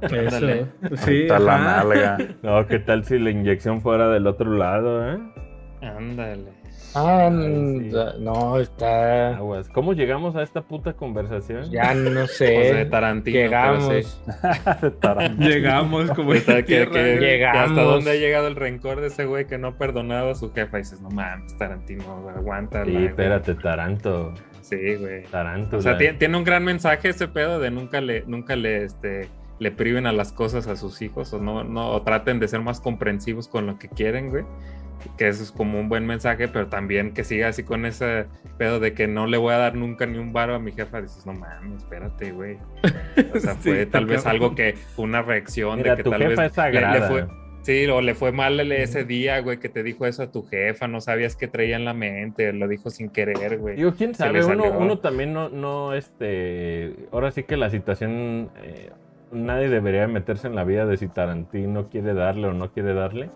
[0.00, 0.14] Eso.
[0.16, 0.66] Ándale.
[0.98, 2.18] Sí, Está la nalga.
[2.42, 5.18] No, ¿qué tal si la inyección fuera del otro lado, eh?
[5.82, 6.52] Ándale.
[6.94, 7.96] Ah, Ay, sí.
[8.20, 9.36] no, está.
[9.36, 9.68] Aguas.
[9.70, 11.70] ¿Cómo llegamos a esta puta conversación?
[11.70, 12.84] Ya no Pues de sé.
[12.86, 13.36] Tarantino.
[13.38, 14.22] Llegamos.
[15.00, 15.48] Tarantino.
[15.48, 16.86] Llegamos como Está en que-
[17.20, 17.70] Llegamos.
[17.70, 20.52] hasta dónde ha llegado el rencor de ese güey que no ha perdonado a su
[20.52, 20.78] jefa.
[20.78, 22.04] Y dices, no mames, Tarantino,
[22.34, 22.84] aguanta.
[22.84, 24.34] Sí, espérate, Taranto.
[24.60, 25.24] Sí, güey.
[25.24, 25.76] Taranto.
[25.78, 29.28] O sea, tiene, tiene un gran mensaje ese pedo de nunca le, nunca le, este,
[29.58, 32.60] le priven a las cosas a sus hijos o no, no, o traten de ser
[32.60, 34.44] más comprensivos con lo que quieren, güey.
[35.18, 38.26] Que eso es como un buen mensaje, pero también que siga así con ese
[38.58, 41.02] pedo de que no le voy a dar nunca ni un varo a mi jefa.
[41.02, 42.56] Dices, no mames, espérate, güey.
[43.34, 46.22] O sea, Sí, fue tal vez algo que, una reacción Mira, de que tu tal
[46.22, 47.26] jefa vez es le- le fue,
[47.64, 50.86] Sí, o le fue mal ese día, güey, que te dijo eso a tu jefa,
[50.86, 53.76] no sabías qué traía en la mente, lo dijo sin querer, güey.
[53.76, 58.90] Digo, quién sabe, uno, uno también no, no, este, ahora sí que la situación, eh,
[59.32, 63.30] nadie debería meterse en la vida de si Tarantino quiere darle o no quiere darle,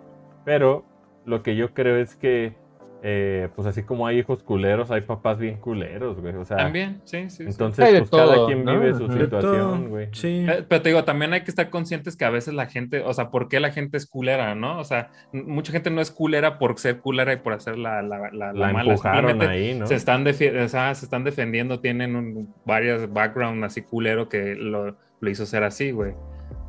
[0.45, 0.85] pero
[1.29, 2.55] lo que yo creo es que,
[3.01, 7.01] eh, pues así como hay hijos culeros, hay papás bien culeros, güey, o sea, También,
[7.05, 7.37] sí, sí.
[7.37, 7.43] sí.
[7.45, 8.73] entonces de pues cada quien ¿no?
[8.73, 9.19] vive su todo.
[9.21, 10.09] situación, güey.
[10.11, 10.45] Sí.
[10.69, 13.31] Pero te digo, también hay que estar conscientes que a veces la gente, o sea,
[13.31, 14.81] ¿por qué la gente es culera, no?
[14.81, 18.19] O sea, mucha gente no es culera por ser culera y por hacer la, la,
[18.19, 18.91] la, la La mala.
[18.95, 19.87] empujaron Simplemente ahí, ¿no?
[19.87, 24.57] Se están, defi- o sea, se están defendiendo, tienen un, varias background así culero que
[24.57, 26.15] lo, lo hizo ser así, güey.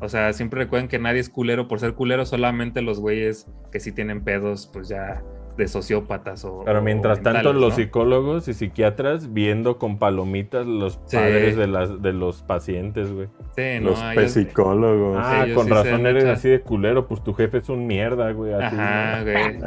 [0.00, 3.80] O sea, siempre recuerden que nadie es culero por ser culero, solamente los güeyes que
[3.80, 5.22] sí tienen pedos, pues ya
[5.56, 6.62] de sociópatas o.
[6.64, 7.76] Pero o mientras tanto, mentales, los ¿no?
[7.76, 11.16] psicólogos y psiquiatras viendo con palomitas los Sí.
[11.16, 13.28] padres de, las, de los pacientes, güey.
[13.56, 15.16] Sí, no, Los ellos- psicólogos.
[15.20, 18.52] Ah, con sí razón eres así de culero, pues tu jefe es un mierda, güey.
[18.54, 19.58] así, Ajá, güey.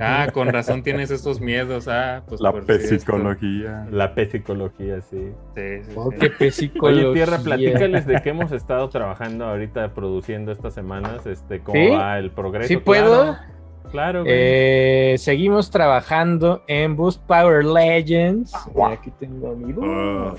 [0.00, 3.86] Ah, con razón tienes esos miedos, ah, pues la psicología.
[3.90, 5.32] La P-psicología, sí.
[5.54, 6.28] Sí, sí, Oh, sí.
[6.38, 7.04] qué psicología.
[7.08, 11.90] Oye, Tierra, platícales de qué hemos estado trabajando ahorita, produciendo estas semanas, este, cómo ¿Sí?
[11.90, 12.68] va el progreso.
[12.68, 13.22] ¿Sí puedo?
[13.34, 13.53] Claro,
[13.94, 14.32] claro, güey.
[14.36, 18.52] Eh, seguimos trabajando en Boost Power Legends.
[18.76, 20.34] Y aquí tengo mi Oh.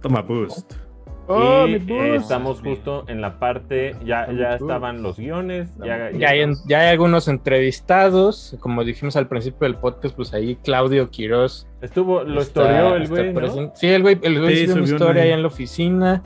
[0.00, 0.72] Toma boost.
[1.26, 1.78] Oh, y mi eh,
[2.14, 2.22] boost.
[2.22, 4.62] estamos justo en la parte, ya, ya boost.
[4.62, 9.76] estaban los guiones, ya, Ya hay, ya hay algunos entrevistados, como dijimos al principio del
[9.76, 11.66] podcast, pues ahí Claudio Quiroz.
[11.82, 13.72] estuvo, lo historió el güey, ¿no?
[13.74, 16.22] Sí, el güey, el güey Sí, subió una historia ahí en la oficina.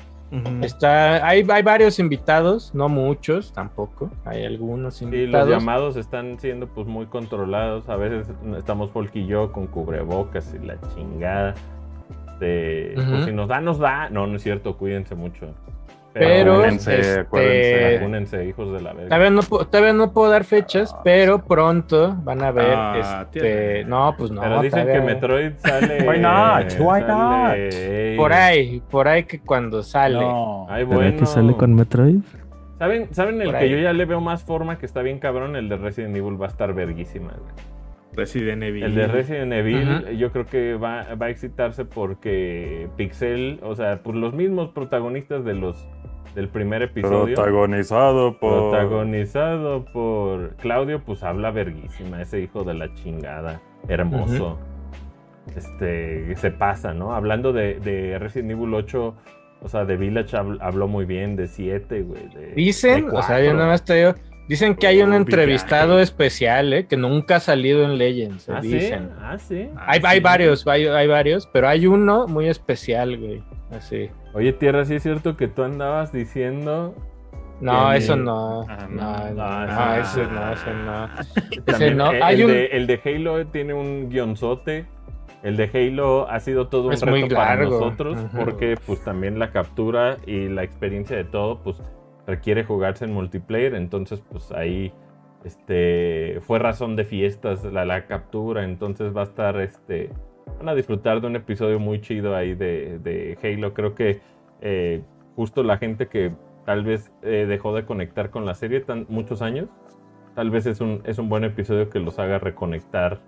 [0.63, 4.11] Está, hay, hay varios invitados, no muchos tampoco.
[4.25, 5.51] Hay algunos Sí, los invitados.
[5.51, 7.89] llamados están siendo pues muy controlados.
[7.91, 8.27] A veces
[8.57, 8.91] estamos
[9.27, 11.55] yo con cubrebocas y la chingada.
[12.41, 13.11] De, Ujú.
[13.11, 14.09] Pues si nos da, nos da.
[14.09, 15.49] No, no es cierto, cuídense mucho.
[16.15, 17.95] Pero, Vacúnense, este, acuérdense.
[17.99, 19.09] Vacúnense, hijos de la verga.
[19.09, 22.75] Todavía no, pu- todavía no puedo dar fechas, pero pronto van a ver.
[22.77, 24.41] Ah, este, no, pues no.
[24.43, 26.07] Pero dicen que Metroid sale.
[26.09, 26.73] Why not?
[26.79, 30.21] Why sale- Por ahí, por ahí que cuando sale.
[30.21, 30.67] No.
[30.69, 31.19] Ay, ¿Será bueno.
[31.19, 32.17] que sale con Metroid?
[32.79, 33.71] ¿Saben, ¿Saben el Por que ahí.
[33.71, 35.55] yo ya le veo más forma que está bien cabrón?
[35.57, 37.53] El de Resident Evil va a estar verguísima, güey.
[38.15, 38.83] Resident Evil.
[38.83, 44.01] El de Resident Evil, yo creo que va, va a excitarse porque Pixel, o sea,
[44.03, 45.89] pues los mismos protagonistas de los
[46.35, 48.71] del primer episodio, Protagonizado por.
[48.71, 54.59] protagonizado por Claudio, pues habla verguísima, ese hijo de la chingada, hermoso.
[55.57, 57.15] Este, se pasa, ¿no?
[57.15, 59.15] Hablando de, de Resident Evil 8,
[59.61, 62.29] o sea, de Village habl- habló muy bien, de 7, güey.
[62.29, 64.15] de- Dicen, de o sea, yo nada más te digo,
[64.49, 66.87] dicen que hay un entrevistado especial, ¿eh?
[66.87, 68.69] Que nunca ha salido en Legends, ¿Ah, sí?
[68.69, 69.11] dicen.
[69.21, 69.69] Ah, sí.
[69.77, 73.43] Hay, hay varios, hay, hay varios, pero hay uno muy especial, güey.
[73.73, 74.11] Así.
[74.35, 76.95] Oye, Tierra, sí es cierto que tú andabas diciendo
[77.61, 78.63] No, Que eso no.
[78.69, 79.35] Ah, no, no.
[79.35, 81.09] no, Ah, no, ese no, ese no.
[81.67, 82.13] Ese no.
[82.13, 84.87] eh, Hay el, un- de, el de Halo tiene un guionzote.
[85.43, 89.39] El de Halo ha sido todo un Es muy reto para nosotros porque pues también
[89.39, 91.83] la captura y la experiencia de todo pues
[92.27, 93.75] requiere jugarse en multiplayer.
[93.75, 94.93] Entonces pues ahí
[95.45, 98.65] este fue razón de fiestas la, la captura.
[98.65, 100.11] Entonces va a estar este
[100.59, 103.75] van a disfrutar de un episodio muy chido ahí de, de Halo.
[103.75, 104.21] Creo que
[104.61, 105.03] eh,
[105.37, 106.33] justo la gente que
[106.65, 109.69] tal vez eh, dejó de conectar con la serie tan muchos años
[110.35, 113.21] tal vez es un, es un buen episodio que los haga reconectar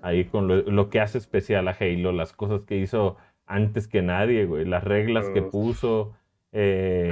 [0.00, 4.02] ahí con lo, lo que hace especial a Halo, las cosas que hizo antes que
[4.02, 6.12] nadie, güey, las reglas que puso,
[6.54, 7.10] Eh,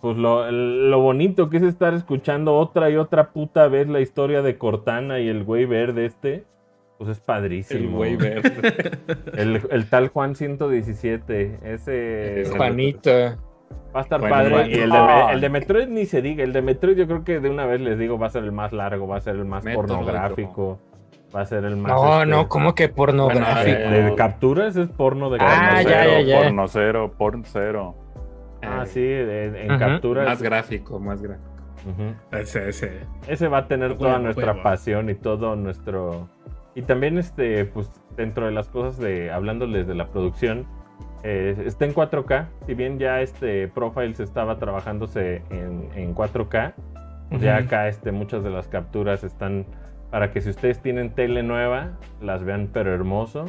[0.00, 4.42] pues lo, lo, bonito que es estar escuchando otra y otra puta vez la historia
[4.42, 6.44] de Cortana y el güey verde este,
[7.00, 7.80] pues es padrísimo.
[7.80, 8.98] El güey verde.
[9.70, 12.44] el, tal Juan 117, ese...
[12.54, 13.10] Juanito.
[13.96, 14.68] Va a estar padre.
[14.68, 14.98] Y el de,
[15.32, 16.44] el de, Metroid ni se diga.
[16.44, 18.52] El de Metroid yo creo que de una vez les digo va a ser el
[18.52, 20.78] más largo, va a ser el más pornográfico.
[21.34, 21.90] Va a ser el más.
[21.90, 23.78] No, no, este, ¿cómo que pornográfico?
[23.78, 26.42] de, capturas es porno de ah, ya, ya, ya.
[26.42, 27.94] Porno cero, porno cero.
[28.60, 30.28] Ah, sí, en, capturas.
[30.28, 31.48] Más gráfico, más gráfico.
[32.32, 33.06] ese, ese.
[33.26, 36.28] ese va a tener toda nuestra pasión y todo nuestro.
[36.74, 40.66] Y también, este, pues, dentro de las cosas de hablándoles de la producción,
[41.22, 42.48] eh, está en 4K.
[42.66, 46.74] Si bien ya este Profiles estaba trabajándose en, en 4K,
[47.40, 49.66] ya acá este, muchas de las capturas están
[50.10, 53.46] para que si ustedes tienen tele nueva, las vean pero hermoso,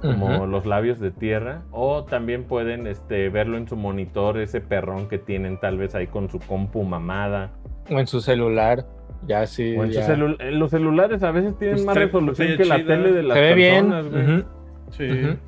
[0.00, 5.08] como los labios de tierra, o también pueden este, verlo en su monitor, ese perrón
[5.08, 7.50] que tienen tal vez ahí con su compu mamada.
[7.90, 8.84] O en su celular.
[9.26, 9.76] Ya sí.
[9.76, 13.36] O en los celulares a veces tienen pues más resolución que la tele de las
[13.36, 14.44] Se ve personas, bien.
[14.90, 15.38] Sí.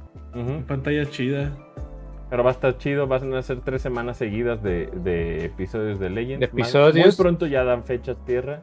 [0.66, 1.52] Pantalla chida.
[2.30, 6.10] Pero va a estar chido, van a ser tres semanas seguidas de, de episodios de
[6.10, 6.40] Legends.
[6.40, 7.06] De episodios.
[7.06, 8.62] Muy pronto ya dan fechas tierra.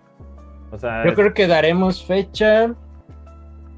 [1.06, 2.74] Yo creo que daremos fecha.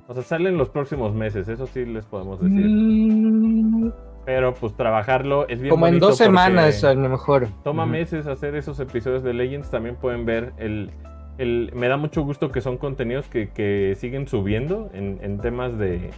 [0.07, 2.65] O sea, salen los próximos meses, eso sí les podemos decir.
[2.65, 3.91] Mm.
[4.25, 7.47] Pero pues trabajarlo es bien Como en dos semanas a lo mejor.
[7.63, 9.69] Toma meses hacer esos episodios de Legends.
[9.69, 10.91] También pueden ver el,
[11.37, 11.71] el...
[11.73, 16.11] Me da mucho gusto que son contenidos que, siguen subiendo en, temas de,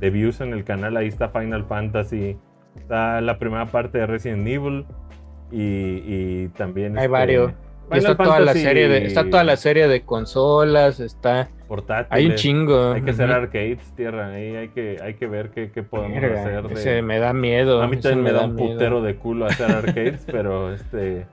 [0.00, 0.96] de views en el canal.
[0.96, 2.36] Ahí está Final Fantasy.
[2.76, 4.86] Está la primera parte de Resident Evil.
[5.50, 6.98] Y, también...
[6.98, 7.52] Hay este, varios
[7.92, 12.08] está toda la serie de, está toda la serie de consolas, está portátiles.
[12.10, 12.92] Hay un chingo.
[12.92, 16.64] Hay que hacer arcades, tierra, ahí hay que, hay que ver qué, podemos hacer.
[16.72, 17.82] Ese me da miedo.
[17.82, 21.26] A mí también me, da, un putero de culo hacer arcades, pero este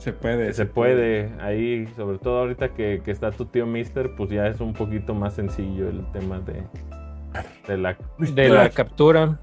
[0.00, 0.52] se puede.
[0.54, 1.30] Se, puede.
[1.40, 5.34] ahí, sobre todo ahorita que, está tu tío Mister, pues ya es un poquito más
[5.34, 6.62] sencillo el tema de,
[7.68, 9.38] de la, de la captura.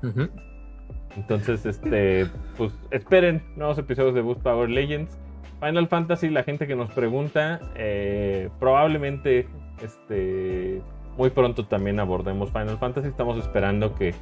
[1.15, 2.25] Entonces, este,
[2.57, 5.17] pues esperen nuevos episodios de Boost Power Legends.
[5.59, 9.47] Final Fantasy, la gente que nos pregunta, eh, probablemente
[9.81, 10.81] este,
[11.17, 13.07] muy pronto también abordemos Final Fantasy.
[13.07, 14.15] Estamos esperando que,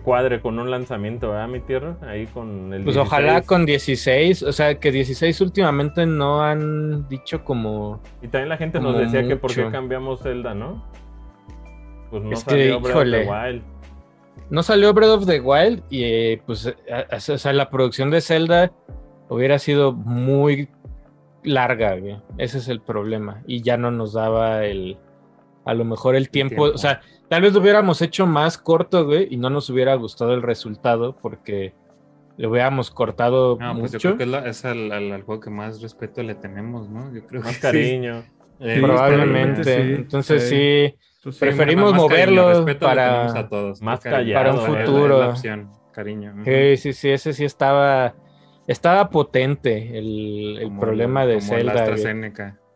[0.00, 1.96] cuadre con un lanzamiento, ¿verdad, mi tierra?
[2.02, 2.84] Ahí con el.
[2.84, 8.00] Pues ojalá con 16, o sea, que 16 últimamente no han dicho como.
[8.22, 10.82] Y también la gente nos decía que por qué cambiamos Zelda, ¿no?
[12.10, 13.62] Pues no salió Breath of the Wild.
[14.50, 18.72] No salió Breath of the Wild y eh, pues, o sea, la producción de Zelda
[19.28, 20.68] hubiera sido muy
[21.42, 21.96] larga,
[22.38, 23.42] Ese es el problema.
[23.46, 24.98] Y ya no nos daba el,
[25.64, 27.00] a lo mejor el tiempo, o sea,
[27.32, 31.16] tal vez lo hubiéramos hecho más corto, güey, y no nos hubiera gustado el resultado
[31.16, 31.72] porque
[32.36, 33.80] lo hubiéramos cortado mucho.
[33.80, 37.10] Pues yo creo que es, el, juego que más respeto le tenemos, ¿no?
[37.10, 38.22] Yo creo más cariño.
[38.60, 39.94] Eh, probablemente.
[39.94, 45.32] Entonces sí, pues preferimos moverlo para, a todos, más para un futuro.
[45.90, 46.34] cariño.
[46.44, 48.14] Sí, sí, sí, ese sí estaba
[48.66, 51.96] estaba potente el, problema de Zelda.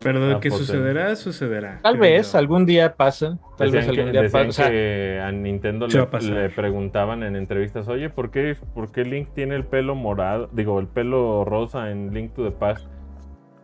[0.07, 1.81] Pero de que sucederá, sucederá.
[1.83, 3.39] Tal vez algún día pasa.
[3.57, 4.71] Tal vez algún día pasa.
[4.71, 9.65] que a Nintendo le, preguntaban en entrevistas, oye, ¿por qué, ¿por qué Link tiene el
[9.65, 10.49] pelo morado?
[10.53, 12.87] Digo, el pelo rosa en Link to the Past.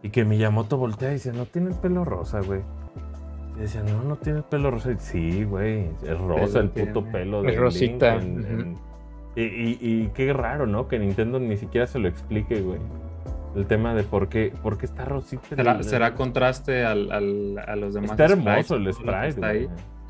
[0.02, 2.60] Y que Miyamoto voltea y dice, no tiene el pelo rosa, güey.
[3.56, 4.90] Y decía, no, no tiene el pelo rosa.
[4.90, 8.18] Y, sí, güey, es rosa el, puto pelo de Rosita.
[9.36, 10.88] Y, qué raro, ¿no?
[10.88, 12.80] Que Nintendo ni siquiera se lo explique, güey.
[13.54, 15.82] El tema de por qué, por qué está rosita.
[15.82, 17.10] ¿Será, contraste al,
[17.58, 18.12] a los demás?
[18.12, 19.44] Está hermoso el sprite.
[19.44, 19.68] ahí.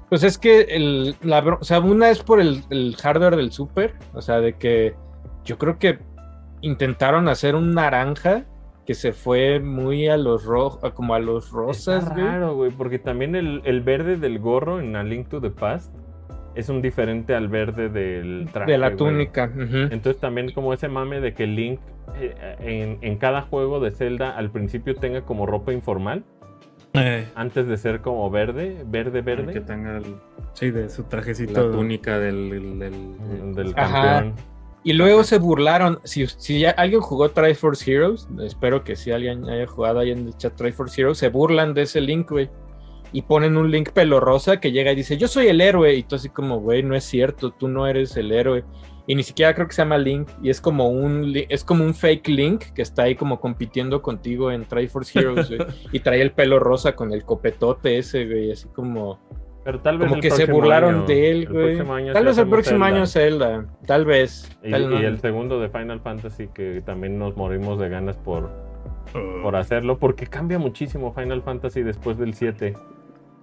[0.09, 4.21] Pues es que el, la, o sea, una es por el, hardware del Super, o
[4.21, 4.95] sea, de que
[5.45, 5.99] yo creo que
[6.61, 8.45] intentaron hacer un naranja
[8.85, 12.99] que se fue muy a los rojos, como a los rosas, Está raro, güey, porque
[12.99, 15.95] también el, el, verde del gorro en A Link to the Past
[16.55, 18.73] es un diferente al verde del traje.
[18.73, 19.51] De la túnica.
[19.55, 21.81] Entonces también como ese mame de que Link
[22.17, 26.25] eh, en, cada juego de Zelda al principio tenga como ropa informal.
[26.95, 27.27] Eh.
[27.35, 29.53] Antes de ser como verde, verde, verde.
[29.55, 30.17] Que tenga el,
[30.53, 31.69] sí, de su trajecito.
[31.69, 32.79] La túnica del,
[33.55, 34.35] del, campeón.
[34.85, 36.01] Y luego se burlaron.
[36.05, 40.27] Si, si ya alguien jugó Triforce Heroes, espero que si alguien haya jugado ahí en
[40.27, 42.51] el chat Triforce Heroes, se burlan de ese Link, güey
[43.13, 45.95] y ponen un Link pelo rosa que llega y dice, yo soy el héroe.
[45.95, 48.65] Y tú así como, güey, no es cierto, tú no eres el héroe.
[49.07, 50.29] Y ni siquiera creo que se llama Link.
[50.43, 54.53] Y es como un, es como un fake Link que está ahí como compitiendo contigo
[54.53, 55.51] en Triforce Heroes,
[55.93, 58.53] y trae el pelo rosa con el copetote ese, güey.
[58.53, 59.19] Así como,
[59.65, 61.79] Pero tal vez Como que se burlaron año- de él, güey.
[62.13, 62.97] Tal vez el próximo Zelda.
[62.97, 63.67] año Zelda.
[63.87, 64.57] Tal vez.
[64.63, 64.99] Y, Tal y no.
[64.99, 68.51] el segundo de Final Fantasy que también nos morimos de ganas por,
[69.43, 72.75] por hacerlo, porque cambia muchísimo Final Fantasy después del 7.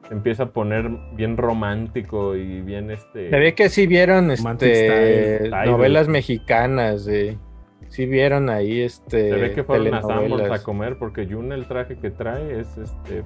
[0.10, 3.30] Se empieza a poner bien romántico y bien este...
[3.30, 5.72] Se ve que sí vieron este, Style.
[5.72, 7.38] novelas mexicanas, eh.
[7.90, 9.30] Sí vieron ahí este.
[9.30, 12.77] Se ve que fueron a Sanborns a comer porque Yuna el traje que trae es
[12.77, 13.23] este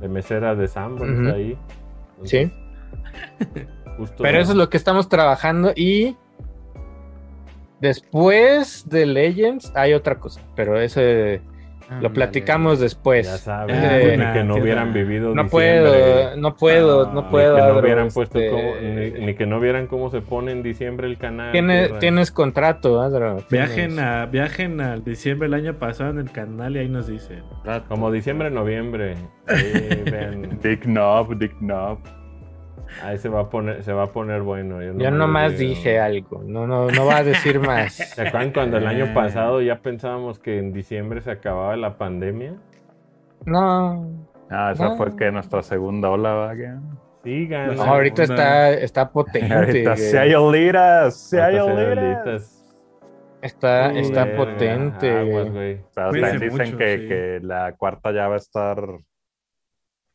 [0.00, 1.58] de mesera de Sanborns ahí.
[2.24, 2.50] Sí.
[3.98, 6.16] justo- Pero eso es lo que estamos trabajando y
[7.80, 11.40] después de Legends hay otra cosa, pero ese
[12.00, 13.26] lo platicamos después.
[13.26, 17.22] Ya sabes, Eh, ni que no hubieran vivido No diciembre, puedo, no puedo, Ah, no
[17.22, 17.56] ni puedo.
[17.56, 20.52] Ni que no hubieran puesto este, cómo- ni, ni que no vieran cómo se pone
[20.52, 21.52] en diciembre el canal.
[21.52, 23.36] tiene- tienes contrato, Adro.
[23.50, 27.42] Viajen, a, viajen al diciembre del año pasado en el canal y ahí nos dicen.
[27.88, 29.14] Como diciembre, noviembre.
[29.46, 30.58] Ven.
[30.62, 31.98] Dick Knob, Dick Knob.
[33.02, 34.80] Ahí se va a poner, se va a poner bueno.
[34.82, 37.94] Yo, Yo nomás dije algo, no, no, no va a decir más.
[37.94, 39.12] ¿Se acuerdan cuando el año Eh.
[39.14, 42.54] pasado ya pensábamos que en diciembre se acababa la pandemia?
[43.46, 44.08] No,
[44.50, 44.96] Ah, esa No.
[44.96, 46.54] fue que nuestra segunda ola, ¿va?
[46.54, 46.70] que?
[47.24, 47.74] Sigan.
[47.76, 49.52] no, ahorita Una- está, está potente.
[49.54, 52.60] Ahorita se hay oliras, se hay oliras.
[53.40, 55.10] Está, Uy, está potente.
[55.10, 55.50] aguas, güey.
[55.50, 55.74] güey.
[55.74, 57.08] O sea, dicen mucho, que, sí.
[57.08, 58.76] que la cuarta ya va a estar.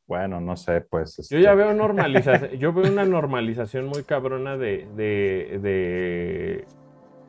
[0.09, 1.15] Bueno, no sé, pues.
[1.17, 6.65] Yo este, ya veo normalización, yo veo una normalización muy cabrona de, de, de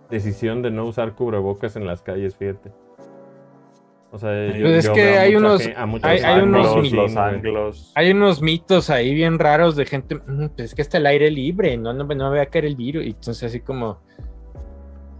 [0.08, 2.72] decisión de no usar cubrebocas en las calles, fíjate.
[4.12, 5.60] O sea, yo, Pues es yo que veo a hay unos-
[6.02, 7.16] hay- unos anglos, güey.
[7.18, 7.92] anglos.
[7.94, 11.30] Hay unos mitos ahí bien raros de gente, "Mm, pues es que está el aire
[11.30, 13.04] libre, no, no, no me va a caer el virus.
[13.04, 13.98] Y entonces así como,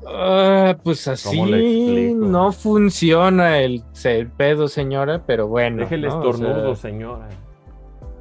[0.08, 5.76] "Ah, pues ¿Cómo le así no funciona el, el pedo, señora, pero bueno.
[5.82, 6.08] Deje el ¿no?
[6.18, 7.28] O sea, estornudo, señora.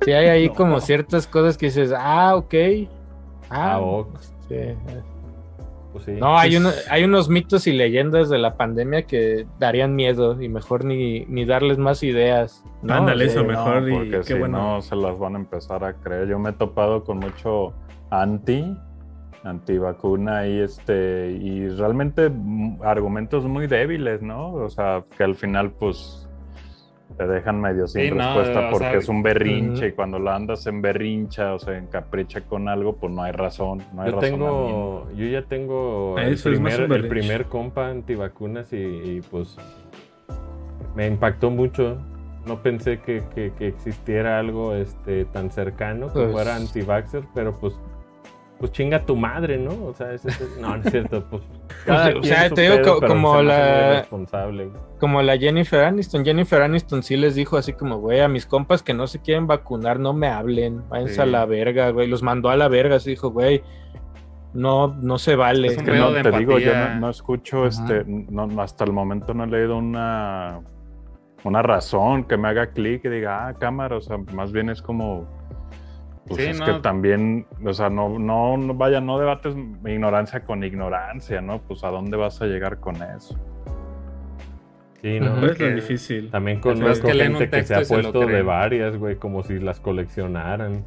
[0.03, 2.53] Sí hay ahí como ciertas cosas que dices, ah, ok.
[3.49, 4.19] Ah, Ah, ok.
[4.47, 4.55] sí.
[5.91, 6.11] Pues sí.
[6.19, 10.47] No, hay, uno, hay unos mitos y leyendas de la pandemia que darían miedo y
[10.47, 12.63] mejor ni, ni darles más ideas.
[12.83, 12.93] ¿no?
[12.93, 13.81] Ándale, eso mejor.
[13.81, 14.75] No, y porque qué si bueno.
[14.75, 16.27] no se las van a empezar a creer.
[16.27, 17.73] Yo me he topado con mucho
[18.11, 18.77] anti,
[19.43, 22.31] antivacuna y este, y realmente
[22.83, 24.53] argumentos muy débiles, ¿no?
[24.53, 26.28] O sea, que al final, pues,
[27.19, 30.19] te dejan medio sin Sí, no, respuesta o porque sea, es un berrinche y cuando
[30.19, 34.11] lo andas en berrincha o se encapricha con algo, pues no hay razón, no hay
[34.11, 39.57] Yo tengo, yo ya tengo el primer, un el primer compa antivacunas y, y, pues
[40.95, 41.97] me impactó mucho.
[42.47, 47.53] No pensé que, que- que existiera algo este tan cercano que Pues- fuera anti-vaxxer, pero
[47.59, 47.77] pues
[48.59, 49.71] pues chinga tu madre, ¿no?
[49.85, 51.41] O sea, es, es- no, no es cierto, pues
[51.85, 54.05] cada o sea, te digo pedo, co- pero como la-.
[54.99, 56.25] Como la Jennifer Aniston.
[56.25, 59.47] Jennifer Aniston sí les dijo así como, güey, a mis compas que no se quieren
[59.47, 61.21] vacunar, no me hablen, váyanse Sí.
[61.21, 62.07] a la verga, güey.
[62.07, 63.63] Los mandó a la verga, así dijo, güey,
[64.53, 65.67] no, no se vale.
[65.69, 69.33] Es Que no, te digo, yo no, no escucho, este, no, no, hasta el momento
[69.33, 70.59] no he leído una,
[71.45, 74.81] una razón que me haga clic y diga, ah, cámara, o sea, más bien es
[74.81, 75.27] como,
[76.29, 76.65] pues Sí, es no.
[76.65, 79.53] que también, o sea, no, no, no, vaya, no debates
[79.85, 81.59] ignorancia con ignorancia, ¿no?
[81.61, 83.37] Pues a dónde vas a llegar con eso.
[85.01, 85.37] Sí, no.
[85.37, 86.29] Es lo que- difícil.
[86.29, 90.85] También conozco que gente que se ha puesto de varias, güey, como si las coleccionaran.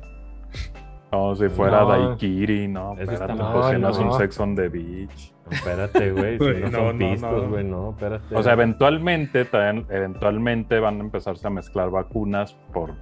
[1.11, 2.09] No, si fuera No.
[2.09, 3.53] Daiquiri, no, Eso está espérate, mal.
[3.53, 5.35] pues si no No, es un sex on the beach.
[5.45, 7.49] No, espérate, güey, si no, no, son no, pistos, no.
[7.51, 8.35] güey, no, espérate.
[8.35, 12.95] O sea, eventualmente, también, eventualmente van a empezarse a mezclar vacunas por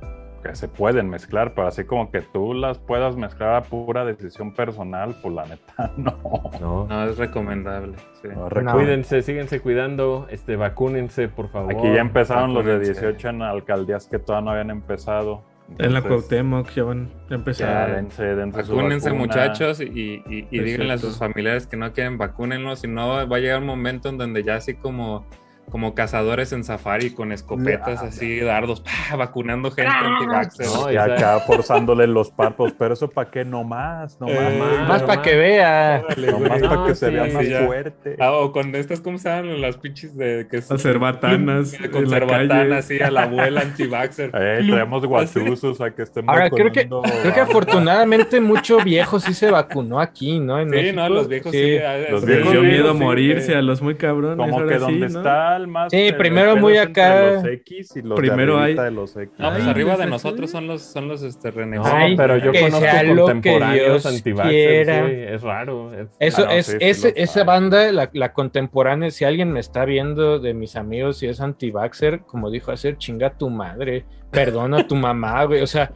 [0.43, 4.53] que se pueden mezclar, pero así como que tú las puedas mezclar a pura decisión
[4.55, 6.17] personal, pues la neta, no.
[6.61, 6.87] no.
[6.89, 7.95] No, es recomendable.
[8.23, 8.29] sí.
[8.35, 8.73] No, No.
[8.73, 11.73] Cuídense, síguense cuidando, este, vacúnense, por favor.
[11.75, 13.01] Aquí ya empezaron los de vacúnense.
[13.03, 15.43] 18 en alcaldías que todavía no habían empezado.
[15.79, 17.95] En la Cuauhtémoc ya van a Ya, empezar.
[17.95, 22.81] dense, dense su Vacúnense muchachos y, y, díganle a sus familiares que no quieren vacúnenlos,
[22.81, 25.27] si no va a llegar un momento en donde ya así como,
[25.71, 29.17] como cazadores en safari con escopetas Ya, así, dardos, ¡pah!
[29.17, 30.67] vacunando gente anti-vaxxer.
[30.67, 34.79] No, Y acá forzándole los párpados, pero eso para qué nomás, nomás, Eh, Nomás, Más
[34.89, 35.03] nomás.
[35.05, 36.05] para que vea.
[36.31, 37.67] nomás No, para que se vea más ya.
[37.67, 38.17] fuerte.
[38.19, 42.85] Ah, o con estas, ¿cómo se llaman las pinches de que Las cerbatanas Con cerbatanas,
[42.85, 44.31] sí, a la abuela anti-vaxxer.
[44.35, 49.21] Eh, traemos guachuzos a que estén Ahora, creo que, vacunando creo que afortunadamente mucho viejo
[49.21, 50.59] sí se vacunó aquí, ¿no?
[50.59, 50.97] En Sí, México.
[50.97, 51.77] no, los viejos sí.
[51.79, 54.37] ah, Los Les viejos dio miedo sí, morirse eh, a los muy cabrones.
[54.37, 55.19] Como que donde ¿no?
[55.21, 55.91] está más.
[55.93, 57.33] Sí, primero muy acá.
[57.33, 59.33] Los X y los Primero de hay- de los X.
[59.39, 61.93] No, pues Ay, arriba de nosotros son los, son los este, No, renegados.
[61.93, 62.87] Ay, pero yo que conozco
[63.25, 65.95] contemporáneos anti-vaxxers, güey, es raro.
[65.95, 69.61] es- Eso Ah, no, es, sí, sí esa banda, la, la contemporánea, si alguien me
[69.61, 74.05] está viendo de mis amigos y es anti-vaxxer, como dijo hacer, chinga a tu madre,
[74.31, 75.63] perdona a tu mamá, güey.
[75.63, 75.91] O sea,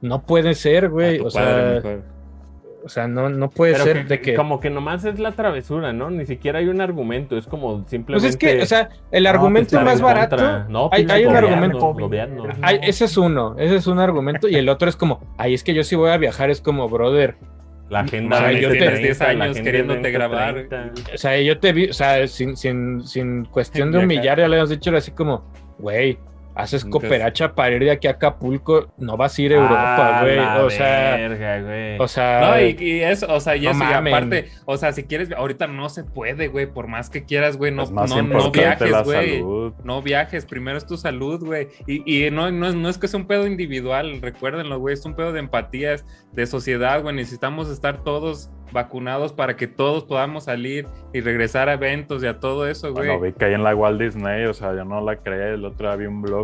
[0.00, 1.20] no puede ser, güey.
[1.20, 2.13] O padre, sea, mejor.
[2.84, 4.34] O sea, no, no puede Pero ser de que.
[4.34, 6.10] Como que nomás es la travesura, ¿no?
[6.10, 8.28] Ni siquiera hay un argumento, es como Pues simplemente...
[8.28, 10.36] es que, o sea, el No, argumento pues, más barato.
[10.36, 10.66] contra.
[10.68, 11.78] No, hay, hay un argumento.
[11.94, 12.44] gobierno.
[12.82, 14.48] Ese es uno, ese es un argumento.
[14.48, 16.88] Y el otro es como, ay, es que yo sí voy a viajar, es como,
[16.88, 17.36] brother.
[17.90, 20.54] La agenda O sea, 20, yo te- 30, 10 la años queriéndote 20, grabar.
[20.68, 20.92] 30.
[21.14, 24.56] O sea, yo te vi, o sea, sin, sin, sin cuestión de humillar, ya le
[24.56, 25.44] habías dicho era así como,
[25.78, 26.18] güey,
[26.54, 30.22] haces cooperacha para ir de aquí a Acapulco, no vas a ir a Europa, Ah,
[30.22, 30.38] güey.
[30.38, 31.98] O sea, verga, güey.
[31.98, 34.92] o sea, No, y, y eso, o sea, y no eso, y aparte, o sea,
[34.92, 39.04] si quieres, ahorita no se puede, güey, por más que quieras, güey, no, no, viajes,
[39.04, 39.42] güey.
[39.84, 41.68] No viajes, primero es tu salud, güey.
[41.86, 45.04] Y, y no, no, es- no es que sea un pedo individual, recuérdenlo, güey, es
[45.04, 47.14] un pedo de empatías, de sociedad, güey.
[47.16, 52.40] Necesitamos estar todos vacunados para que todos podamos salir y regresar a eventos y a
[52.40, 53.06] todo eso, güey.
[53.06, 55.64] Bueno, vi que ahí en la Walt Disney, o sea, yo no la creía, el
[55.64, 56.43] otro día vi un blog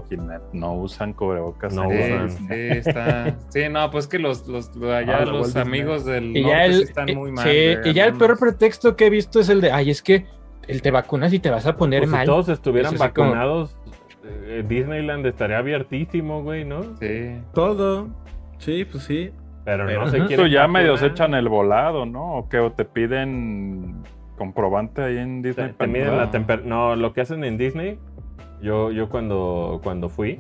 [0.53, 1.75] no usan cubrebocas.
[1.75, 1.89] No.
[1.91, 2.31] Sí, usan.
[2.31, 3.37] sí, está.
[3.49, 6.67] Sí, no, pues que los, los allá Ah, la los amigos del y norte ya
[6.67, 7.49] sí el, están eh, muy mal.
[7.49, 10.27] sí, y ya el peor pretexto que he visto es el de, ay, es que
[10.69, 12.27] el te vacunas y te vas a poner Pues si mal.
[12.27, 13.77] todos estuvieran como- vacunados,
[14.25, 16.83] eh, Disneyland estaría abiertísimo, güey, ¿no?
[17.01, 17.41] Sí.
[17.55, 18.09] Todo.
[18.59, 19.31] Sí, pues sí.
[19.65, 20.35] Pero Pero- no se quiere.
[20.35, 22.35] Eso ya medio se echan el volado, ¿no?
[22.37, 24.03] O que o te piden
[24.39, 25.73] comprobante ahí en Disney.
[25.77, 26.69] te miden la temperatura.
[26.75, 27.99] No, lo que hacen en Disney,
[28.63, 30.39] yo, yo cuando, cuando fui,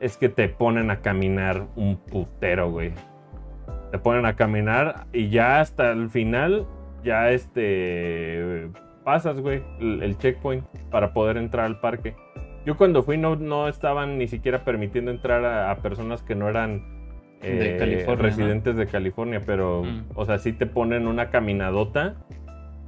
[0.00, 2.92] es que te ponen a caminar un putero, güey.
[3.90, 6.66] Te ponen a caminar y ya hasta el final,
[7.02, 8.68] ya este.
[9.04, 12.14] Pasas, güey, el, el checkpoint para poder entrar al parque.
[12.66, 16.48] Yo cuando fui no, no estaban ni siquiera permitiendo entrar a, a personas que no
[16.48, 16.84] eran
[17.42, 20.04] eh, residentes de California, pero, Mm.
[20.14, 22.16] o sea, sí te ponen una caminadota,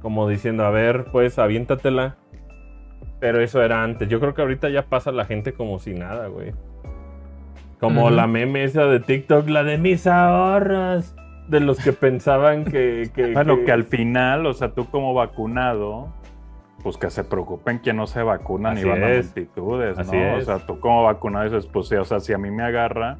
[0.01, 2.17] como diciendo, a ver, pues aviéntatela.
[3.23, 4.09] Pero eso era antes.
[4.09, 6.51] Yo creo que ahorita ya pasa la gente como si nada, güey.
[7.79, 11.15] Como la meme esa de TikTok, la de mis ahorros.
[11.47, 13.09] De los que pensaban que.
[13.15, 16.09] que Bueno, que- que al final, o sea, tú como vacunado,
[16.83, 19.27] pues que se preocupen que no se vacunan Así y van a es.
[19.27, 20.35] multitudes, Así ¿no?
[20.35, 23.19] O sea, tú como vacunado dices, pues sí, o sea, si a mí me agarra,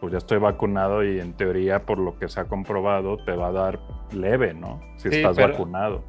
[0.00, 3.48] pues ya estoy vacunado y en teoría, por lo que se ha comprobado, te va
[3.48, 3.80] a dar
[4.14, 4.80] leve, ¿no?
[4.96, 6.04] Si Sí, estás pero- vacunado.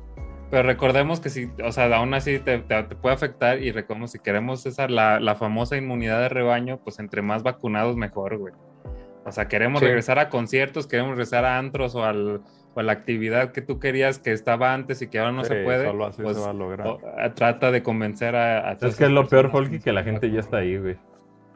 [0.53, 4.11] Pero recordemos que si, o sea, aún así te, te- te puede afectar y recordemos
[4.11, 8.53] si queremos esa, la, la famosa inmunidad de rebaño, pues entre más vacunados mejor, güey.
[9.25, 9.88] O sea, queremos Sí.
[9.88, 12.41] regresar a conciertos, queremos regresar a antros o, al,
[12.75, 15.53] o a la actividad que tú querías que estaba antes y que ahora no Sí,
[15.55, 15.88] se puede.
[15.88, 16.85] Solo así pues, se va a lograr.
[16.85, 18.69] o- a- trata de convencer a...
[18.69, 20.97] a Es que es lo peor, Folky, que la gente ya está ahí, güey.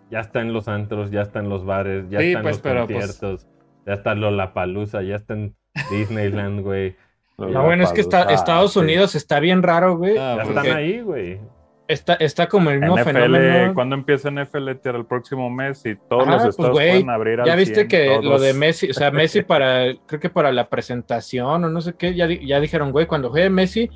[0.09, 2.55] Ya está en los antros, ya está en los bares, ya Sí, está en pues,
[2.55, 3.47] los pero, pues- conciertos,
[3.85, 5.55] ya está Lollapalooza, ya está en
[5.91, 6.95] Disneyland, güey.
[7.37, 8.79] No, bueno, es que está- Ah, Estados sí.
[8.79, 10.17] Unidos está bien raro, güey.
[10.17, 11.39] Ah, Ya pues, están porque ahí, güey.
[11.87, 13.73] está, está como el mismo NFL, fenómeno.
[13.75, 15.85] ¿cuándo empieza NFL tierra el próximo mes?
[15.85, 18.39] Y todos Ajá, los pues, estados güey, pueden abrir al Ya viste 100, que lo
[18.39, 22.15] de Messi, o sea, Messi para, creo que para la presentación o no sé qué,
[22.15, 23.89] ya, ya dijeron, güey, cuando juegue Messi,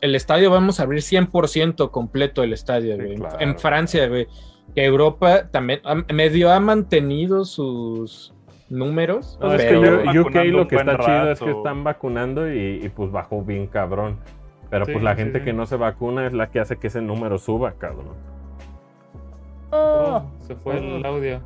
[0.00, 3.12] el estadio vamos a abrir 100% completo el estadio, güey.
[3.12, 3.36] En- claro.
[3.40, 4.26] En Francia, güey.
[4.74, 8.32] Que Europa también ha- medio ha mantenido sus
[8.68, 9.38] números.
[9.40, 13.10] No, es que UK lo que está chido es que están vacunando y, y, pues
[13.10, 14.18] bajó bien cabrón.
[14.70, 15.44] Pero Sí, pues la sí, gente sí.
[15.44, 18.14] que no se vacuna es la que hace que ese número suba, cabrón.
[19.70, 21.40] oh, se fue el audio.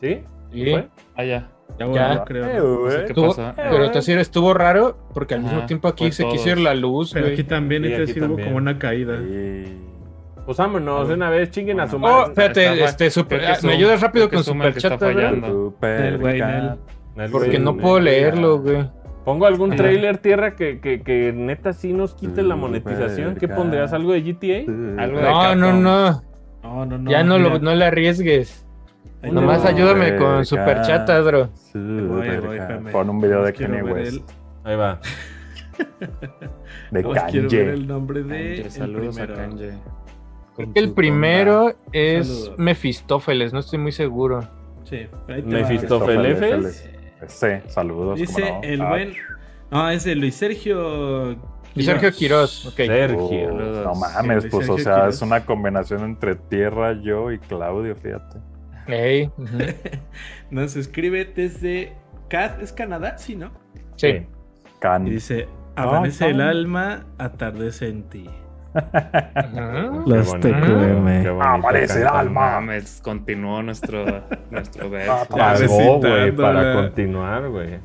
[0.00, 0.22] ¿Sí?
[0.52, 0.88] Sí, ¿Fue?
[1.16, 1.48] Ah, ya.
[1.78, 2.46] Ya, creo.
[2.46, 2.90] Eh, ¿no?
[2.90, 3.52] Sé qué Estuvo- pasó.
[3.56, 6.56] pero te sirve, estuvo raro porque al mismo tiempo aquí se quiso todos.
[6.58, 7.34] ir la luz, Pero güey.
[7.34, 9.18] aquí también, Sí, este aquí sí hubo como una caída.
[9.18, 9.78] Sí.
[10.50, 12.24] Pues vámonos de una vez, chinguen a su Oh, madre.
[12.30, 14.98] espérate, Está- este, super, ah, me ayudas rápido con Superchat.
[14.98, 16.18] Super
[17.30, 18.90] Porque no puedo leerlo, güey.
[19.24, 19.82] Pongo algún Ajá.
[19.84, 23.36] trailer tierra que, que, que neta sí nos quite la monetización.
[23.36, 23.92] ¿Qué pondrías?
[23.92, 25.00] ¿Algo de GTA?
[25.00, 26.22] Algo de No, no, no.
[26.64, 27.08] No.
[27.08, 28.66] Ya no, lo, no le arriesgues.
[29.22, 31.50] Nomás ayúdame con Superchat, Adro.
[32.90, 34.14] Pon un video de Kanye West.
[34.16, 34.22] el-
[34.64, 34.98] Ahí va.
[36.90, 37.72] De nomás quiero ver Kanye.
[37.72, 39.48] el nombre de Kanye, el saludos a primero.
[39.48, 39.70] Kanye.
[40.62, 42.58] Creo que el primero es Saludos.
[42.58, 44.40] Mefistófeles, no estoy muy seguro.
[44.84, 45.06] Sí.
[45.44, 46.90] Mephistófeles.
[47.26, 48.18] Sí, saludos.
[48.18, 48.62] Dice ¿cómo no?
[48.62, 49.12] el Ah, buen.
[49.70, 51.36] No, es de Luis Sergio.
[51.74, 52.74] Y Sergio Quiroz, ok.
[52.76, 53.54] Sergio.
[53.54, 55.14] uh, no Sí, mames, pues Sergio o sea, Quiroz.
[55.14, 58.38] es una combinación entre Tierra, yo y Claudio, fíjate.
[58.88, 59.58] Ey, ujú.
[60.50, 61.92] Nos escribe desde.
[62.28, 63.18] Cat, ¿Es Canadá?
[63.18, 63.52] Sí, ¿no?
[63.96, 64.26] Sí.
[64.80, 65.06] Can.
[65.06, 65.46] Y dice:
[65.76, 68.28] Amanece el alma, atardece en ti.
[70.06, 71.40] Los bonito, TQM.
[71.42, 72.52] Amanece el alma.
[72.52, 74.04] Mames, continuó nuestro,
[74.50, 75.26] nuestro verso.
[75.28, 77.78] Pagó, güey, para continuar, güey.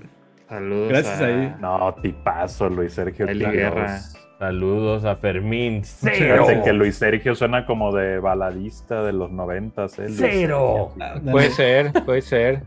[0.47, 1.55] Saludos Gracias a ahí.
[1.59, 3.27] No, tipazo, Luis Sergio.
[3.27, 3.53] Eli Quiroz.
[3.55, 3.99] Guerra.
[4.37, 5.83] Saludos a Fermín.
[5.83, 6.45] Fíjate Cero.
[6.63, 9.97] que Luis Sergio suena como de baladista de los noventas.
[9.97, 10.07] ¿eh?
[10.09, 10.91] Cero.
[11.31, 12.63] Puede ser, puede ser.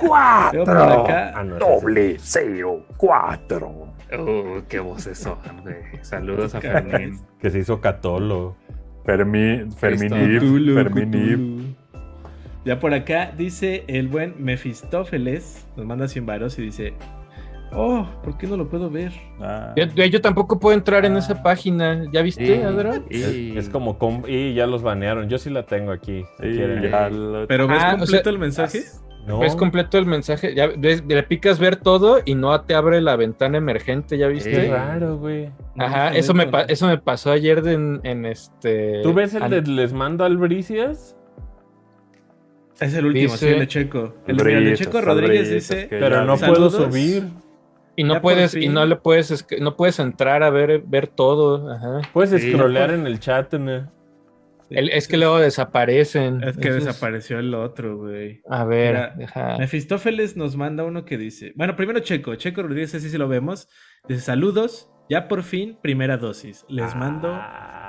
[0.00, 3.88] Acá, Ah, no, Doble cero cuatro.
[4.16, 5.76] Uh, qué voces son, güey.
[6.02, 7.18] Saludos a Fermín.
[7.40, 8.56] Que se hizo catolo.
[9.04, 10.08] Fermín, Fermín
[10.38, 11.62] Cthulhu.
[12.64, 16.92] Ya por acá dice el buen Mefistófeles, nos manda 100 varos y dice,
[17.72, 19.12] oh, ¿por qué no lo puedo ver?
[19.40, 22.04] Ah, Yo, yo tampoco puedo entrar en esa página.
[22.12, 22.44] ¿Ya viste,
[23.08, 23.96] y- Es, es como.
[23.98, 25.28] com- y ya los banearon.
[25.28, 26.24] Yo sí la tengo aquí.
[26.40, 26.82] si sí, quieren.
[26.90, 28.82] ya lo- ¿Pero ves Ah, o completo sea, el mensaje?
[29.26, 29.40] No.
[29.40, 30.54] ¿Ves completo el mensaje?
[30.54, 34.32] Ya ves, le picas ver todo y no te abre la ventana emergente, ¿ya Qué
[34.32, 34.62] viste?
[34.64, 34.70] Sí.
[34.70, 35.50] raro, güey.
[35.76, 36.68] Ajá, No, eso me, pa- no.
[36.68, 39.00] eso me pasó ayer de- en, en este...
[39.02, 41.14] ¿Tú ves el an- de Les Mando Albricias?
[42.80, 44.14] Es el último, Dice- sí, el de Checo.
[44.26, 46.74] El, de Checo Rodríguez dice, Pero no puedo Saludos.
[46.74, 47.24] subir.
[47.96, 51.70] Y no Ya puedes, y no le puedes, no puedes entrar a ver, ver todo.
[51.72, 52.00] Ajá.
[52.12, 53.00] Puedes Sí, scrollear pues.
[53.00, 53.90] en el chat, ¿no?
[54.70, 56.42] El- es que luego desaparecen.
[56.42, 58.42] es que Entonces, desapareció el otro, güey.
[58.48, 62.94] A ver, Mira, deja- Mefistófeles nos manda uno que dice, bueno, primero Checo, Checo Rodríguez,
[62.94, 63.68] así sí lo vemos.
[64.08, 66.64] Dice, saludos, ya por fin, primera dosis.
[66.68, 67.30] Les mando...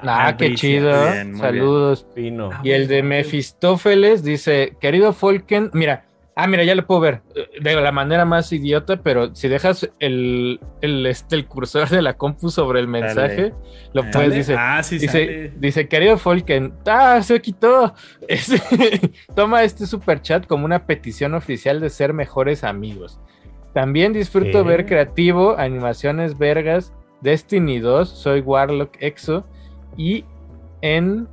[0.02, 0.90] Ah, qué chido.
[1.12, 2.08] Bien, Saludos.
[2.16, 2.50] Fino.
[2.64, 6.06] Y el de Mefistófeles dice, querido Folken, mira,
[6.44, 7.22] ah, mira, ya lo puedo ver,
[7.62, 12.16] de la manera más idiota, pero si dejas el, el, este, el cursor de la
[12.16, 13.54] compu sobre el mensaje,
[13.94, 14.14] lo Dale.
[14.14, 15.54] puedes, dice, ah, sí, dice, sale.
[15.58, 17.94] dice, querido Folken, ah, se quitó,
[19.36, 23.20] toma este super chat como una petición oficial de ser mejores amigos.
[23.74, 29.46] También disfruto ver creativo, animaciones vergas, Destiny 2, soy Warlock Exo
[29.98, 30.26] y
[30.82, 31.28] en...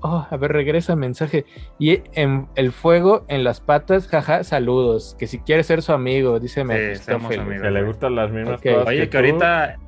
[0.00, 1.44] Oh, a ver, regresa el mensaje.
[1.78, 5.16] Y en el fuego en las patas, jaja, saludos.
[5.18, 7.38] Que si quiere ser su amigo, dice somos Mefistófeles.
[7.40, 7.62] amigos.
[7.62, 8.86] Que le gustan las mismas cosas.
[8.86, 9.78] Oye, que, ahorita.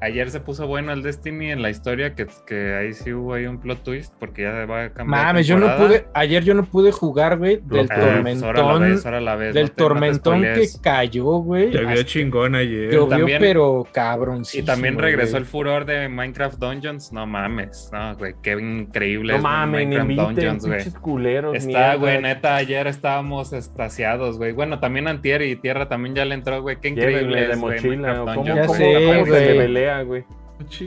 [0.00, 3.46] Ayer se puso bueno el Destiny en la historia, que, que ahí sí hubo ahí
[3.46, 5.24] un plot twist, porque ya va a cambiar.
[5.26, 8.64] Mames, yo no pude, ayer yo no pude jugar, güey, del Ah, pues ahora la
[8.64, 11.70] tormentón, ves, ahora la ves, del no te- no te tormentón que cayó, güey.
[11.72, 12.92] Llovió chingón ayer.
[12.92, 14.42] Llovió, También- pero cabrón.
[14.52, 17.12] Y también regresó el furor de Minecraft Dungeons.
[17.12, 20.84] No mames, no, güey, qué increíble No es mames, Minecraft inviten, Dungeons, güey.
[21.00, 21.56] culeros.
[21.56, 21.94] Está, mierda.
[21.96, 24.52] güey, neta, ayer estábamos estasiados, güey.
[24.52, 26.76] Bueno, también Antier y Tierra también ya le entró, güey.
[26.80, 27.90] Qué increíble de es, güey, mochila.
[27.96, 28.58] Minecraft o ¿Cómo, Dungeons.
[28.60, 29.54] Ya cómo- sé, cómo se
[30.02, 30.04] güey.
[30.04, 30.24] güey?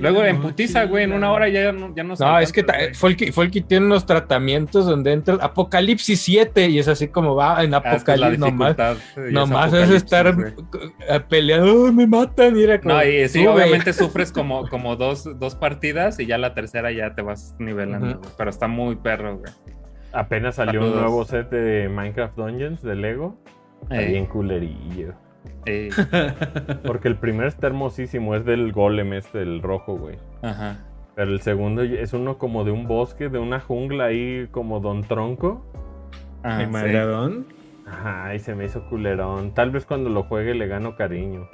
[0.02, 2.94] Luego en putiza, güey, en una hora ya no, ya no No, es que güey.
[2.94, 7.74] Folky, Folky tiene unos tratamientos donde entra Apocalipsis 7 y es así como va en
[7.74, 8.76] Ah, que Apocalipsis nomás.
[9.32, 13.94] Nomás es estar eh, peleando, "Ay, me matan, y era como, No, y sí, obviamente
[13.94, 18.20] sufres como, como dos, dos partidas y ya la tercera ya te vas nivelando.
[18.38, 19.54] Pero está muy perro, güey.
[20.12, 23.38] Apenas salió un nuevo set de Minecraft Dungeons de Lego.
[23.84, 25.14] Está Ey, bien culerillo.
[25.66, 25.90] Ey,
[26.86, 30.18] Porque el primer está hermosísimo, es del golem este, el rojo, güey.
[30.42, 30.86] ajá.
[31.14, 35.04] Pero el segundo es uno como de un bosque, de una jungla ahí como Don
[35.04, 35.66] Tronco.
[36.42, 36.72] Ah, ¿El sí.
[36.72, 37.48] Magradón?
[37.86, 39.54] Ajá, y se me hizo culerón.
[39.54, 41.50] Tal vez cuando lo juegue le gano cariño.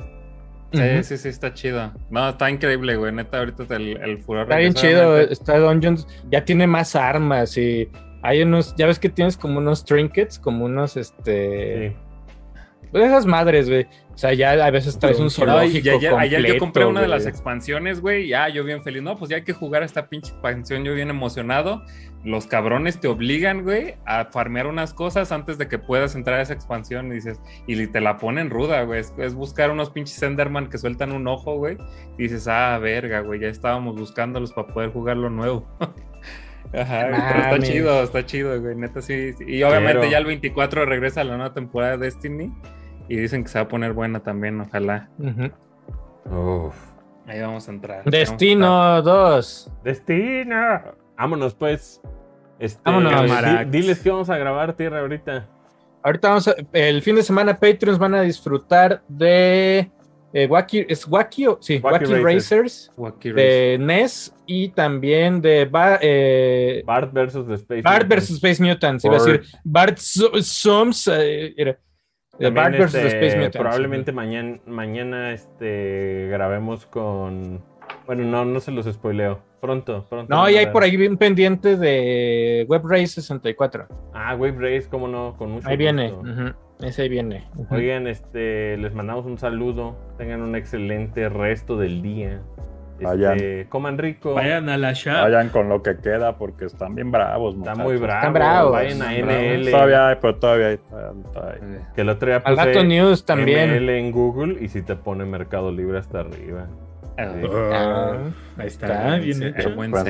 [0.71, 1.91] Sí, sí, sí, está chido.
[2.11, 3.11] No, está increíble, güey.
[3.11, 4.43] Neta, ahorita el, el furor.
[4.43, 5.33] Está bien chido, obviamente.
[5.33, 7.89] está Dungeons, ya tiene más armas y
[8.21, 11.95] hay unos, ya ves que tienes como unos trinkets, como unos, este, Sí.
[12.91, 13.87] Pues esas madres, güey.
[14.13, 17.27] O sea, ya a veces traes un zoológico ayer, ayer yo compré una de las
[17.27, 18.27] expansiones, güey.
[18.27, 19.03] Ya, yo bien feliz.
[19.03, 20.83] No, pues ya hay que jugar esta pinche expansión.
[20.83, 21.83] Yo bien emocionado.
[22.23, 26.41] Los cabrones te obligan, güey, a farmear unas cosas antes de que puedas entrar a
[26.41, 27.11] esa expansión.
[27.11, 29.01] Y dices, y te la ponen ruda, güey.
[29.01, 31.77] Es, es buscar unos pinches Enderman que sueltan un ojo, güey.
[32.17, 33.39] Y dices, ah, verga, güey.
[33.41, 35.67] Ya estábamos buscándolos para poder jugar lo nuevo.
[36.73, 38.75] Ajá, pero está chido, está chido, güey.
[38.75, 39.33] Neta, sí.
[39.33, 39.45] sí.
[39.47, 42.53] Y obviamente ya el 24 regresa la nueva temporada de Destiny.
[43.09, 45.09] Y dicen que se va a poner buena también, ojalá.
[46.25, 46.75] Uf.
[47.25, 48.03] Ahí vamos a entrar.
[48.05, 49.71] Destino 2.
[49.83, 50.81] ¡Destino!
[51.17, 52.01] Vámonos, pues.
[52.59, 53.69] Este, Vámonos.
[53.69, 55.47] diles que vamos a grabar tierra ahorita.
[56.03, 59.91] Ahorita vamos a, el fin de semana Patreons van a disfrutar de
[60.33, 61.57] eh, Wacky, ¿es Wacky o?
[61.61, 62.23] Sí, Wacky Wacky, Racers.
[62.61, 67.81] Racers, Wacky de NES y también de Ba- eh, Bart versus The Space.
[67.81, 68.29] Bart vs.
[68.31, 69.05] Space Mutants.
[69.05, 69.31] Iba a Bart.
[69.31, 71.07] decir Bart So- Soms.
[71.07, 71.79] eh, era,
[72.39, 73.57] eh, Bart este, Space Mutants.
[73.57, 77.63] Probablemente mañana, mañana este, grabemos con.
[78.05, 79.41] Bueno, no, no se los spoileo.
[79.61, 80.33] Pronto, pronto.
[80.33, 83.87] No, y hay por ahí un pendiente de Web Race 64.
[84.13, 86.11] Ah, Wave Race, cómo no, con mucho Ahí viene.
[86.11, 86.29] gusto.
[86.31, 87.43] ujú, Ese ahí viene.
[87.71, 89.95] Oigan, este, les mandamos un saludo.
[90.17, 92.41] Tengan un excelente resto del día.
[92.99, 93.63] Este, Vayan.
[93.69, 94.33] coman rico.
[94.33, 95.13] Vayan a la shop.
[95.13, 97.55] Vayan con lo que queda porque están bien bravos.
[97.55, 97.83] Están muchachos.
[97.83, 98.17] muy bravos.
[98.21, 99.43] Están bravos, Vayan a están bravos.
[99.59, 99.71] NL.
[99.71, 100.77] Todavía hay, pero todavía hay.
[100.77, 101.93] todavía hay.
[101.95, 103.69] Que el otro día Al puse rato News también.
[103.71, 106.67] ML en Google y si te pone Mercado Libre hasta arriba.
[107.17, 108.17] Ah,
[108.57, 109.75] ahí está, bien hecho.
[109.75, 110.03] buen buen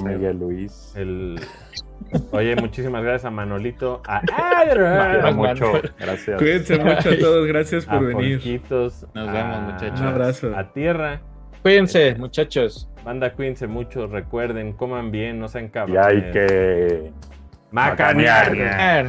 [0.00, 0.02] por.
[0.02, 0.92] Miguel Luis.
[0.96, 1.40] El...
[2.30, 4.22] Oye, muchísimas gracias a Manolito, a
[5.22, 5.34] Manuel.
[5.34, 5.72] mucho.
[5.98, 6.38] Gracias.
[6.38, 8.36] Cuídense mucho a todos, gracias a por venir.
[8.38, 10.00] Porquitos, Nos a- vemos, muchachos.
[10.00, 10.52] Un abrazo.
[10.56, 11.20] A Tierra.
[11.62, 12.88] Cuídense, muchachos.
[13.04, 16.06] Banda, cuídense mucho, recuerden, coman bien, no sean Y cabrones.
[16.06, 17.12] hay que.
[17.72, 18.50] Macanear.
[18.56, 19.08] Macanear.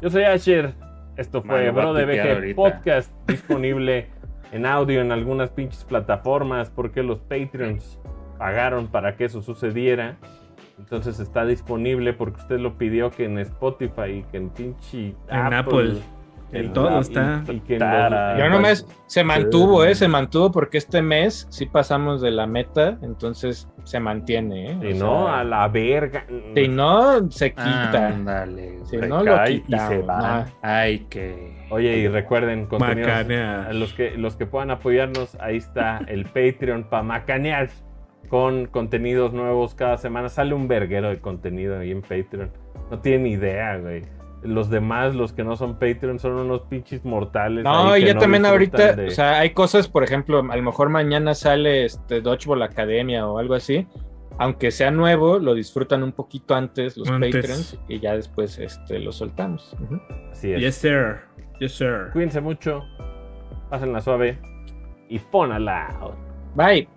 [0.00, 0.74] Yo soy Asher.
[1.16, 2.54] Esto fue a Bro de BG.
[2.54, 4.08] Podcast disponible
[4.52, 7.98] en audio en algunas pinches plataformas porque los Patreons
[8.38, 10.16] pagaron para que eso sucediera.
[10.78, 15.52] Entonces está disponible porque usted lo pidió que en Spotify y que en pinche En
[15.54, 15.96] Apple.
[16.50, 17.42] En todo y- está.
[17.46, 18.30] y Tara.
[18.30, 19.94] los- Yo en no me, cual- se mantuvo, ¿eh?
[19.94, 24.78] Se mantuvo porque este mes sí pasamos de la meta, entonces se mantiene, ¿eh?
[24.80, 26.24] Si O no, sea, a la verga.
[26.54, 28.08] Si no, se quita.
[28.08, 28.78] Ándale.
[28.84, 29.10] si güey.
[29.10, 30.38] no, lo recae y se va.
[30.38, 31.57] Ah, Ay, que.
[31.70, 32.66] Oye, y recuerden,
[33.68, 37.68] a los que, los que puedan apoyarnos, ahí está el Patreon para macanear
[38.28, 40.28] con contenidos nuevos cada semana.
[40.28, 42.50] Sale un verguero de contenido ahí en Patreon.
[42.90, 44.02] No tienen idea, güey.
[44.42, 47.64] Los demás, los que no son Patreon, son unos pinches mortales.
[47.64, 50.56] No, ahí y que ya también ahorita, de- o sea, hay cosas, por ejemplo, a
[50.56, 53.86] lo mejor mañana sale este Dodgeball Academia o algo así.
[54.40, 57.34] Aunque sea nuevo, lo disfrutan un poquito antes los Antes.
[57.34, 59.74] Patreons y ya después este, lo soltamos.
[59.82, 60.00] Ujú.
[60.30, 60.60] Así es.
[60.60, 61.27] Yes, sir.
[61.60, 62.10] Yes, sir.
[62.12, 62.84] Cuídense mucho,
[63.68, 64.38] pásenla suave
[65.08, 66.14] y pónala.
[66.54, 66.88] Bye.